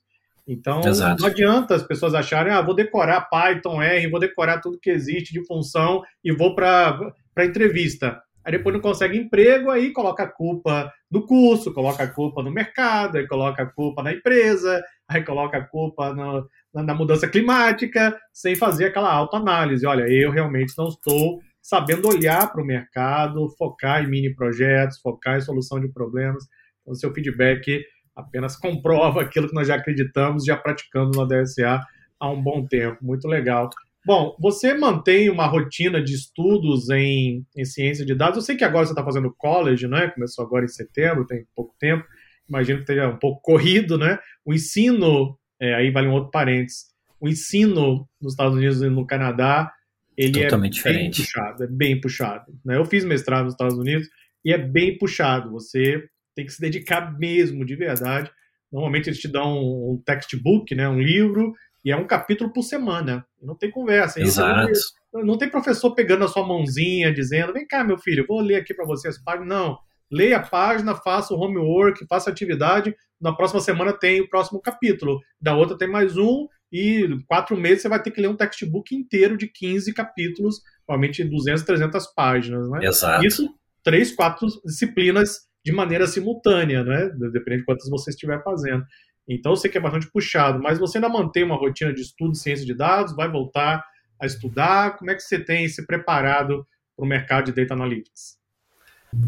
Então, 0.47 0.81
Exato. 0.81 1.23
não 1.23 1.29
adianta 1.29 1.75
as 1.75 1.83
pessoas 1.83 2.15
acharem, 2.15 2.53
ah, 2.53 2.61
vou 2.61 2.75
decorar 2.75 3.29
Python, 3.31 3.81
R, 3.81 4.11
vou 4.11 4.19
decorar 4.19 4.61
tudo 4.61 4.79
que 4.81 4.91
existe 4.91 5.33
de 5.33 5.47
função 5.47 6.03
e 6.25 6.33
vou 6.33 6.55
para 6.55 7.13
a 7.37 7.45
entrevista 7.45 8.21
aí 8.45 8.53
depois 8.53 8.75
não 8.75 8.83
consegue 8.83 9.17
emprego, 9.17 9.71
aí 9.71 9.93
coloca 9.93 10.25
a 10.25 10.29
culpa 10.29 10.93
no 11.11 11.27
curso, 11.27 11.73
coloca 11.73 12.03
a 12.03 12.09
culpa 12.09 12.43
no 12.43 12.51
mercado, 12.51 13.17
aí 13.17 13.27
coloca 13.27 13.63
a 13.63 13.67
culpa 13.67 14.03
na 14.03 14.13
empresa, 14.13 14.83
aí 15.09 15.23
coloca 15.25 15.59
a 15.59 15.65
culpa 15.65 16.13
no, 16.13 16.49
na, 16.75 16.83
na, 16.83 16.95
mudança 16.95 17.29
climática, 17.29 18.19
sem 18.33 18.57
fazer 18.57 18.87
aquela 18.87 19.13
autoanálise. 19.13 19.87
Olha, 19.87 20.09
eu 20.09 20.31
realmente 20.31 20.75
não 20.77 20.89
estou 20.89 21.41
sabendo 21.61 22.09
olhar 22.09 22.51
para 22.51 22.63
o 22.63 22.67
mercado, 22.67 23.49
focar 23.57 24.03
em 24.03 24.09
mini 24.09 24.35
projetos, 24.35 25.01
focar 25.01 25.39
em 25.39 25.43
solução 25.43 25.81
de 25.81 25.89
problemas. 25.89 26.45
Então, 26.81 26.95
seu 26.95 27.13
feedback 27.13 27.85
apenas 28.15 28.57
comprova 28.57 29.23
aquilo 29.23 29.49
que 29.49 29.55
nós 29.55 29.69
já 29.69 29.77
acreditamos, 29.77 30.45
já 30.45 30.57
praticamos 30.57 31.17
na 31.17 31.25
DSA 31.25 31.81
há 32.19 32.31
um 32.31 32.43
bom 32.43 32.67
tempo. 32.67 32.99
Muito 33.03 33.27
legal. 33.27 33.71
Bom, 34.05 34.37
você 34.41 34.75
mantém 34.75 35.31
uma 35.31 35.47
rotina 35.47 36.03
de 36.03 36.15
estudos 36.15 36.91
em, 36.91 37.47
em 37.57 37.65
ciência 37.65 38.05
de 38.05 38.15
dados. 38.15 38.37
Eu 38.37 38.43
sei 38.43 38.57
que 38.57 38.65
agora 38.65 38.85
você 38.85 38.93
está 38.93 39.05
fazendo 39.05 39.33
college, 39.37 39.87
né? 39.87 40.09
Começou 40.09 40.45
agora 40.45 40.65
em 40.65 40.69
setembro, 40.69 41.27
tem 41.27 41.47
pouco 41.55 41.75
tempo. 41.79 42.05
Imagino 42.49 42.79
que 42.79 42.83
esteja 42.83 43.09
um 43.09 43.17
pouco 43.17 43.41
corrido, 43.41 43.97
né? 43.97 44.19
O 44.45 44.53
ensino, 44.53 45.39
é, 45.61 45.75
aí 45.75 45.91
vale 45.91 46.09
um 46.09 46.13
outro 46.13 46.31
parênteses, 46.31 46.93
o 47.21 47.29
ensino 47.29 48.09
nos 48.21 48.33
Estados 48.33 48.57
Unidos 48.57 48.83
e 48.83 48.89
no 48.89 49.07
Canadá, 49.07 49.73
ele 50.17 50.41
é 50.41 50.45
Totalmente 50.45 50.75
é 50.75 50.77
diferente. 50.77 51.19
bem 51.19 51.25
puxado, 51.25 51.63
é 51.63 51.67
bem 51.69 52.01
puxado. 52.01 52.61
Né? 52.65 52.77
Eu 52.77 52.85
fiz 52.85 53.05
mestrado 53.05 53.45
nos 53.45 53.55
Estados 53.55 53.79
Unidos 53.79 54.09
e 54.45 54.53
é 54.53 54.59
bem 54.59 54.99
puxado. 54.99 55.53
Você 55.53 56.03
tem 56.35 56.47
que 56.47 56.53
se 56.53 56.61
dedicar 56.61 57.17
mesmo, 57.19 57.65
de 57.65 57.77
verdade. 57.77 58.31
Normalmente 58.71 59.09
eles 59.09 59.19
te 59.19 59.29
dão 59.29 59.59
um 59.59 60.03
textbook, 60.05 60.75
né, 60.75 60.89
um 60.89 61.01
livro, 61.01 61.53
e 61.85 61.91
é 61.91 61.97
um 61.97 62.07
capítulo 62.07 62.53
por 62.53 62.63
semana. 62.63 63.27
Não 63.41 63.57
tem 63.57 63.71
conversa. 63.71 64.21
Exato. 64.21 64.73
Não, 65.13 65.25
não 65.25 65.39
tem 65.39 65.51
professor 65.51 65.95
pegando 65.95 66.25
a 66.25 66.29
sua 66.29 66.47
mãozinha, 66.47 67.13
dizendo: 67.13 67.53
vem 67.53 67.67
cá, 67.67 67.85
meu 67.85 67.99
filho, 67.99 68.25
vou 68.27 68.41
ler 68.41 68.57
aqui 68.57 68.73
para 68.73 68.87
você 68.87 69.09
as 69.09 69.19
páginas. 69.19 69.49
Não. 69.49 69.79
Leia 70.11 70.37
a 70.37 70.47
página, 70.47 70.95
faça 70.95 71.35
o 71.35 71.39
homework, 71.39 72.07
faça 72.07 72.31
a 72.31 72.33
atividade. 72.33 72.95
Na 73.21 73.35
próxima 73.35 73.61
semana 73.61 73.93
tem 73.93 74.21
o 74.21 74.29
próximo 74.29 74.61
capítulo. 74.61 75.19
Da 75.41 75.57
outra 75.57 75.77
tem 75.77 75.89
mais 75.89 76.17
um. 76.17 76.47
E 76.71 77.07
quatro 77.27 77.57
meses 77.57 77.83
você 77.83 77.89
vai 77.89 78.03
ter 78.03 78.11
que 78.11 78.21
ler 78.21 78.29
um 78.29 78.37
textbook 78.37 78.95
inteiro 78.95 79.37
de 79.37 79.47
15 79.47 79.93
capítulos, 79.93 80.63
provavelmente 80.87 81.23
200, 81.23 81.63
300 81.63 82.07
páginas. 82.15 82.69
Né? 82.71 82.87
Exato. 82.87 83.27
Isso, 83.27 83.55
três, 83.83 84.15
quatro 84.15 84.47
disciplinas 84.65 85.47
de 85.65 85.73
maneira 85.73 86.07
simultânea, 86.07 86.83
né? 86.83 87.11
Depende 87.33 87.59
de 87.59 87.65
quantas 87.65 87.89
você 87.89 88.11
estiver 88.11 88.43
fazendo. 88.43 88.85
Então, 89.29 89.53
eu 89.53 89.57
sei 89.57 89.71
que 89.71 89.79
é 89.79 89.81
bastante 89.81 90.11
puxado, 90.11 90.61
mas 90.61 90.79
você 90.79 90.99
ainda 90.99 91.09
mantém 91.09 91.45
uma 91.45 91.57
rotina 91.57 91.93
de 91.93 92.01
estudo 92.01 92.33
de 92.33 92.39
ciência 92.39 92.67
de 92.67 92.75
dados, 92.75 93.15
vai 93.15 93.31
voltar 93.31 93.85
a 94.21 94.27
estudar? 94.27 94.97
Como 94.97 95.11
é 95.11 95.15
que 95.15 95.23
você 95.23 95.39
tem 95.39 95.69
se 95.69 95.87
preparado 95.87 96.67
para 96.97 97.05
o 97.05 97.09
mercado 97.09 97.47
de 97.47 97.53
Data 97.53 97.75
Analytics? 97.75 98.41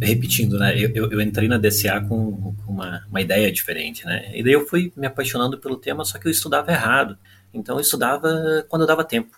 Repetindo, 0.00 0.58
né? 0.58 0.74
Eu, 0.76 0.90
eu, 0.94 1.12
eu 1.12 1.20
entrei 1.20 1.46
na 1.46 1.58
DCA 1.58 2.00
com, 2.00 2.54
com 2.54 2.72
uma, 2.72 3.06
uma 3.08 3.20
ideia 3.20 3.52
diferente, 3.52 4.04
né? 4.06 4.30
E 4.34 4.42
daí 4.42 4.52
eu 4.52 4.66
fui 4.66 4.92
me 4.96 5.06
apaixonando 5.06 5.58
pelo 5.58 5.76
tema, 5.76 6.04
só 6.04 6.18
que 6.18 6.26
eu 6.26 6.30
estudava 6.30 6.72
errado. 6.72 7.18
Então, 7.52 7.76
eu 7.76 7.80
estudava 7.80 8.64
quando 8.68 8.82
eu 8.82 8.88
dava 8.88 9.04
tempo. 9.04 9.36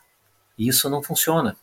E 0.56 0.68
isso 0.68 0.88
não 0.88 1.02
funciona. 1.02 1.56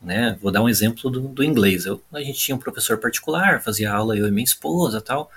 Né? 0.00 0.38
Vou 0.40 0.52
dar 0.52 0.62
um 0.62 0.68
exemplo 0.68 1.10
do, 1.10 1.20
do 1.20 1.42
inglês. 1.44 1.84
Eu, 1.84 2.02
a 2.12 2.20
gente 2.20 2.38
tinha 2.38 2.54
um 2.54 2.60
professor 2.60 2.98
particular, 2.98 3.62
fazia 3.62 3.92
aula 3.92 4.16
eu 4.16 4.28
e 4.28 4.30
minha 4.30 4.44
esposa 4.44 5.00
tal 5.00 5.30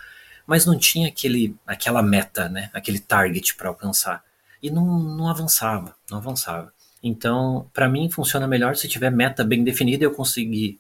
mas 0.52 0.66
não 0.66 0.78
tinha 0.78 1.08
aquele, 1.08 1.56
aquela 1.66 2.02
meta, 2.02 2.50
né? 2.50 2.70
Aquele 2.74 3.00
target 3.00 3.56
para 3.56 3.70
alcançar. 3.70 4.22
E 4.62 4.70
não, 4.70 5.00
não 5.00 5.30
avançava, 5.30 5.96
não 6.10 6.18
avançava. 6.18 6.74
Então, 7.02 7.70
para 7.74 7.90
mim, 7.90 8.12
funciona 8.12 8.48
melhor 8.48 8.76
se 8.76 8.88
tiver 8.88 9.10
meta 9.10 9.44
bem 9.44 9.64
definida 9.64 10.04
e 10.04 10.06
eu 10.06 10.14
conseguir 10.14 10.78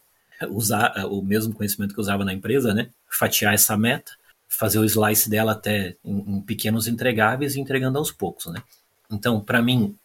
usar 0.50 0.94
eh, 0.96 1.06
o 1.06 1.22
mesmo 1.22 1.54
conhecimento 1.54 1.94
que 1.94 2.00
eu 2.00 2.04
usava 2.04 2.26
na 2.26 2.34
empresa, 2.34 2.74
né? 2.74 2.90
Fatiar 3.08 3.54
essa 3.54 3.78
meta, 3.78 4.12
fazer 4.48 4.78
o 4.78 4.84
slice 4.84 5.30
dela 5.30 5.54
até 5.54 5.96
em, 6.04 6.38
em 6.38 6.42
pequenos 6.42 6.88
entregáveis 6.88 7.56
e 7.56 7.62
entregando 7.62 7.98
aos 7.98 8.12
poucos, 8.12 8.48
né? 8.48 8.62
Então, 9.10 9.40
para 9.40 9.62
mim, 9.62 9.96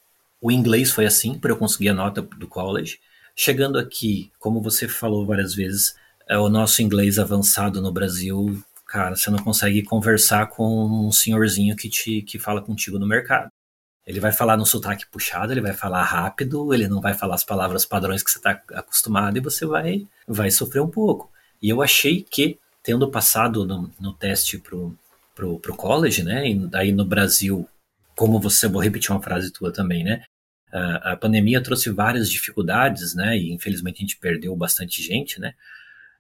o 0.41 0.51
inglês 0.51 0.91
foi 0.91 1.07
assim, 1.07 1.39
para 1.39 1.51
eu 1.51 1.57
conseguir 1.57 1.89
a 1.89 1.95
nota 1.95 2.23
do 2.23 2.47
college. 2.47 3.01
Chegando 3.37 3.79
aqui, 3.79 4.33
como 4.39 4.61
você 4.63 4.89
falou 4.89 5.27
várias 5.27 5.55
vezes, 5.55 5.95
é 6.29 6.39
o 6.39 6.49
nosso 6.49 6.83
inglês 6.83 7.19
avançado 7.19 7.81
no 7.81 7.93
Brasil 7.93 8.65
cara, 8.87 9.17
você 9.17 9.31
não 9.31 9.39
consegue 9.39 9.83
conversar 9.83 10.47
com 10.47 11.07
um 11.07 11.13
senhorzinho 11.13 11.77
que 11.77 11.89
te 11.89 12.23
que 12.23 12.39
fala 12.39 12.63
contigo 12.63 12.99
no 12.99 13.07
mercado. 13.07 13.51
Ele 14.07 14.21
vai 14.21 14.33
falar 14.33 14.57
no 14.57 14.65
sotaque 14.65 15.05
puxado, 15.11 15.53
ele 15.53 15.61
vai 15.61 15.73
falar 15.73 16.05
rápido, 16.05 16.73
ele 16.73 16.89
não 16.89 17.01
vai 17.01 17.13
falar 17.13 17.35
as 17.35 17.45
palavras 17.45 17.85
padrões 17.85 18.23
que 18.23 18.31
você 18.31 18.39
está 18.39 18.63
acostumado 18.73 19.37
e 19.37 19.41
você 19.41 19.67
vai, 19.67 20.07
vai 20.29 20.51
sofrer 20.51 20.81
um 20.81 20.89
pouco. 20.89 21.31
E 21.61 21.69
eu 21.69 21.83
achei 21.83 22.23
que, 22.23 22.59
tendo 22.85 23.11
passado 23.11 23.67
no, 23.67 23.91
no 23.99 24.13
teste 24.13 24.59
pro, 24.59 24.97
pro, 25.35 25.59
pro 25.59 25.77
college, 25.77 26.23
né, 26.23 26.49
e 26.49 26.55
daí 26.69 26.93
no 26.93 27.05
Brasil, 27.05 27.69
como 28.15 28.39
você, 28.39 28.69
vou 28.69 28.81
repetir 28.81 29.11
uma 29.11 29.21
frase 29.23 29.53
tua 29.53 29.73
também, 29.73 30.05
né, 30.05 30.23
a, 30.73 31.13
a 31.13 31.17
pandemia 31.17 31.63
trouxe 31.63 31.91
várias 31.91 32.31
dificuldades, 32.31 33.15
né, 33.15 33.37
e 33.37 33.53
infelizmente 33.53 33.99
a 33.99 34.01
gente 34.01 34.19
perdeu 34.19 34.55
bastante 34.57 35.03
gente, 35.03 35.41
né, 35.41 35.55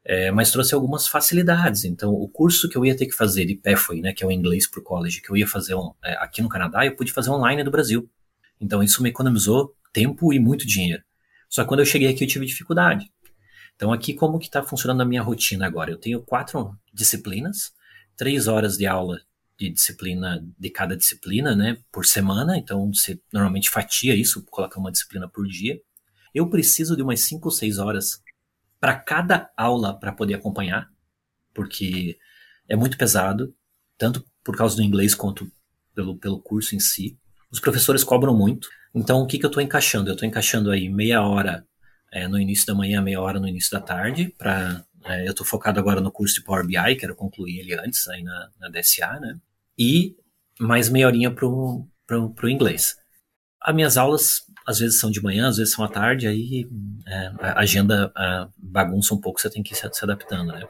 é, 0.05 0.31
mas 0.31 0.53
trouxe 0.53 0.75
algumas 0.75 1.09
facilidades. 1.09 1.85
Então, 1.85 2.13
o 2.13 2.29
curso 2.29 2.69
que 2.69 2.77
eu 2.77 2.85
ia 2.85 2.97
ter 2.97 3.07
que 3.07 3.15
fazer 3.15 3.45
de 3.45 3.57
PEFOI, 3.57 4.01
né, 4.01 4.13
que 4.13 4.23
é 4.23 4.27
o 4.27 4.31
inglês 4.31 4.67
para 4.67 4.81
o 4.81 4.83
college, 4.83 5.21
que 5.21 5.31
eu 5.31 5.37
ia 5.37 5.47
fazer 5.47 5.75
é, 6.05 6.13
aqui 6.19 6.41
no 6.41 6.49
Canadá, 6.49 6.87
eu 6.87 6.95
pude 6.95 7.13
fazer 7.13 7.31
online 7.31 7.65
do 7.65 7.71
Brasil. 7.71 8.09
Então, 8.61 8.83
isso 8.83 9.03
me 9.03 9.09
economizou 9.09 9.75
tempo 9.93 10.33
e 10.33 10.39
muito 10.39 10.67
dinheiro. 10.67 11.03
Só 11.49 11.63
que 11.63 11.69
quando 11.69 11.81
eu 11.81 11.87
cheguei 11.87 12.09
aqui, 12.09 12.25
eu 12.25 12.29
tive 12.29 12.47
dificuldade. 12.47 13.11
Então, 13.75 13.93
aqui, 13.93 14.15
como 14.15 14.39
que 14.39 14.47
está 14.47 14.63
funcionando 14.63 15.01
a 15.03 15.05
minha 15.05 15.23
rotina 15.23 15.67
agora? 15.67 15.91
Eu 15.91 15.99
tenho 15.99 16.23
quatro 16.23 16.79
disciplinas, 16.95 17.73
três 18.17 18.47
horas 18.47 18.77
de 18.77 18.87
aula 18.87 19.21
de 19.59 19.71
disciplina 19.71 20.45
de 20.59 20.71
cada 20.71 20.97
disciplina, 20.97 21.57
né, 21.57 21.79
por 21.91 22.05
semana. 22.05 22.57
Então, 22.57 22.93
você 22.93 23.21
normalmente 23.33 23.71
fatia 23.71 24.15
isso, 24.15 24.45
coloca 24.45 24.79
uma 24.79 24.93
disciplina 24.93 25.29
por 25.29 25.47
dia. 25.47 25.81
Eu 26.35 26.49
preciso 26.51 26.97
de 26.97 27.03
umas 27.03 27.21
cinco 27.21 27.49
ou 27.49 27.53
seis 27.53 27.79
horas 27.79 28.23
para 28.79 28.95
cada 28.95 29.51
aula 29.57 29.99
para 29.99 30.13
poder 30.13 30.35
acompanhar, 30.35 30.91
porque 31.55 32.19
é 32.69 32.77
muito 32.77 32.99
pesado, 32.99 33.55
tanto 33.97 34.25
por 34.45 34.57
causa 34.57 34.77
do 34.77 34.83
inglês 34.83 35.15
quanto 35.15 35.51
pelo, 35.95 36.19
pelo 36.19 36.41
curso 36.41 36.75
em 36.75 36.81
si. 36.81 37.19
Os 37.51 37.59
professores 37.59 38.05
cobram 38.05 38.37
muito, 38.37 38.69
então 38.95 39.23
o 39.23 39.27
que, 39.27 39.39
que 39.39 39.47
eu 39.47 39.49
estou 39.49 39.63
encaixando? 39.63 40.11
Eu 40.11 40.15
estou 40.15 40.29
encaixando 40.29 40.71
aí 40.71 40.89
meia 40.89 41.23
hora 41.23 41.67
é, 42.13 42.29
no 42.29 42.39
início 42.39 42.67
da 42.67 42.75
manhã, 42.75 43.01
meia 43.01 43.21
hora 43.21 43.41
no 43.41 43.49
início 43.49 43.71
da 43.71 43.81
tarde, 43.81 44.35
para 44.39 44.85
eu 45.25 45.31
estou 45.31 45.47
focado 45.47 45.79
agora 45.79 46.01
no 46.01 46.11
curso 46.11 46.35
de 46.35 46.43
Power 46.43 46.67
BI, 46.67 46.97
quero 46.97 47.15
concluir 47.15 47.61
ele 47.61 47.75
antes 47.75 48.07
aí 48.09 48.23
na, 48.23 48.51
na 48.59 48.69
DSA, 48.69 49.21
né? 49.21 49.39
E 49.79 50.17
mais 50.59 50.89
meia 50.89 51.07
horinha 51.07 51.31
pro, 51.31 51.87
pro 52.07 52.49
inglês. 52.49 52.97
As 53.61 53.75
minhas 53.75 53.97
aulas 53.97 54.47
às 54.67 54.81
vezes 54.81 54.99
são 54.99 55.11
de 55.11 55.23
manhã, 55.23 55.49
às 55.49 55.59
vezes 55.59 55.73
são 55.73 55.85
à 55.85 55.89
tarde, 55.89 56.27
aí 56.27 56.67
é, 57.07 57.33
a 57.41 57.61
agenda 57.61 58.13
a 58.17 58.49
bagunça 58.57 59.15
um 59.15 59.21
pouco, 59.21 59.41
você 59.41 59.49
tem 59.49 59.63
que 59.63 59.73
ir 59.73 59.77
se, 59.77 59.89
se 59.93 60.05
adaptando, 60.05 60.53
né? 60.53 60.67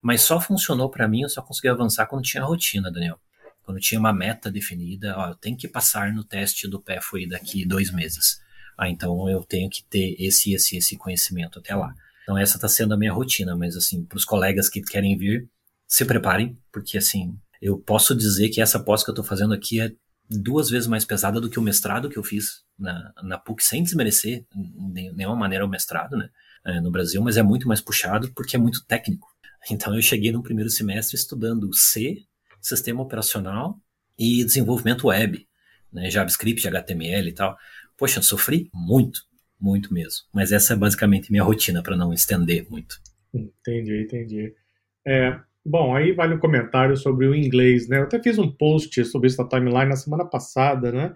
Mas 0.00 0.22
só 0.22 0.40
funcionou 0.40 0.88
para 0.90 1.08
mim, 1.08 1.22
eu 1.22 1.28
só 1.28 1.42
consegui 1.42 1.68
avançar 1.68 2.06
quando 2.06 2.22
tinha 2.22 2.42
rotina, 2.42 2.90
Daniel. 2.90 3.18
Quando 3.62 3.80
tinha 3.80 3.98
uma 3.98 4.12
meta 4.12 4.50
definida, 4.50 5.14
ó, 5.18 5.30
eu 5.30 5.34
tenho 5.34 5.56
que 5.56 5.66
passar 5.66 6.12
no 6.12 6.22
teste 6.22 6.68
do 6.68 6.80
PEFOI 6.80 7.26
daqui 7.26 7.66
dois 7.66 7.90
meses. 7.90 8.40
Ah, 8.78 8.88
então 8.88 9.28
eu 9.28 9.42
tenho 9.42 9.68
que 9.68 9.82
ter 9.82 10.14
esse, 10.18 10.54
esse, 10.54 10.76
esse 10.76 10.96
conhecimento 10.96 11.58
até 11.58 11.74
lá. 11.74 11.92
Então 12.26 12.36
essa 12.36 12.56
está 12.56 12.66
sendo 12.66 12.92
a 12.92 12.96
minha 12.96 13.12
rotina, 13.12 13.54
mas 13.56 13.76
assim, 13.76 14.04
para 14.04 14.16
os 14.16 14.24
colegas 14.24 14.68
que 14.68 14.82
querem 14.82 15.16
vir, 15.16 15.48
se 15.86 16.04
preparem, 16.04 16.58
porque 16.72 16.98
assim, 16.98 17.38
eu 17.62 17.78
posso 17.78 18.16
dizer 18.16 18.48
que 18.48 18.60
essa 18.60 18.80
pós 18.80 19.04
que 19.04 19.10
eu 19.10 19.12
estou 19.12 19.24
fazendo 19.24 19.54
aqui 19.54 19.80
é 19.80 19.92
duas 20.28 20.68
vezes 20.68 20.88
mais 20.88 21.04
pesada 21.04 21.40
do 21.40 21.48
que 21.48 21.60
o 21.60 21.62
mestrado 21.62 22.08
que 22.08 22.18
eu 22.18 22.24
fiz 22.24 22.64
na, 22.76 23.12
na 23.22 23.38
PUC, 23.38 23.62
sem 23.62 23.80
desmerecer 23.80 24.44
de 24.52 25.12
nenhuma 25.12 25.36
maneira 25.36 25.64
o 25.64 25.68
mestrado, 25.68 26.16
né, 26.16 26.28
é, 26.64 26.80
no 26.80 26.90
Brasil, 26.90 27.22
mas 27.22 27.36
é 27.36 27.44
muito 27.44 27.68
mais 27.68 27.80
puxado 27.80 28.32
porque 28.34 28.56
é 28.56 28.58
muito 28.58 28.84
técnico. 28.86 29.28
Então 29.70 29.94
eu 29.94 30.02
cheguei 30.02 30.32
no 30.32 30.42
primeiro 30.42 30.68
semestre 30.68 31.16
estudando 31.16 31.72
C, 31.72 32.24
sistema 32.60 33.02
operacional 33.02 33.80
e 34.18 34.44
desenvolvimento 34.44 35.06
web, 35.06 35.46
né, 35.92 36.10
JavaScript, 36.10 36.66
HTML 36.66 37.28
e 37.28 37.32
tal. 37.32 37.56
Poxa, 37.96 38.18
eu 38.18 38.22
sofri 38.24 38.68
muito, 38.74 39.20
muito 39.60 39.92
mesmo. 39.92 40.26
Mas 40.32 40.52
essa 40.52 40.74
é 40.74 40.76
basicamente 40.76 41.30
minha 41.30 41.42
rotina 41.42 41.82
para 41.82 41.96
não 41.96 42.12
estender 42.12 42.66
muito. 42.70 42.96
Entendi, 43.34 44.02
entendi. 44.02 44.54
É, 45.06 45.38
bom, 45.64 45.94
aí 45.94 46.12
vale 46.12 46.34
um 46.34 46.38
comentário 46.38 46.96
sobre 46.96 47.26
o 47.26 47.34
inglês, 47.34 47.88
né? 47.88 47.98
Eu 47.98 48.04
até 48.04 48.22
fiz 48.22 48.38
um 48.38 48.50
post 48.50 49.04
sobre 49.04 49.28
isso 49.28 49.42
na 49.42 49.48
timeline 49.48 49.86
na 49.86 49.96
semana 49.96 50.24
passada, 50.24 50.90
né? 50.92 51.14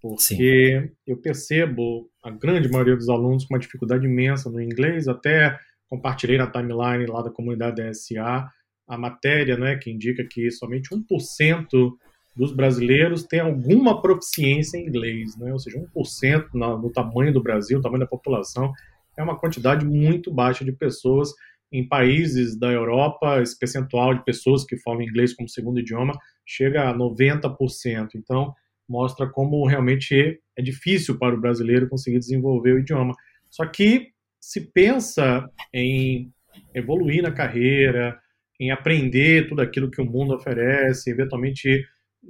Porque 0.00 0.82
Sim. 0.82 0.90
eu 1.06 1.16
percebo 1.16 2.08
a 2.22 2.30
grande 2.30 2.68
maioria 2.70 2.96
dos 2.96 3.08
alunos 3.08 3.44
com 3.44 3.54
uma 3.54 3.60
dificuldade 3.60 4.06
imensa 4.06 4.50
no 4.50 4.60
inglês, 4.60 5.08
até 5.08 5.58
compartilhei 5.88 6.38
na 6.38 6.50
timeline 6.50 7.06
lá 7.06 7.22
da 7.22 7.30
comunidade 7.30 7.76
da 7.76 7.92
SA 7.92 8.50
a 8.88 8.96
matéria, 8.96 9.56
né, 9.56 9.76
que 9.76 9.90
indica 9.90 10.24
que 10.24 10.50
somente 10.50 10.90
1% 10.94 11.96
dos 12.36 12.52
brasileiros 12.52 13.24
tem 13.24 13.40
alguma 13.40 14.02
proficiência 14.02 14.76
em 14.76 14.86
inglês, 14.86 15.36
né? 15.36 15.52
ou 15.52 15.58
seja, 15.58 15.78
1% 15.78 16.48
no, 16.52 16.78
no 16.78 16.92
tamanho 16.92 17.32
do 17.32 17.42
Brasil, 17.42 17.80
tamanho 17.80 18.00
da 18.00 18.06
população, 18.06 18.72
é 19.16 19.22
uma 19.22 19.38
quantidade 19.38 19.86
muito 19.86 20.32
baixa 20.32 20.64
de 20.64 20.72
pessoas. 20.72 21.30
Em 21.72 21.88
países 21.88 22.56
da 22.56 22.70
Europa, 22.70 23.40
esse 23.40 23.58
percentual 23.58 24.14
de 24.14 24.24
pessoas 24.24 24.64
que 24.64 24.76
falam 24.76 25.02
inglês 25.02 25.34
como 25.34 25.48
segundo 25.48 25.80
idioma 25.80 26.12
chega 26.44 26.90
a 26.90 26.94
90%. 26.94 28.10
Então, 28.14 28.54
mostra 28.88 29.26
como 29.26 29.66
realmente 29.66 30.38
é 30.56 30.62
difícil 30.62 31.18
para 31.18 31.34
o 31.34 31.40
brasileiro 31.40 31.88
conseguir 31.88 32.18
desenvolver 32.18 32.74
o 32.74 32.78
idioma. 32.78 33.14
Só 33.50 33.66
que 33.66 34.08
se 34.38 34.60
pensa 34.60 35.50
em 35.72 36.30
evoluir 36.74 37.22
na 37.22 37.32
carreira, 37.32 38.18
em 38.60 38.70
aprender 38.70 39.48
tudo 39.48 39.60
aquilo 39.60 39.90
que 39.90 40.00
o 40.00 40.06
mundo 40.06 40.34
oferece, 40.34 41.10
eventualmente 41.10 41.84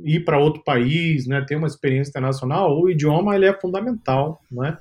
ir 0.05 0.25
para 0.25 0.39
outro 0.39 0.63
país, 0.63 1.27
né, 1.27 1.45
ter 1.47 1.57
uma 1.57 1.67
experiência 1.67 2.11
internacional, 2.11 2.79
o 2.79 2.91
idioma 2.91 3.35
ele 3.35 3.47
é 3.47 3.59
fundamental, 3.59 4.43
né? 4.51 4.77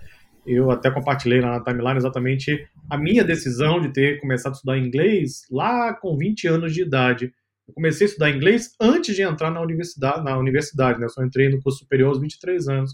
Eu 0.45 0.69
até 0.69 0.91
compartilhei 0.91 1.41
lá 1.41 1.51
na 1.51 1.63
timeline 1.63 1.97
exatamente 1.97 2.67
a 2.89 2.97
minha 2.97 3.23
decisão 3.23 3.81
de 3.81 3.91
ter 3.91 4.19
começado 4.19 4.53
a 4.53 4.55
estudar 4.55 4.77
inglês 4.77 5.41
lá 5.49 5.93
com 5.93 6.15
20 6.15 6.47
anos 6.47 6.73
de 6.73 6.83
idade. 6.83 7.33
Eu 7.67 7.73
comecei 7.73 8.05
a 8.05 8.09
estudar 8.09 8.29
inglês 8.29 8.75
antes 8.79 9.15
de 9.15 9.23
entrar 9.23 9.49
na 9.49 9.59
universidade, 9.59 10.23
na 10.23 10.37
universidade, 10.37 10.99
né? 10.99 11.05
Eu 11.05 11.09
só 11.09 11.23
entrei 11.23 11.49
no 11.49 11.59
curso 11.61 11.79
superior 11.79 12.09
aos 12.09 12.21
23 12.21 12.67
anos. 12.67 12.93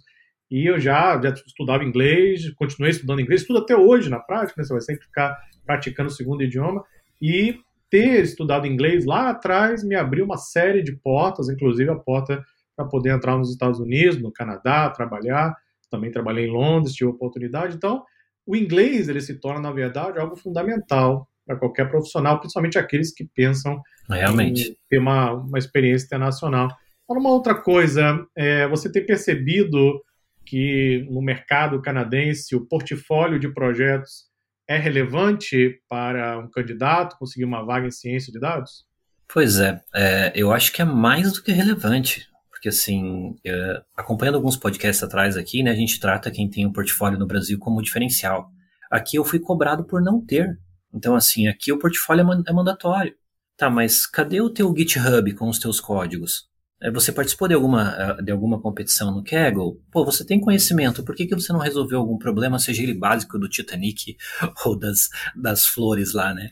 E 0.49 0.65
eu 0.65 0.79
já, 0.79 1.19
já 1.21 1.33
estudava 1.45 1.83
inglês, 1.83 2.49
continuei 2.53 2.91
estudando 2.91 3.19
inglês, 3.19 3.41
estudo 3.41 3.59
até 3.59 3.75
hoje 3.75 4.09
na 4.09 4.19
prática, 4.19 4.53
né? 4.57 4.63
Você 4.63 4.73
vai 4.73 4.81
sempre 4.81 5.03
ficar 5.03 5.37
praticando 5.65 6.07
o 6.07 6.13
segundo 6.13 6.43
idioma. 6.43 6.83
E 7.21 7.59
ter 7.91 8.23
estudado 8.23 8.65
inglês 8.65 9.05
lá 9.05 9.29
atrás 9.29 9.83
me 9.83 9.95
abriu 9.95 10.23
uma 10.23 10.37
série 10.37 10.81
de 10.81 10.95
portas, 10.95 11.49
inclusive 11.49 11.91
a 11.91 11.95
porta 11.95 12.41
para 12.75 12.85
poder 12.85 13.09
entrar 13.09 13.37
nos 13.37 13.51
Estados 13.51 13.79
Unidos, 13.81 14.19
no 14.19 14.31
Canadá, 14.31 14.89
trabalhar. 14.89 15.53
Também 15.89 16.09
trabalhei 16.09 16.47
em 16.47 16.51
Londres, 16.51 16.95
tive 16.95 17.09
oportunidade. 17.09 17.75
Então, 17.75 18.01
o 18.47 18.55
inglês 18.55 19.09
ele 19.09 19.19
se 19.19 19.39
torna, 19.39 19.59
na 19.59 19.71
verdade, 19.71 20.17
algo 20.17 20.37
fundamental 20.37 21.27
para 21.45 21.57
qualquer 21.57 21.89
profissional, 21.89 22.39
principalmente 22.39 22.79
aqueles 22.79 23.13
que 23.13 23.25
pensam 23.35 23.81
Realmente. 24.09 24.69
em 24.69 24.77
ter 24.89 24.97
uma, 24.97 25.33
uma 25.33 25.59
experiência 25.59 26.05
internacional. 26.05 26.69
Fala 27.05 27.19
uma 27.19 27.31
outra 27.31 27.53
coisa, 27.53 28.25
é, 28.33 28.65
você 28.69 28.89
tem 28.89 29.05
percebido 29.05 30.01
que 30.45 31.05
no 31.09 31.21
mercado 31.21 31.81
canadense 31.81 32.55
o 32.55 32.65
portfólio 32.65 33.37
de 33.37 33.49
projetos 33.53 34.30
é 34.71 34.77
relevante 34.77 35.81
para 35.89 36.39
um 36.39 36.49
candidato 36.49 37.17
conseguir 37.17 37.43
uma 37.43 37.63
vaga 37.63 37.87
em 37.87 37.91
ciência 37.91 38.31
de 38.31 38.39
dados? 38.39 38.85
Pois 39.27 39.59
é, 39.59 39.81
é 39.93 40.31
eu 40.35 40.51
acho 40.51 40.71
que 40.71 40.81
é 40.81 40.85
mais 40.85 41.33
do 41.33 41.43
que 41.43 41.51
relevante, 41.51 42.27
porque 42.49 42.69
assim, 42.69 43.35
é, 43.45 43.81
acompanhando 43.95 44.35
alguns 44.35 44.55
podcasts 44.55 45.03
atrás 45.03 45.35
aqui, 45.35 45.61
né, 45.61 45.71
a 45.71 45.75
gente 45.75 45.99
trata 45.99 46.31
quem 46.31 46.49
tem 46.49 46.65
um 46.65 46.71
portfólio 46.71 47.19
no 47.19 47.27
Brasil 47.27 47.59
como 47.59 47.81
diferencial. 47.81 48.49
Aqui 48.89 49.17
eu 49.17 49.25
fui 49.25 49.39
cobrado 49.39 49.83
por 49.83 50.01
não 50.01 50.23
ter. 50.23 50.59
Então, 50.93 51.15
assim, 51.15 51.47
aqui 51.47 51.71
o 51.71 51.79
portfólio 51.79 52.25
é, 52.29 52.49
é 52.49 52.53
mandatório. 52.53 53.15
Tá, 53.57 53.69
mas 53.69 54.05
cadê 54.05 54.41
o 54.41 54.49
teu 54.49 54.73
GitHub 54.75 55.33
com 55.35 55.47
os 55.47 55.59
teus 55.59 55.79
códigos? 55.79 56.49
É, 56.81 56.89
você 56.89 57.11
participou 57.11 57.47
de 57.47 57.53
alguma, 57.53 57.95
eh, 57.95 58.23
de 58.23 58.31
alguma 58.31 58.59
competição 58.59 59.13
no 59.13 59.23
Kaggle? 59.23 59.79
Pô, 59.91 60.03
você 60.03 60.25
tem 60.25 60.39
conhecimento, 60.39 61.03
por 61.03 61.15
que, 61.15 61.27
que 61.27 61.35
você 61.35 61.53
não 61.53 61.59
resolveu 61.59 61.99
algum 61.99 62.17
problema, 62.17 62.57
seja 62.57 62.81
ele 62.81 62.95
básico 62.95 63.37
do 63.37 63.47
Titanic 63.47 64.17
ou 64.65 64.77
das, 64.77 65.09
das 65.35 65.65
flores 65.65 66.13
lá, 66.13 66.33
né? 66.33 66.49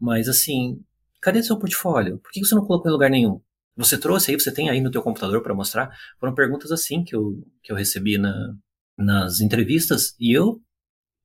Mas 0.00 0.28
assim, 0.28 0.80
cadê 1.20 1.42
seu 1.42 1.58
portfólio? 1.58 2.18
Por 2.18 2.30
que, 2.30 2.40
que 2.40 2.46
você 2.46 2.54
não 2.54 2.64
colocou 2.64 2.88
em 2.88 2.92
lugar 2.92 3.10
nenhum? 3.10 3.40
Você 3.76 3.98
trouxe 3.98 4.30
aí, 4.30 4.38
você 4.38 4.52
tem 4.52 4.70
aí 4.70 4.80
no 4.80 4.92
teu 4.92 5.02
computador 5.02 5.42
para 5.42 5.54
mostrar? 5.54 5.90
Foram 6.20 6.34
perguntas 6.34 6.70
assim 6.70 7.02
que 7.02 7.16
eu, 7.16 7.44
que 7.60 7.72
eu 7.72 7.76
recebi 7.76 8.16
na, 8.16 8.54
nas 8.96 9.40
entrevistas 9.40 10.14
e 10.20 10.32
eu 10.32 10.62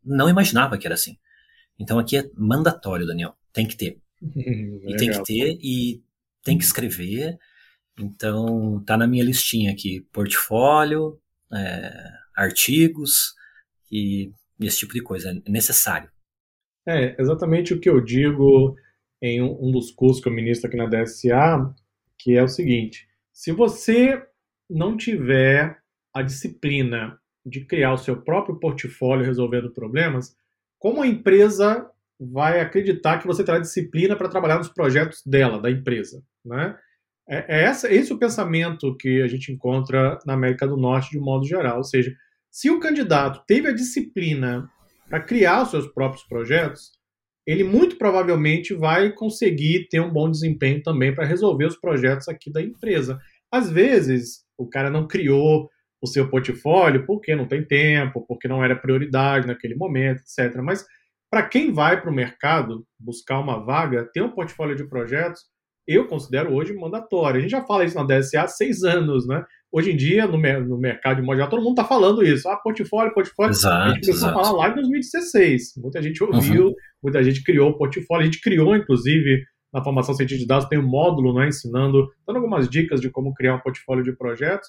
não 0.04 0.28
imaginava 0.28 0.76
que 0.78 0.88
era 0.88 0.96
assim. 0.96 1.18
Então 1.78 2.00
aqui 2.00 2.18
é 2.18 2.28
mandatório, 2.36 3.06
Daniel. 3.06 3.36
Tem 3.54 3.68
que 3.68 3.78
ter. 3.78 4.02
e 4.36 4.96
tem 4.98 5.12
que 5.12 5.24
ter 5.24 5.60
e 5.62 6.04
tem 6.44 6.58
que 6.58 6.64
escrever 6.64 7.38
então, 8.00 8.84
tá 8.86 8.98
na 8.98 9.08
minha 9.08 9.24
listinha 9.24 9.72
aqui, 9.72 10.02
portfólio, 10.12 11.20
é, 11.54 11.92
artigos 12.36 13.34
e 13.92 14.32
esse 14.60 14.80
tipo 14.80 14.94
de 14.94 15.02
coisa, 15.02 15.32
é 15.32 15.50
necessário. 15.50 16.10
É, 16.88 17.16
exatamente 17.20 17.74
o 17.74 17.80
que 17.80 17.90
eu 17.90 18.02
digo 18.02 18.76
em 19.22 19.42
um 19.42 19.72
dos 19.72 19.92
cursos 19.92 20.22
que 20.22 20.30
eu 20.30 20.34
ministro 20.34 20.68
aqui 20.68 20.78
na 20.78 20.86
DSA, 20.86 21.74
que 22.18 22.36
é 22.36 22.44
o 22.44 22.48
seguinte, 22.48 23.08
se 23.32 23.52
você 23.52 24.22
não 24.70 24.98
tiver 24.98 25.78
a 26.14 26.22
disciplina 26.22 27.20
de 27.46 27.66
criar 27.66 27.94
o 27.94 27.98
seu 27.98 28.22
próprio 28.22 28.60
portfólio 28.60 29.26
resolvendo 29.26 29.74
problemas, 29.74 30.36
como 30.78 31.02
a 31.02 31.08
empresa 31.08 31.90
vai 32.20 32.60
acreditar 32.60 33.20
que 33.20 33.28
você 33.28 33.44
terá 33.44 33.60
disciplina 33.60 34.16
para 34.16 34.30
trabalhar 34.30 34.58
nos 34.58 34.70
projetos 34.70 35.24
dela, 35.26 35.62
da 35.62 35.72
empresa, 35.72 36.22
né? 36.44 36.78
É, 37.30 37.60
é 37.60 37.64
essa, 37.64 37.94
esse 37.94 38.12
o 38.12 38.18
pensamento 38.18 38.96
que 38.98 39.22
a 39.22 39.28
gente 39.28 39.52
encontra 39.52 40.18
na 40.26 40.34
América 40.34 40.68
do 40.68 40.76
Norte 40.76 41.12
de 41.12 41.20
um 41.20 41.24
modo 41.24 41.46
geral. 41.46 41.78
Ou 41.78 41.84
seja, 41.84 42.14
se 42.52 42.70
o 42.70 42.80
candidato 42.80 43.44
teve 43.48 43.70
a 43.70 43.74
disciplina 43.74 44.68
para 45.08 45.22
criar 45.22 45.62
os 45.62 45.70
seus 45.70 45.88
próprios 45.88 46.24
projetos, 46.24 46.92
ele 47.46 47.64
muito 47.64 47.98
provavelmente 47.98 48.74
vai 48.74 49.12
conseguir 49.12 49.88
ter 49.90 50.00
um 50.00 50.12
bom 50.12 50.30
desempenho 50.30 50.82
também 50.82 51.14
para 51.14 51.26
resolver 51.26 51.66
os 51.66 51.78
projetos 51.78 52.28
aqui 52.28 52.52
da 52.52 52.62
empresa. 52.62 53.20
Às 53.52 53.72
vezes, 53.72 54.44
o 54.58 54.68
cara 54.68 54.90
não 54.90 55.08
criou 55.08 55.70
o 56.02 56.08
seu 56.08 56.30
portfólio 56.30 57.06
porque 57.06 57.36
não 57.36 57.48
tem 57.48 57.64
tempo, 57.64 58.26
porque 58.28 58.48
não 58.48 58.64
era 58.64 58.76
prioridade 58.76 59.48
naquele 59.48 59.76
momento, 59.76 60.22
etc. 60.22 60.56
Mas 60.62 60.86
para 61.30 61.44
quem 61.44 61.72
vai 61.72 62.00
para 62.00 62.10
o 62.10 62.14
mercado 62.14 62.86
buscar 63.00 63.40
uma 63.40 63.64
vaga, 63.64 64.10
ter 64.14 64.22
um 64.22 64.32
portfólio 64.32 64.76
de 64.76 64.88
projetos, 64.88 65.42
eu 65.96 66.08
considero 66.08 66.54
hoje 66.54 66.74
mandatório. 66.74 67.40
A 67.40 67.42
gente 67.42 67.52
já 67.52 67.64
fala 67.66 67.84
isso 67.84 67.96
na 67.96 68.04
DSA 68.04 68.44
há 68.44 68.48
seis 68.48 68.84
anos, 68.84 69.28
né? 69.28 69.44
Hoje 69.72 69.92
em 69.92 69.96
dia, 69.96 70.26
no, 70.28 70.38
no 70.38 70.78
mercado 70.78 71.18
de 71.18 71.24
modo 71.24 71.36
geral, 71.36 71.50
todo 71.50 71.62
mundo 71.62 71.80
está 71.80 71.86
falando 71.86 72.24
isso. 72.24 72.48
Ah, 72.50 72.58
portfólio, 72.58 73.14
portfólio. 73.14 73.52
Exato, 73.52 73.76
a 73.76 73.94
gente 73.94 74.06
começou 74.06 74.30
a 74.30 74.34
falar 74.34 74.52
lá 74.52 74.70
em 74.70 74.76
2016. 74.76 75.74
Muita 75.78 76.02
gente 76.02 76.24
ouviu, 76.24 76.68
uhum. 76.68 76.74
muita 77.04 77.24
gente 77.24 77.44
criou 77.44 77.78
portfólio. 77.78 78.24
A 78.24 78.26
gente 78.26 78.42
criou, 78.42 78.76
inclusive, 78.76 79.44
na 79.74 79.84
formação 79.84 80.16
científica 80.16 80.42
de 80.42 80.48
dados, 80.48 80.68
tem 80.68 80.80
um 80.80 80.88
módulo 80.88 81.34
né, 81.34 81.48
ensinando, 81.48 82.08
dando 82.26 82.38
algumas 82.38 82.68
dicas 82.68 83.00
de 83.00 83.10
como 83.10 83.34
criar 83.34 83.56
um 83.56 83.60
portfólio 83.60 84.04
de 84.04 84.16
projetos. 84.16 84.68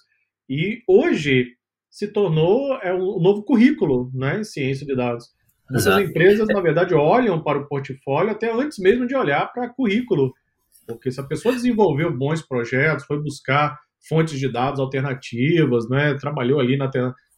E 0.48 0.82
hoje 0.86 1.46
se 1.90 2.08
tornou 2.08 2.74
é, 2.82 2.94
um 2.94 3.20
novo 3.20 3.42
currículo 3.42 4.10
né, 4.14 4.40
em 4.40 4.44
ciência 4.44 4.86
de 4.86 4.94
dados. 4.94 5.26
Muitas 5.70 5.98
empresas, 5.98 6.48
na 6.48 6.60
verdade, 6.60 6.94
olham 6.94 7.40
para 7.42 7.58
o 7.58 7.66
portfólio 7.66 8.32
até 8.32 8.52
antes 8.52 8.78
mesmo 8.78 9.06
de 9.06 9.14
olhar 9.14 9.52
para 9.52 9.72
currículo. 9.72 10.32
Porque 10.94 11.10
se 11.10 11.20
a 11.20 11.24
pessoa 11.24 11.54
desenvolveu 11.54 12.16
bons 12.16 12.42
projetos, 12.42 13.04
foi 13.04 13.20
buscar 13.20 13.78
fontes 14.08 14.38
de 14.38 14.50
dados 14.50 14.80
alternativas, 14.80 15.88
né, 15.88 16.14
trabalhou 16.14 16.58
ali 16.58 16.76
na, 16.76 16.90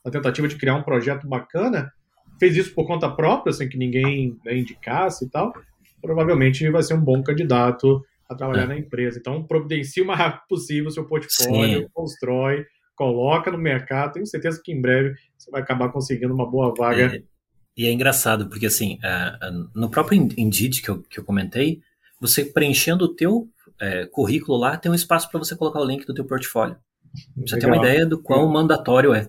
na 0.05 0.11
tentativa 0.11 0.47
de 0.47 0.57
criar 0.57 0.77
um 0.77 0.83
projeto 0.83 1.27
bacana, 1.27 1.91
fez 2.39 2.57
isso 2.57 2.75
por 2.75 2.87
conta 2.87 3.11
própria, 3.11 3.53
sem 3.53 3.69
que 3.69 3.77
ninguém 3.77 4.39
né, 4.45 4.57
indicasse 4.57 5.25
e 5.25 5.31
tal, 5.31 5.53
provavelmente 6.01 6.69
vai 6.71 6.83
ser 6.83 6.95
um 6.95 7.01
bom 7.01 7.23
candidato 7.23 8.05
a 8.29 8.35
trabalhar 8.35 8.65
é. 8.65 8.67
na 8.67 8.79
empresa. 8.79 9.19
Então, 9.19 9.45
providencie 9.45 10.03
o 10.03 10.07
mais 10.07 10.19
rápido 10.19 10.43
possível 10.49 10.91
seu 10.91 11.05
portfólio, 11.05 11.81
Sim. 11.81 11.89
constrói, 11.93 12.65
coloca 12.97 13.51
no 13.51 13.59
mercado. 13.59 14.15
Tenho 14.15 14.27
certeza 14.27 14.61
que 14.63 14.73
em 14.73 14.81
breve 14.81 15.15
você 15.37 15.51
vai 15.51 15.63
acabar 15.63 15.91
conseguindo 15.91 16.35
uma 16.35 16.51
boa 16.51 16.75
vaga. 16.77 17.17
É, 17.17 17.23
e 17.77 17.87
é 17.87 17.93
engraçado, 17.93 18.49
porque 18.49 18.67
assim, 18.67 18.99
uh, 18.99 19.71
no 19.75 19.91
próprio 19.91 20.21
Indeed 20.37 20.83
que 20.83 20.89
eu, 20.89 21.03
que 21.03 21.19
eu 21.19 21.25
comentei, 21.25 21.81
você 22.23 22.45
preenchendo 22.45 23.07
o 23.07 23.15
teu 23.15 23.49
é, 23.81 24.07
currículo 24.07 24.57
lá, 24.57 24.77
tem 24.77 24.91
um 24.91 24.95
espaço 24.95 25.29
para 25.29 25.41
você 25.41 25.57
colocar 25.57 25.81
o 25.81 25.85
link 25.85 26.07
do 26.07 26.15
teu 26.15 26.25
portfólio. 26.25 26.77
Você 27.37 27.59
tem 27.59 27.69
uma 27.69 27.79
ideia 27.79 28.07
do 28.07 28.23
quão 28.23 28.49
mandatório 28.49 29.13
é. 29.13 29.29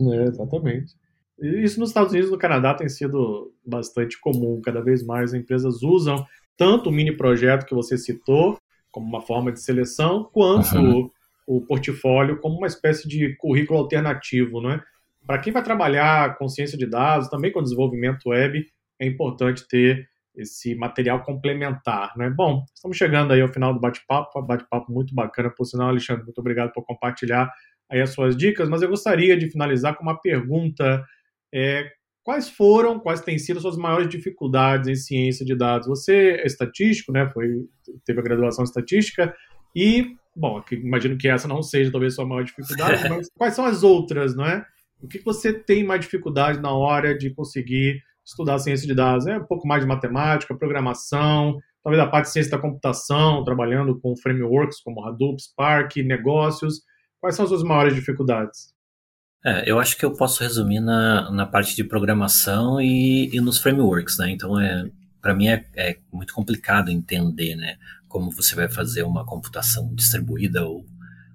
É, 0.00 0.22
exatamente. 0.24 0.94
Isso 1.38 1.78
nos 1.78 1.90
Estados 1.90 2.10
Unidos 2.10 2.30
e 2.30 2.32
no 2.32 2.38
Canadá 2.38 2.72
tem 2.72 2.88
sido 2.88 3.52
bastante 3.64 4.18
comum. 4.18 4.62
Cada 4.64 4.80
vez 4.80 5.04
mais 5.04 5.34
empresas 5.34 5.82
usam 5.82 6.24
tanto 6.56 6.88
o 6.88 6.92
mini 6.92 7.14
projeto 7.14 7.66
que 7.66 7.74
você 7.74 7.98
citou, 7.98 8.58
como 8.90 9.06
uma 9.06 9.20
forma 9.20 9.52
de 9.52 9.60
seleção, 9.60 10.24
quanto 10.32 10.74
uhum. 10.74 11.10
o, 11.46 11.58
o, 11.58 11.66
portfólio 11.66 12.40
como 12.40 12.56
uma 12.56 12.66
espécie 12.66 13.06
de 13.06 13.36
currículo 13.36 13.78
alternativo. 13.78 14.62
Né? 14.62 14.80
Para 15.26 15.38
quem 15.38 15.52
vai 15.52 15.62
trabalhar 15.62 16.38
com 16.38 16.48
ciência 16.48 16.78
de 16.78 16.86
dados, 16.86 17.28
também 17.28 17.52
com 17.52 17.62
desenvolvimento 17.62 18.30
web, 18.30 18.64
é 18.98 19.06
importante 19.06 19.68
ter 19.68 20.08
esse 20.34 20.74
material 20.74 21.22
complementar. 21.22 22.12
Né? 22.16 22.30
Bom, 22.30 22.64
estamos 22.74 22.96
chegando 22.96 23.32
aí 23.32 23.40
ao 23.40 23.52
final 23.52 23.74
do 23.74 23.80
bate-papo, 23.80 24.42
bate-papo 24.42 24.90
muito 24.90 25.14
bacana, 25.14 25.50
por 25.50 25.64
sinal, 25.64 25.88
Alexandre, 25.88 26.24
muito 26.24 26.38
obrigado 26.38 26.72
por 26.72 26.84
compartilhar 26.84 27.52
aí 27.90 28.00
as 28.00 28.10
suas 28.10 28.36
dicas, 28.36 28.68
mas 28.68 28.80
eu 28.80 28.88
gostaria 28.88 29.36
de 29.36 29.50
finalizar 29.50 29.94
com 29.94 30.02
uma 30.02 30.18
pergunta 30.18 31.04
é, 31.54 31.90
quais 32.22 32.48
foram, 32.48 32.98
quais 32.98 33.20
têm 33.20 33.38
sido 33.38 33.60
suas 33.60 33.76
maiores 33.76 34.08
dificuldades 34.08 34.88
em 34.88 34.94
ciência 34.94 35.44
de 35.44 35.54
dados? 35.54 35.86
Você 35.88 36.40
é 36.42 36.46
estatístico, 36.46 37.12
né? 37.12 37.28
Foi, 37.28 37.66
teve 38.04 38.20
a 38.20 38.22
graduação 38.22 38.64
em 38.64 38.68
estatística 38.68 39.34
e, 39.76 40.16
bom, 40.34 40.62
imagino 40.72 41.18
que 41.18 41.28
essa 41.28 41.46
não 41.46 41.62
seja 41.62 41.90
talvez 41.90 42.14
sua 42.14 42.26
maior 42.26 42.44
dificuldade, 42.44 43.02
mas 43.10 43.28
quais 43.36 43.54
são 43.54 43.66
as 43.66 43.82
outras, 43.82 44.34
não 44.34 44.46
é? 44.46 44.64
O 45.02 45.08
que 45.08 45.18
você 45.18 45.52
tem 45.52 45.84
mais 45.84 46.00
dificuldade 46.00 46.60
na 46.60 46.72
hora 46.72 47.16
de 47.16 47.30
conseguir 47.30 48.00
estudar 48.24 48.58
ciência 48.58 48.86
de 48.86 48.94
dados? 48.94 49.26
É 49.26 49.38
um 49.38 49.44
pouco 49.44 49.66
mais 49.66 49.82
de 49.82 49.88
matemática, 49.88 50.54
programação, 50.54 51.58
talvez 51.82 52.02
a 52.02 52.06
parte 52.06 52.26
de 52.26 52.32
ciência 52.32 52.52
da 52.52 52.58
computação, 52.58 53.44
trabalhando 53.44 53.98
com 54.00 54.16
frameworks 54.16 54.80
como 54.80 55.04
Hadoop, 55.04 55.42
Spark, 55.42 55.96
negócios. 55.96 56.82
Quais 57.20 57.36
são 57.36 57.44
as 57.44 57.50
suas 57.50 57.62
maiores 57.62 57.94
dificuldades? 57.94 58.72
É, 59.44 59.68
eu 59.68 59.80
acho 59.80 59.96
que 59.96 60.04
eu 60.04 60.12
posso 60.12 60.42
resumir 60.42 60.80
na, 60.80 61.30
na 61.30 61.46
parte 61.46 61.74
de 61.74 61.82
programação 61.82 62.80
e, 62.80 63.28
e 63.34 63.40
nos 63.40 63.58
frameworks, 63.58 64.18
né? 64.18 64.30
Então, 64.30 64.58
é, 64.58 64.88
para 65.20 65.34
mim 65.34 65.48
é, 65.48 65.64
é, 65.76 65.98
muito 66.12 66.32
complicado 66.32 66.90
entender, 66.90 67.56
né? 67.56 67.76
Como 68.08 68.30
você 68.30 68.54
vai 68.54 68.68
fazer 68.68 69.02
uma 69.02 69.24
computação 69.24 69.92
distribuída 69.94 70.64
ou 70.64 70.84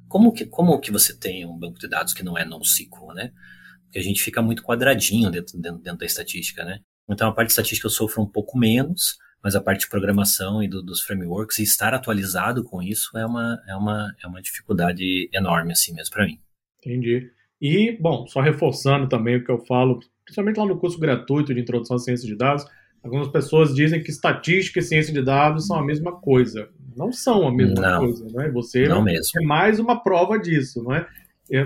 como 0.07 0.31
que, 0.31 0.45
como 0.45 0.79
que 0.79 0.91
você 0.91 1.13
tem 1.13 1.45
um 1.45 1.57
banco 1.57 1.79
de 1.79 1.87
dados 1.87 2.13
que 2.13 2.23
não 2.23 2.37
é 2.37 2.45
NoSQL, 2.45 3.13
né? 3.13 3.31
Porque 3.87 3.99
a 3.99 4.03
gente 4.03 4.21
fica 4.21 4.41
muito 4.41 4.63
quadradinho 4.63 5.31
dentro, 5.31 5.59
dentro, 5.59 5.81
dentro 5.81 5.99
da 5.99 6.05
estatística, 6.05 6.63
né? 6.63 6.79
Então, 7.09 7.29
a 7.29 7.31
parte 7.31 7.47
de 7.47 7.53
estatística 7.53 7.87
eu 7.87 7.91
sofro 7.91 8.21
um 8.21 8.27
pouco 8.27 8.57
menos, 8.57 9.17
mas 9.41 9.55
a 9.55 9.61
parte 9.61 9.81
de 9.81 9.89
programação 9.89 10.61
e 10.61 10.67
do, 10.67 10.81
dos 10.81 11.01
frameworks 11.01 11.59
e 11.59 11.63
estar 11.63 11.93
atualizado 11.93 12.63
com 12.63 12.81
isso 12.81 13.17
é 13.17 13.25
uma, 13.25 13.61
é 13.67 13.75
uma, 13.75 14.13
é 14.23 14.27
uma 14.27 14.41
dificuldade 14.41 15.29
enorme, 15.33 15.71
assim 15.71 15.93
mesmo, 15.93 16.13
para 16.13 16.25
mim. 16.25 16.39
Entendi. 16.79 17.31
E, 17.61 17.97
bom, 17.99 18.27
só 18.27 18.41
reforçando 18.41 19.07
também 19.07 19.37
o 19.37 19.43
que 19.43 19.51
eu 19.51 19.65
falo, 19.65 19.99
principalmente 20.25 20.57
lá 20.57 20.65
no 20.65 20.77
curso 20.77 20.99
gratuito 20.99 21.53
de 21.53 21.61
Introdução 21.61 21.95
à 21.95 21.99
Ciência 21.99 22.27
de 22.27 22.35
Dados, 22.35 22.65
algumas 23.03 23.29
pessoas 23.29 23.73
dizem 23.73 24.01
que 24.03 24.11
estatística 24.11 24.79
e 24.79 24.83
ciência 24.83 25.13
de 25.13 25.21
dados 25.21 25.65
são 25.65 25.77
a 25.77 25.85
mesma 25.85 26.11
coisa. 26.11 26.69
Não 26.95 27.11
são 27.11 27.47
a 27.47 27.51
mesma 27.51 27.81
não, 27.81 27.99
coisa, 27.99 28.27
né? 28.31 28.49
Você 28.49 28.87
não 28.87 29.03
mesmo. 29.03 29.41
é 29.41 29.45
mais 29.45 29.79
uma 29.79 30.01
prova 30.01 30.37
disso, 30.37 30.83
não 30.83 30.93
é? 30.93 31.07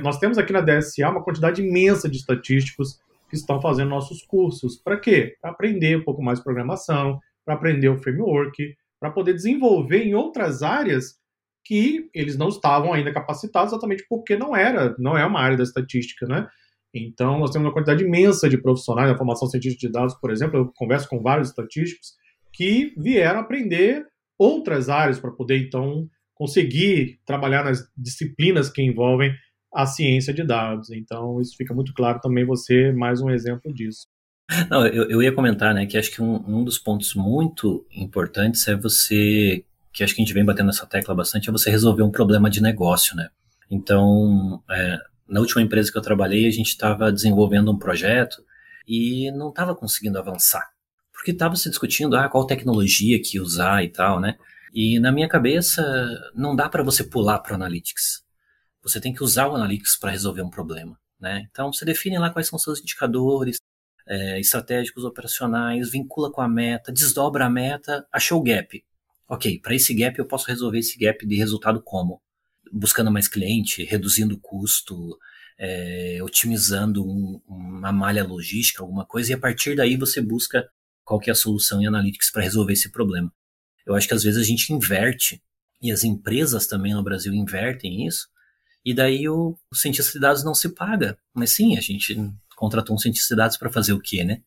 Nós 0.04 0.20
temos 0.20 0.38
aqui 0.38 0.54
na 0.54 0.62
DSA 0.62 1.10
uma 1.10 1.24
quantidade 1.24 1.62
imensa 1.62 2.10
de 2.10 2.18
estatísticos 2.18 3.00
que 3.30 3.36
estão 3.36 3.62
fazendo 3.62 3.90
nossos 3.90 4.24
cursos. 4.24 4.78
Para 4.78 5.00
quê? 5.00 5.36
Para 5.42 5.52
aprender 5.52 5.98
um 5.98 6.04
pouco 6.04 6.22
mais 6.22 6.40
de 6.40 6.44
programação, 6.44 7.20
para 7.46 7.56
aprender 7.56 7.90
o 7.90 7.98
framework, 7.98 8.76
para 9.00 9.10
poder 9.10 9.34
desenvolver 9.34 10.04
em 10.04 10.14
outras 10.14 10.62
áreas 10.62 11.20
que 11.64 12.10
eles 12.14 12.38
não 12.38 12.50
estavam 12.50 12.94
ainda 12.94 13.14
capacitados 13.14 13.72
exatamente 13.72 14.06
porque 14.10 14.36
não 14.36 14.56
era, 14.56 14.96
não 15.00 15.18
é 15.18 15.26
uma 15.26 15.40
área 15.40 15.58
da 15.58 15.64
estatística, 15.64 16.26
né? 16.26 16.48
Então, 16.94 17.40
nós 17.40 17.52
temos 17.52 17.68
uma 17.68 17.74
quantidade 17.74 18.04
imensa 18.04 18.50
de 18.50 18.62
profissionais 18.62 19.10
da 19.10 19.18
formação 19.18 19.48
científica 19.48 19.88
de 19.88 19.92
dados, 19.92 20.14
por 20.16 20.30
exemplo, 20.30 20.60
eu 20.60 20.72
converso 20.76 21.08
com 21.08 21.22
vários 21.22 21.50
estatísticos 21.50 22.16
que 22.52 22.94
vieram 22.98 23.40
aprender 23.40 24.06
outras 24.38 24.90
áreas 24.90 25.20
para 25.20 25.32
poder, 25.32 25.58
então, 25.58 26.10
conseguir 26.36 27.20
trabalhar 27.26 27.64
nas 27.64 27.88
disciplinas 27.96 28.70
que 28.70 28.82
envolvem 28.82 29.32
a 29.74 29.86
ciência 29.86 30.34
de 30.34 30.44
dados. 30.44 30.90
Então, 30.92 31.40
isso 31.42 31.56
fica 31.56 31.74
muito 31.74 31.94
claro 31.94 32.20
também 32.20 32.46
você, 32.46 32.92
mais 32.92 33.22
um 33.22 33.30
exemplo 33.30 33.74
disso. 33.74 34.08
Não, 34.70 34.86
eu, 34.86 35.10
eu 35.10 35.24
ia 35.24 35.34
comentar, 35.34 35.74
né, 35.74 35.86
que 35.86 35.98
acho 35.98 36.12
que 36.12 36.22
um, 36.22 36.36
um 36.48 36.64
dos 36.64 36.78
pontos 36.78 37.16
muito 37.16 37.86
importantes 37.96 38.68
é 38.68 38.76
você 38.76 39.64
que 39.94 40.04
acho 40.04 40.16
que 40.16 40.22
a 40.22 40.26
gente 40.26 40.34
vem 40.34 40.46
batendo 40.46 40.70
essa 40.70 40.86
tecla 40.86 41.14
bastante, 41.14 41.50
é 41.50 41.52
você 41.52 41.70
resolver 41.70 42.04
um 42.04 42.12
problema 42.12 42.50
de 42.50 42.62
negócio, 42.62 43.16
né? 43.16 43.30
Então, 43.70 44.64
é, 44.70 44.98
na 45.28 45.40
última 45.40 45.62
empresa 45.62 45.92
que 45.92 45.98
eu 45.98 46.02
trabalhei, 46.02 46.48
a 46.48 46.52
gente 46.52 46.70
estava 46.70 47.12
desenvolvendo 47.12 47.72
um 47.72 47.78
projeto 47.78 48.44
e 48.88 49.32
não 49.32 49.50
estava 49.50 49.76
conseguindo 49.76 50.18
avançar. 50.18 50.70
Porque 51.14 51.32
estava 51.32 51.56
se 51.56 51.70
discutindo 51.70 52.16
ah, 52.16 52.30
qual 52.30 52.46
tecnologia 52.46 53.22
que 53.22 53.40
usar 53.40 53.84
e 53.84 53.90
tal, 53.90 54.20
né? 54.20 54.38
E 54.74 55.00
na 55.00 55.12
minha 55.12 55.28
cabeça, 55.28 55.84
não 56.34 56.56
dá 56.56 56.70
para 56.70 56.84
você 56.84 57.04
pular 57.04 57.40
para 57.40 57.52
o 57.52 57.56
Analytics. 57.56 58.24
Você 58.84 59.00
tem 59.00 59.14
que 59.14 59.24
usar 59.24 59.48
o 59.48 59.56
Analytics 59.56 59.98
para 59.98 60.12
resolver 60.12 60.42
um 60.42 60.50
problema, 60.50 60.98
né? 61.20 61.48
Então, 61.52 61.72
você 61.72 61.86
define 61.86 62.18
lá 62.18 62.30
quais 62.30 62.48
são 62.48 62.58
seus 62.58 62.80
indicadores 62.80 63.58
é, 64.08 64.40
estratégicos, 64.40 65.04
operacionais, 65.04 65.92
vincula 65.92 66.32
com 66.32 66.42
a 66.42 66.48
meta, 66.48 66.92
desdobra 66.92 67.46
a 67.46 67.50
meta, 67.50 68.06
achou 68.12 68.40
o 68.40 68.44
gap 68.44 68.84
ok, 69.32 69.60
para 69.60 69.74
esse 69.74 69.94
gap 69.94 70.20
eu 70.20 70.26
posso 70.26 70.46
resolver 70.48 70.80
esse 70.80 70.98
gap 70.98 71.26
de 71.26 71.36
resultado 71.38 71.82
como? 71.82 72.22
Buscando 72.70 73.10
mais 73.10 73.30
cliente, 73.30 73.82
reduzindo 73.86 74.36
o 74.36 74.40
custo, 74.40 75.18
é, 75.58 76.20
otimizando 76.22 77.02
um, 77.02 77.42
uma 77.48 77.94
malha 77.94 78.26
logística, 78.26 78.84
alguma 78.84 79.06
coisa, 79.06 79.32
e 79.32 79.34
a 79.34 79.38
partir 79.38 79.74
daí 79.74 79.96
você 79.96 80.22
busca 80.22 80.70
qual 81.06 81.18
que 81.18 81.30
é 81.30 81.34
a 81.34 81.36
solução 81.36 81.82
em 81.82 81.88
Analytics 81.88 82.30
para 82.30 82.44
resolver 82.44 82.74
esse 82.74 82.92
problema. 82.92 83.32
Eu 83.86 83.96
acho 83.96 84.06
que 84.06 84.14
às 84.14 84.24
vezes 84.24 84.38
a 84.38 84.46
gente 84.46 84.74
inverte, 84.74 85.42
e 85.82 85.94
as 85.94 86.04
empresas 86.04 86.68
também 86.68 86.94
no 86.94 87.02
Brasil 87.02 87.34
invertem 87.34 88.06
isso, 88.06 88.28
e 88.84 88.94
daí 88.94 89.28
o, 89.30 89.58
o 89.72 89.76
cientista 89.76 90.14
de 90.14 90.20
dados 90.20 90.44
não 90.44 90.56
se 90.56 90.70
paga. 90.70 91.18
Mas 91.34 91.52
sim, 91.52 91.78
a 91.78 91.82
gente 91.82 92.16
contratou 92.56 92.96
um 92.96 93.00
cientista 93.00 93.36
de 93.36 93.38
dados 93.38 93.58
para 93.58 93.72
fazer 93.72 93.94
o 93.94 94.00
quê, 94.00 94.24
né? 94.24 94.42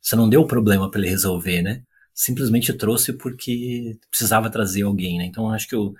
Você 0.00 0.16
não 0.16 0.28
deu 0.28 0.42
o 0.42 0.46
problema 0.46 0.90
para 0.90 1.00
ele 1.00 1.10
resolver, 1.10 1.62
né? 1.62 1.82
simplesmente 2.20 2.72
trouxe 2.74 3.14
porque 3.14 3.98
precisava 4.10 4.50
trazer 4.50 4.82
alguém, 4.82 5.16
né? 5.16 5.24
Então 5.24 5.50
acho 5.50 5.66
que 5.66 5.74
o, 5.74 5.94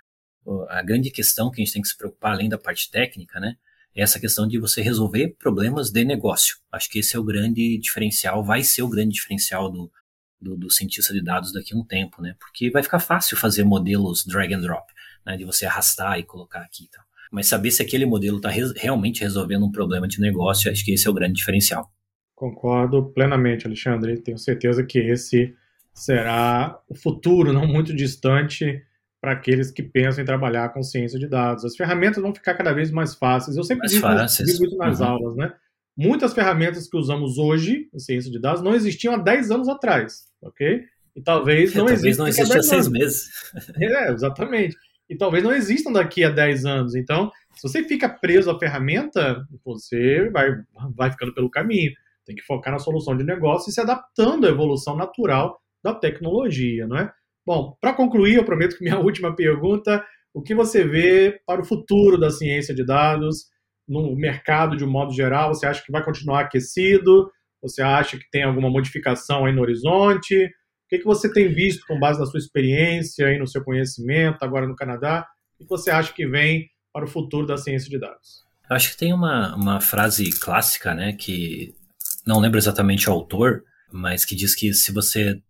a 0.68 0.82
grande 0.82 1.10
questão 1.10 1.50
que 1.50 1.62
a 1.62 1.64
gente 1.64 1.72
tem 1.72 1.80
que 1.80 1.88
se 1.88 1.96
preocupar, 1.96 2.32
além 2.32 2.48
da 2.48 2.58
parte 2.58 2.90
técnica, 2.90 3.40
né? 3.40 3.56
É 3.94 4.02
essa 4.02 4.20
questão 4.20 4.46
de 4.46 4.58
você 4.58 4.82
resolver 4.82 5.34
problemas 5.38 5.90
de 5.90 6.04
negócio. 6.04 6.58
Acho 6.70 6.90
que 6.90 6.98
esse 6.98 7.16
é 7.16 7.18
o 7.18 7.24
grande 7.24 7.78
diferencial, 7.78 8.44
vai 8.44 8.62
ser 8.62 8.82
o 8.82 8.88
grande 8.88 9.14
diferencial 9.14 9.70
do, 9.70 9.90
do, 10.38 10.56
do, 10.58 10.70
cientista 10.70 11.14
de 11.14 11.22
dados 11.22 11.52
daqui 11.54 11.74
a 11.74 11.76
um 11.78 11.84
tempo, 11.84 12.20
né? 12.20 12.36
Porque 12.38 12.70
vai 12.70 12.82
ficar 12.82 13.00
fácil 13.00 13.36
fazer 13.38 13.64
modelos 13.64 14.24
drag 14.26 14.52
and 14.52 14.60
drop, 14.60 14.92
né? 15.24 15.38
De 15.38 15.44
você 15.46 15.64
arrastar 15.64 16.18
e 16.18 16.22
colocar 16.22 16.60
aqui 16.60 16.84
e 16.84 16.88
tal. 16.88 17.04
Mas 17.30 17.46
saber 17.46 17.70
se 17.70 17.82
aquele 17.82 18.04
modelo 18.04 18.38
está 18.38 18.48
re 18.48 18.62
realmente 18.76 19.22
resolvendo 19.22 19.64
um 19.64 19.70
problema 19.70 20.08
de 20.08 20.20
negócio, 20.20 20.70
acho 20.70 20.84
que 20.84 20.92
esse 20.92 21.06
é 21.06 21.10
o 21.10 21.14
grande 21.14 21.34
diferencial. 21.34 21.90
Concordo 22.34 23.12
plenamente, 23.12 23.66
Alexandre. 23.66 24.20
Tenho 24.20 24.38
certeza 24.38 24.82
que 24.84 24.98
esse 24.98 25.54
será 25.92 26.80
o 26.88 26.94
futuro, 26.94 27.52
não 27.52 27.66
muito 27.66 27.94
distante, 27.94 28.82
para 29.20 29.32
aqueles 29.32 29.70
que 29.70 29.82
pensam 29.82 30.22
em 30.22 30.26
trabalhar 30.26 30.70
com 30.70 30.82
ciência 30.82 31.18
de 31.18 31.28
dados. 31.28 31.64
As 31.64 31.76
ferramentas 31.76 32.22
vão 32.22 32.34
ficar 32.34 32.54
cada 32.54 32.72
vez 32.72 32.90
mais 32.90 33.14
fáceis. 33.14 33.56
Eu 33.56 33.64
sempre 33.64 33.80
mais 33.80 33.92
digo, 33.92 34.02
fáceis. 34.02 34.52
digo 34.52 34.64
isso 34.64 34.76
nas 34.76 35.00
uhum. 35.00 35.06
aulas, 35.06 35.36
né? 35.36 35.52
Muitas 35.96 36.32
ferramentas 36.32 36.88
que 36.88 36.96
usamos 36.96 37.36
hoje 37.36 37.90
em 37.92 37.98
ciência 37.98 38.30
de 38.30 38.40
dados 38.40 38.62
não 38.62 38.74
existiam 38.74 39.14
há 39.14 39.18
10 39.18 39.50
anos 39.50 39.68
atrás, 39.68 40.26
ok? 40.40 40.84
E 41.14 41.20
talvez 41.20 41.74
não 41.74 41.84
é, 41.84 41.94
talvez 41.94 42.16
não 42.16 42.26
existam 42.26 42.58
há 42.58 42.62
seis 42.62 42.88
meses. 42.88 43.28
É, 43.76 44.12
exatamente. 44.12 44.76
E 45.10 45.16
talvez 45.16 45.42
não 45.42 45.52
existam 45.52 45.90
daqui 45.90 46.22
a 46.22 46.30
10 46.30 46.64
anos. 46.64 46.94
Então, 46.94 47.32
se 47.56 47.68
você 47.68 47.82
fica 47.82 48.08
preso 48.08 48.48
à 48.48 48.56
ferramenta, 48.56 49.44
você 49.64 50.30
vai, 50.30 50.52
vai 50.94 51.10
ficando 51.10 51.34
pelo 51.34 51.50
caminho. 51.50 51.90
Tem 52.24 52.36
que 52.36 52.44
focar 52.44 52.72
na 52.72 52.78
solução 52.78 53.16
de 53.16 53.24
negócio 53.24 53.70
e 53.70 53.72
se 53.72 53.80
adaptando 53.80 54.46
à 54.46 54.50
evolução 54.50 54.96
natural 54.96 55.60
da 55.82 55.92
tecnologia, 55.92 56.86
não 56.86 56.96
é? 56.96 57.12
Bom, 57.44 57.76
para 57.80 57.92
concluir, 57.92 58.36
eu 58.36 58.44
prometo 58.44 58.76
que 58.76 58.84
minha 58.84 59.00
última 59.00 59.34
pergunta, 59.34 60.04
o 60.32 60.40
que 60.40 60.54
você 60.54 60.84
vê 60.84 61.40
para 61.44 61.60
o 61.60 61.64
futuro 61.64 62.16
da 62.16 62.30
ciência 62.30 62.72
de 62.72 62.86
dados 62.86 63.46
no 63.88 64.14
mercado 64.14 64.76
de 64.76 64.84
um 64.84 64.90
modo 64.90 65.12
geral? 65.12 65.52
Você 65.52 65.66
acha 65.66 65.82
que 65.84 65.90
vai 65.90 66.04
continuar 66.04 66.42
aquecido? 66.42 67.28
Você 67.60 67.82
acha 67.82 68.16
que 68.16 68.30
tem 68.30 68.44
alguma 68.44 68.70
modificação 68.70 69.44
aí 69.44 69.52
no 69.52 69.62
horizonte? 69.62 70.48
Que, 70.90 70.98
que 70.98 71.04
você 71.04 71.32
tem 71.32 71.48
visto 71.48 71.86
com 71.86 71.98
base 71.98 72.18
na 72.18 72.26
sua 72.26 72.38
experiência 72.38 73.32
e 73.32 73.38
no 73.38 73.46
seu 73.46 73.62
conhecimento 73.62 74.42
agora 74.42 74.66
no 74.66 74.74
Canadá? 74.74 75.26
O 75.54 75.62
que 75.62 75.70
você 75.70 75.90
acha 75.90 76.12
que 76.12 76.26
vem 76.26 76.68
para 76.92 77.04
o 77.04 77.08
futuro 77.08 77.46
da 77.46 77.56
ciência 77.56 77.88
de 77.88 77.98
dados? 77.98 78.44
Acho 78.68 78.90
que 78.90 78.96
tem 78.96 79.12
uma, 79.12 79.54
uma 79.54 79.80
frase 79.80 80.30
clássica, 80.30 80.94
né, 80.94 81.12
que 81.12 81.74
não 82.26 82.40
lembro 82.40 82.58
exatamente 82.58 83.08
o 83.08 83.12
autor, 83.12 83.62
mas 83.92 84.24
que 84.24 84.34
diz 84.34 84.54
que 84.54 84.72
se 84.74 84.92
você 84.92 85.40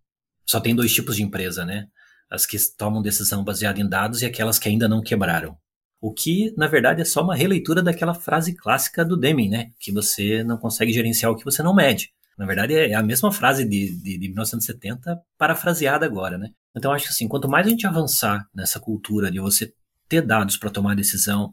só 0.47 0.61
tem 0.61 0.75
dois 0.75 0.93
tipos 0.93 1.17
de 1.17 1.23
empresa, 1.23 1.65
né? 1.65 1.87
As 2.31 2.45
que 2.45 2.57
tomam 2.77 3.03
decisão 3.03 3.43
baseada 3.43 3.81
em 3.81 3.89
dados 3.89 4.21
e 4.23 4.27
aquelas 4.27 4.59
que 4.59 4.69
ainda 4.69 4.89
não 4.89 5.03
quebraram. 5.03 5.57
O 6.01 6.13
que, 6.13 6.53
na 6.57 6.67
verdade, 6.67 7.03
é 7.03 7.05
só 7.05 7.23
uma 7.23 7.37
releitura 7.37 7.83
daquela 7.83 8.15
frase 8.15 8.55
clássica 8.55 9.05
do 9.05 9.17
Deming, 9.17 9.49
né? 9.49 9.71
Que 9.79 9.93
você 9.93 10.43
não 10.43 10.57
consegue 10.57 10.93
gerenciar 10.93 11.31
o 11.31 11.37
que 11.37 11.45
você 11.45 11.63
não 11.63 11.75
mede. 11.75 12.11
Na 12.41 12.47
verdade, 12.47 12.75
é 12.75 12.95
a 12.95 13.03
mesma 13.03 13.31
frase 13.31 13.69
de, 13.69 13.95
de, 13.97 14.17
de 14.17 14.29
1970 14.29 15.21
parafraseada 15.37 16.07
agora, 16.07 16.39
né? 16.39 16.49
Então, 16.75 16.91
acho 16.91 17.05
que 17.05 17.11
assim, 17.11 17.29
quanto 17.29 17.47
mais 17.47 17.67
a 17.67 17.69
gente 17.69 17.87
avançar 17.87 18.49
nessa 18.55 18.81
cultura 18.81 19.31
de 19.31 19.39
você 19.39 19.75
ter 20.09 20.23
dados 20.23 20.57
para 20.57 20.71
tomar 20.71 20.97
decisão 20.97 21.53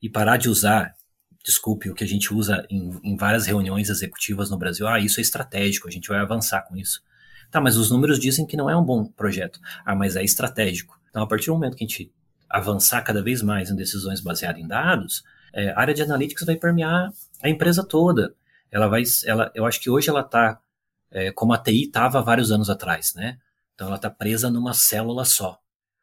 e 0.00 0.08
parar 0.08 0.38
de 0.38 0.48
usar, 0.48 0.94
desculpe, 1.44 1.90
o 1.90 1.94
que 1.94 2.02
a 2.02 2.06
gente 2.06 2.32
usa 2.32 2.66
em, 2.70 2.98
em 3.04 3.14
várias 3.14 3.44
reuniões 3.44 3.90
executivas 3.90 4.48
no 4.48 4.56
Brasil, 4.56 4.88
ah, 4.88 4.98
isso 4.98 5.20
é 5.20 5.22
estratégico, 5.22 5.86
a 5.86 5.90
gente 5.90 6.08
vai 6.08 6.20
avançar 6.20 6.62
com 6.62 6.78
isso. 6.78 7.02
Tá, 7.50 7.60
mas 7.60 7.76
os 7.76 7.90
números 7.90 8.18
dizem 8.18 8.46
que 8.46 8.56
não 8.56 8.70
é 8.70 8.74
um 8.74 8.82
bom 8.82 9.04
projeto. 9.04 9.60
Ah, 9.84 9.94
mas 9.94 10.16
é 10.16 10.24
estratégico. 10.24 10.98
Então, 11.10 11.22
a 11.22 11.26
partir 11.26 11.48
do 11.48 11.52
momento 11.52 11.76
que 11.76 11.84
a 11.84 11.86
gente 11.86 12.10
avançar 12.48 13.02
cada 13.02 13.22
vez 13.22 13.42
mais 13.42 13.70
em 13.70 13.76
decisões 13.76 14.22
baseadas 14.22 14.62
em 14.62 14.66
dados, 14.66 15.22
é, 15.52 15.72
a 15.72 15.78
área 15.78 15.92
de 15.92 16.00
analytics 16.00 16.46
vai 16.46 16.56
permear 16.56 17.12
a 17.42 17.50
empresa 17.50 17.84
toda. 17.86 18.34
Ela 18.72 18.88
vai, 18.88 19.02
ela, 19.26 19.52
eu 19.54 19.66
acho 19.66 19.80
que 19.80 19.90
hoje 19.90 20.08
ela 20.08 20.22
está 20.22 20.58
é, 21.12 21.30
como 21.30 21.52
a 21.52 21.58
TI 21.58 21.84
estava 21.84 22.22
vários 22.22 22.50
anos 22.50 22.70
atrás, 22.70 23.14
né? 23.14 23.38
Então 23.74 23.86
ela 23.86 23.96
está 23.96 24.10
presa 24.10 24.50
numa 24.50 24.72
célula 24.72 25.24
só. 25.24 25.60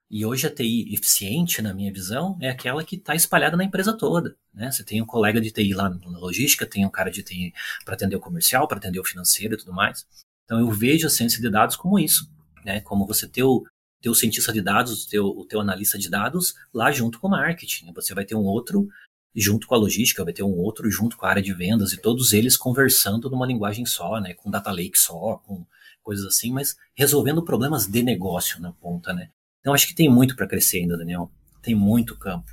E 0.09 0.25
hoje 0.25 0.47
a 0.47 0.53
TI 0.53 0.93
eficiente, 0.93 1.61
na 1.61 1.73
minha 1.73 1.91
visão, 1.91 2.37
é 2.41 2.49
aquela 2.49 2.83
que 2.83 2.95
está 2.95 3.15
espalhada 3.15 3.55
na 3.55 3.63
empresa 3.63 3.95
toda. 3.95 4.35
Né? 4.53 4.71
Você 4.71 4.83
tem 4.83 5.01
um 5.01 5.05
colega 5.05 5.39
de 5.39 5.51
TI 5.51 5.73
lá 5.73 5.89
na 5.89 6.17
logística, 6.17 6.65
tem 6.65 6.85
um 6.85 6.89
cara 6.89 7.11
de 7.11 7.21
TI 7.21 7.53
para 7.85 7.93
atender 7.93 8.15
o 8.15 8.19
comercial, 8.19 8.67
para 8.67 8.77
atender 8.77 8.99
o 8.99 9.05
financeiro 9.05 9.53
e 9.53 9.57
tudo 9.57 9.73
mais. 9.73 10.07
Então 10.45 10.59
eu 10.59 10.71
vejo 10.71 11.05
a 11.05 11.09
ciência 11.09 11.39
de 11.39 11.49
dados 11.49 11.75
como 11.75 11.99
isso, 11.99 12.27
né? 12.65 12.81
Como 12.81 13.05
você 13.05 13.27
ter 13.27 13.43
o 13.43 13.63
teu 14.01 14.15
cientista 14.15 14.51
de 14.51 14.61
dados, 14.61 15.05
o 15.05 15.09
teu, 15.09 15.25
o 15.25 15.45
teu 15.45 15.59
analista 15.59 15.97
de 15.97 16.09
dados 16.09 16.55
lá 16.73 16.91
junto 16.91 17.19
com 17.19 17.27
o 17.27 17.31
marketing. 17.31 17.91
Você 17.93 18.13
vai 18.15 18.25
ter 18.25 18.35
um 18.35 18.45
outro 18.45 18.87
junto 19.35 19.67
com 19.67 19.75
a 19.75 19.77
logística, 19.77 20.23
vai 20.23 20.33
ter 20.33 20.43
um 20.43 20.57
outro 20.57 20.89
junto 20.89 21.15
com 21.15 21.25
a 21.25 21.29
área 21.29 21.41
de 21.41 21.53
vendas 21.53 21.93
e 21.93 21.97
todos 21.97 22.33
eles 22.33 22.57
conversando 22.57 23.29
numa 23.29 23.45
linguagem 23.45 23.85
só, 23.85 24.19
né? 24.19 24.33
Com 24.33 24.49
data 24.49 24.71
lake 24.71 24.97
só, 24.97 25.37
com 25.45 25.65
coisas 26.01 26.25
assim, 26.25 26.51
mas 26.51 26.75
resolvendo 26.95 27.43
problemas 27.43 27.85
de 27.85 28.01
negócio 28.01 28.59
na 28.59 28.71
ponta, 28.71 29.13
né? 29.13 29.29
Então 29.59 29.73
acho 29.73 29.87
que 29.87 29.95
tem 29.95 30.09
muito 30.09 30.35
para 30.35 30.47
crescer 30.47 30.79
ainda, 30.79 30.97
Daniel. 30.97 31.31
Tem 31.61 31.75
muito 31.75 32.17
campo. 32.17 32.49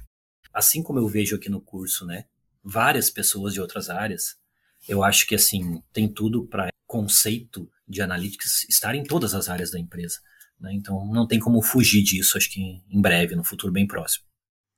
Assim 0.52 0.82
como 0.82 0.98
eu 0.98 1.08
vejo 1.08 1.36
aqui 1.36 1.48
no 1.48 1.60
curso, 1.60 2.04
né? 2.04 2.24
Várias 2.62 3.08
pessoas 3.08 3.54
de 3.54 3.60
outras 3.60 3.88
áreas, 3.88 4.36
eu 4.88 5.02
acho 5.02 5.26
que 5.26 5.34
assim 5.34 5.82
tem 5.92 6.08
tudo 6.08 6.46
para 6.46 6.70
conceito 6.86 7.70
de 7.88 8.02
analytics 8.02 8.66
estar 8.68 8.94
em 8.94 9.04
todas 9.04 9.34
as 9.34 9.48
áreas 9.48 9.70
da 9.70 9.78
empresa. 9.78 10.18
Né? 10.60 10.72
Então 10.74 11.06
não 11.06 11.26
tem 11.26 11.38
como 11.38 11.62
fugir 11.62 12.02
disso, 12.02 12.36
acho 12.36 12.50
que 12.50 12.60
em 12.60 13.00
breve, 13.00 13.36
no 13.36 13.44
futuro 13.44 13.72
bem 13.72 13.86
próximo. 13.86 14.24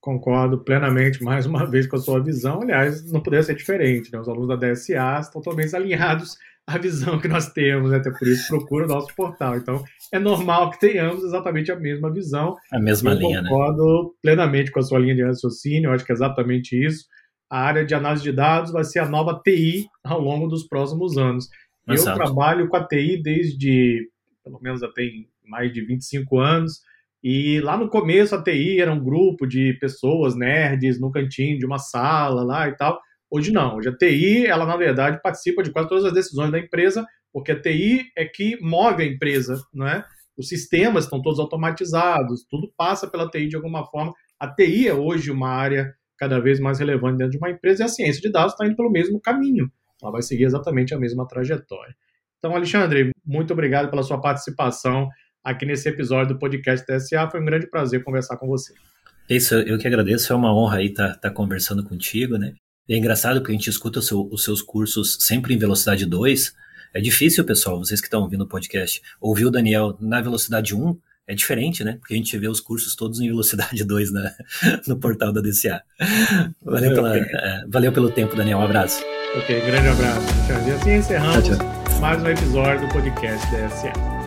Concordo 0.00 0.58
plenamente, 0.58 1.22
mais 1.22 1.44
uma 1.44 1.66
vez, 1.66 1.86
com 1.86 1.96
a 1.96 2.00
sua 2.00 2.22
visão. 2.22 2.62
Aliás, 2.62 3.10
não 3.10 3.20
poderia 3.20 3.42
ser 3.42 3.56
diferente. 3.56 4.12
Né? 4.12 4.20
Os 4.20 4.28
alunos 4.28 4.48
da 4.48 4.56
DSA 4.56 5.18
estão 5.20 5.42
totalmente 5.42 5.74
alinhados 5.74 6.36
à 6.66 6.78
visão 6.78 7.18
que 7.18 7.26
nós 7.26 7.50
temos, 7.52 7.90
né? 7.90 7.96
até 7.96 8.10
por 8.10 8.28
isso 8.28 8.46
procura 8.48 8.84
o 8.84 8.88
nosso 8.88 9.14
portal. 9.16 9.56
Então, 9.56 9.82
é 10.12 10.18
normal 10.18 10.70
que 10.70 10.78
tenhamos 10.78 11.24
exatamente 11.24 11.72
a 11.72 11.76
mesma 11.76 12.12
visão. 12.12 12.56
A 12.72 12.78
mesma 12.78 13.12
Eu 13.12 13.18
linha, 13.18 13.42
né? 13.42 13.48
concordo 13.48 14.14
plenamente 14.22 14.70
com 14.70 14.78
a 14.78 14.82
sua 14.82 14.98
linha 14.98 15.14
de 15.14 15.24
raciocínio, 15.24 15.88
eu 15.88 15.92
acho 15.92 16.04
que 16.04 16.12
é 16.12 16.14
exatamente 16.14 16.76
isso. 16.76 17.06
A 17.50 17.60
área 17.60 17.84
de 17.84 17.94
análise 17.94 18.22
de 18.22 18.32
dados 18.32 18.70
vai 18.70 18.84
ser 18.84 18.98
a 18.98 19.08
nova 19.08 19.40
TI 19.42 19.86
ao 20.04 20.20
longo 20.20 20.46
dos 20.46 20.68
próximos 20.68 21.16
anos. 21.16 21.48
Exato. 21.88 22.20
Eu 22.20 22.24
trabalho 22.24 22.68
com 22.68 22.76
a 22.76 22.86
TI 22.86 23.20
desde, 23.22 24.10
pelo 24.44 24.60
menos 24.60 24.80
tem 24.94 25.28
mais 25.44 25.72
de 25.72 25.80
25 25.80 26.38
anos, 26.38 26.82
e 27.22 27.60
lá 27.60 27.76
no 27.76 27.88
começo 27.88 28.34
a 28.34 28.42
TI 28.42 28.80
era 28.80 28.92
um 28.92 29.02
grupo 29.02 29.46
de 29.46 29.76
pessoas 29.80 30.36
nerds 30.36 31.00
no 31.00 31.10
cantinho 31.10 31.58
de 31.58 31.66
uma 31.66 31.78
sala 31.78 32.42
lá 32.44 32.68
e 32.68 32.76
tal. 32.76 33.00
Hoje 33.30 33.52
não, 33.52 33.76
hoje 33.76 33.88
a 33.88 33.96
TI, 33.96 34.46
ela 34.46 34.64
na 34.64 34.76
verdade 34.76 35.20
participa 35.22 35.62
de 35.62 35.70
quase 35.72 35.88
todas 35.88 36.04
as 36.04 36.12
decisões 36.12 36.50
da 36.50 36.58
empresa, 36.58 37.04
porque 37.32 37.52
a 37.52 37.60
TI 37.60 38.06
é 38.16 38.24
que 38.24 38.58
move 38.62 39.02
a 39.02 39.06
empresa, 39.06 39.60
não 39.72 39.86
é? 39.86 40.04
Os 40.36 40.48
sistemas 40.48 41.04
estão 41.04 41.20
todos 41.20 41.38
automatizados, 41.40 42.46
tudo 42.48 42.72
passa 42.76 43.08
pela 43.08 43.28
TI 43.28 43.48
de 43.48 43.56
alguma 43.56 43.84
forma. 43.86 44.12
A 44.38 44.48
TI 44.48 44.88
é 44.88 44.94
hoje 44.94 45.30
uma 45.30 45.48
área 45.48 45.92
cada 46.16 46.40
vez 46.40 46.60
mais 46.60 46.78
relevante 46.78 47.18
dentro 47.18 47.32
de 47.32 47.38
uma 47.38 47.50
empresa 47.50 47.82
e 47.82 47.84
a 47.84 47.88
ciência 47.88 48.22
de 48.22 48.30
dados 48.30 48.52
está 48.52 48.66
indo 48.66 48.76
pelo 48.76 48.90
mesmo 48.90 49.20
caminho 49.20 49.70
ela 50.02 50.12
vai 50.12 50.22
seguir 50.22 50.44
exatamente 50.44 50.94
a 50.94 50.98
mesma 50.98 51.26
trajetória. 51.26 51.94
Então, 52.38 52.54
Alexandre, 52.54 53.10
muito 53.24 53.52
obrigado 53.52 53.90
pela 53.90 54.02
sua 54.02 54.20
participação 54.20 55.08
aqui 55.50 55.64
nesse 55.64 55.88
episódio 55.88 56.34
do 56.34 56.38
podcast 56.38 56.86
TSA. 56.86 57.28
Foi 57.30 57.40
um 57.40 57.44
grande 57.44 57.66
prazer 57.66 58.04
conversar 58.04 58.36
com 58.36 58.46
você. 58.46 58.72
Isso, 59.28 59.54
eu 59.54 59.78
que 59.78 59.86
agradeço. 59.86 60.32
É 60.32 60.36
uma 60.36 60.54
honra 60.54 60.78
aí 60.78 60.86
estar 60.86 61.14
tá, 61.14 61.18
tá 61.18 61.30
conversando 61.30 61.82
contigo, 61.82 62.36
né? 62.36 62.54
é 62.90 62.96
engraçado 62.96 63.40
porque 63.40 63.52
a 63.52 63.54
gente 63.54 63.68
escuta 63.68 64.00
seu, 64.00 64.26
os 64.32 64.42
seus 64.42 64.62
cursos 64.62 65.18
sempre 65.20 65.54
em 65.54 65.58
velocidade 65.58 66.06
2. 66.06 66.54
É 66.94 67.00
difícil, 67.00 67.44
pessoal, 67.44 67.78
vocês 67.78 68.00
que 68.00 68.06
estão 68.06 68.22
ouvindo 68.22 68.44
o 68.44 68.48
podcast, 68.48 69.02
ouvir 69.20 69.44
o 69.44 69.50
Daniel 69.50 69.96
na 70.00 70.22
velocidade 70.22 70.74
1 70.74 70.96
é 71.26 71.34
diferente, 71.34 71.84
né? 71.84 71.98
Porque 72.00 72.14
a 72.14 72.16
gente 72.16 72.38
vê 72.38 72.48
os 72.48 72.58
cursos 72.58 72.96
todos 72.96 73.20
em 73.20 73.28
velocidade 73.28 73.84
2 73.84 74.10
na, 74.10 74.32
no 74.88 74.98
portal 74.98 75.30
da 75.30 75.42
DCA. 75.42 75.82
Valeu, 76.62 76.94
pela, 76.94 77.18
é, 77.18 77.64
valeu 77.68 77.92
pelo 77.92 78.10
tempo, 78.10 78.34
Daniel. 78.34 78.58
Um 78.58 78.62
abraço. 78.62 79.04
Ok, 79.36 79.60
grande 79.60 79.88
abraço. 79.88 80.26
E 80.66 80.70
assim 80.70 80.94
encerramos 80.94 81.46
tchau, 81.46 81.58
tchau. 81.58 82.00
mais 82.00 82.22
um 82.22 82.28
episódio 82.28 82.86
do 82.86 82.92
podcast 82.94 83.46
DSA. 83.50 84.17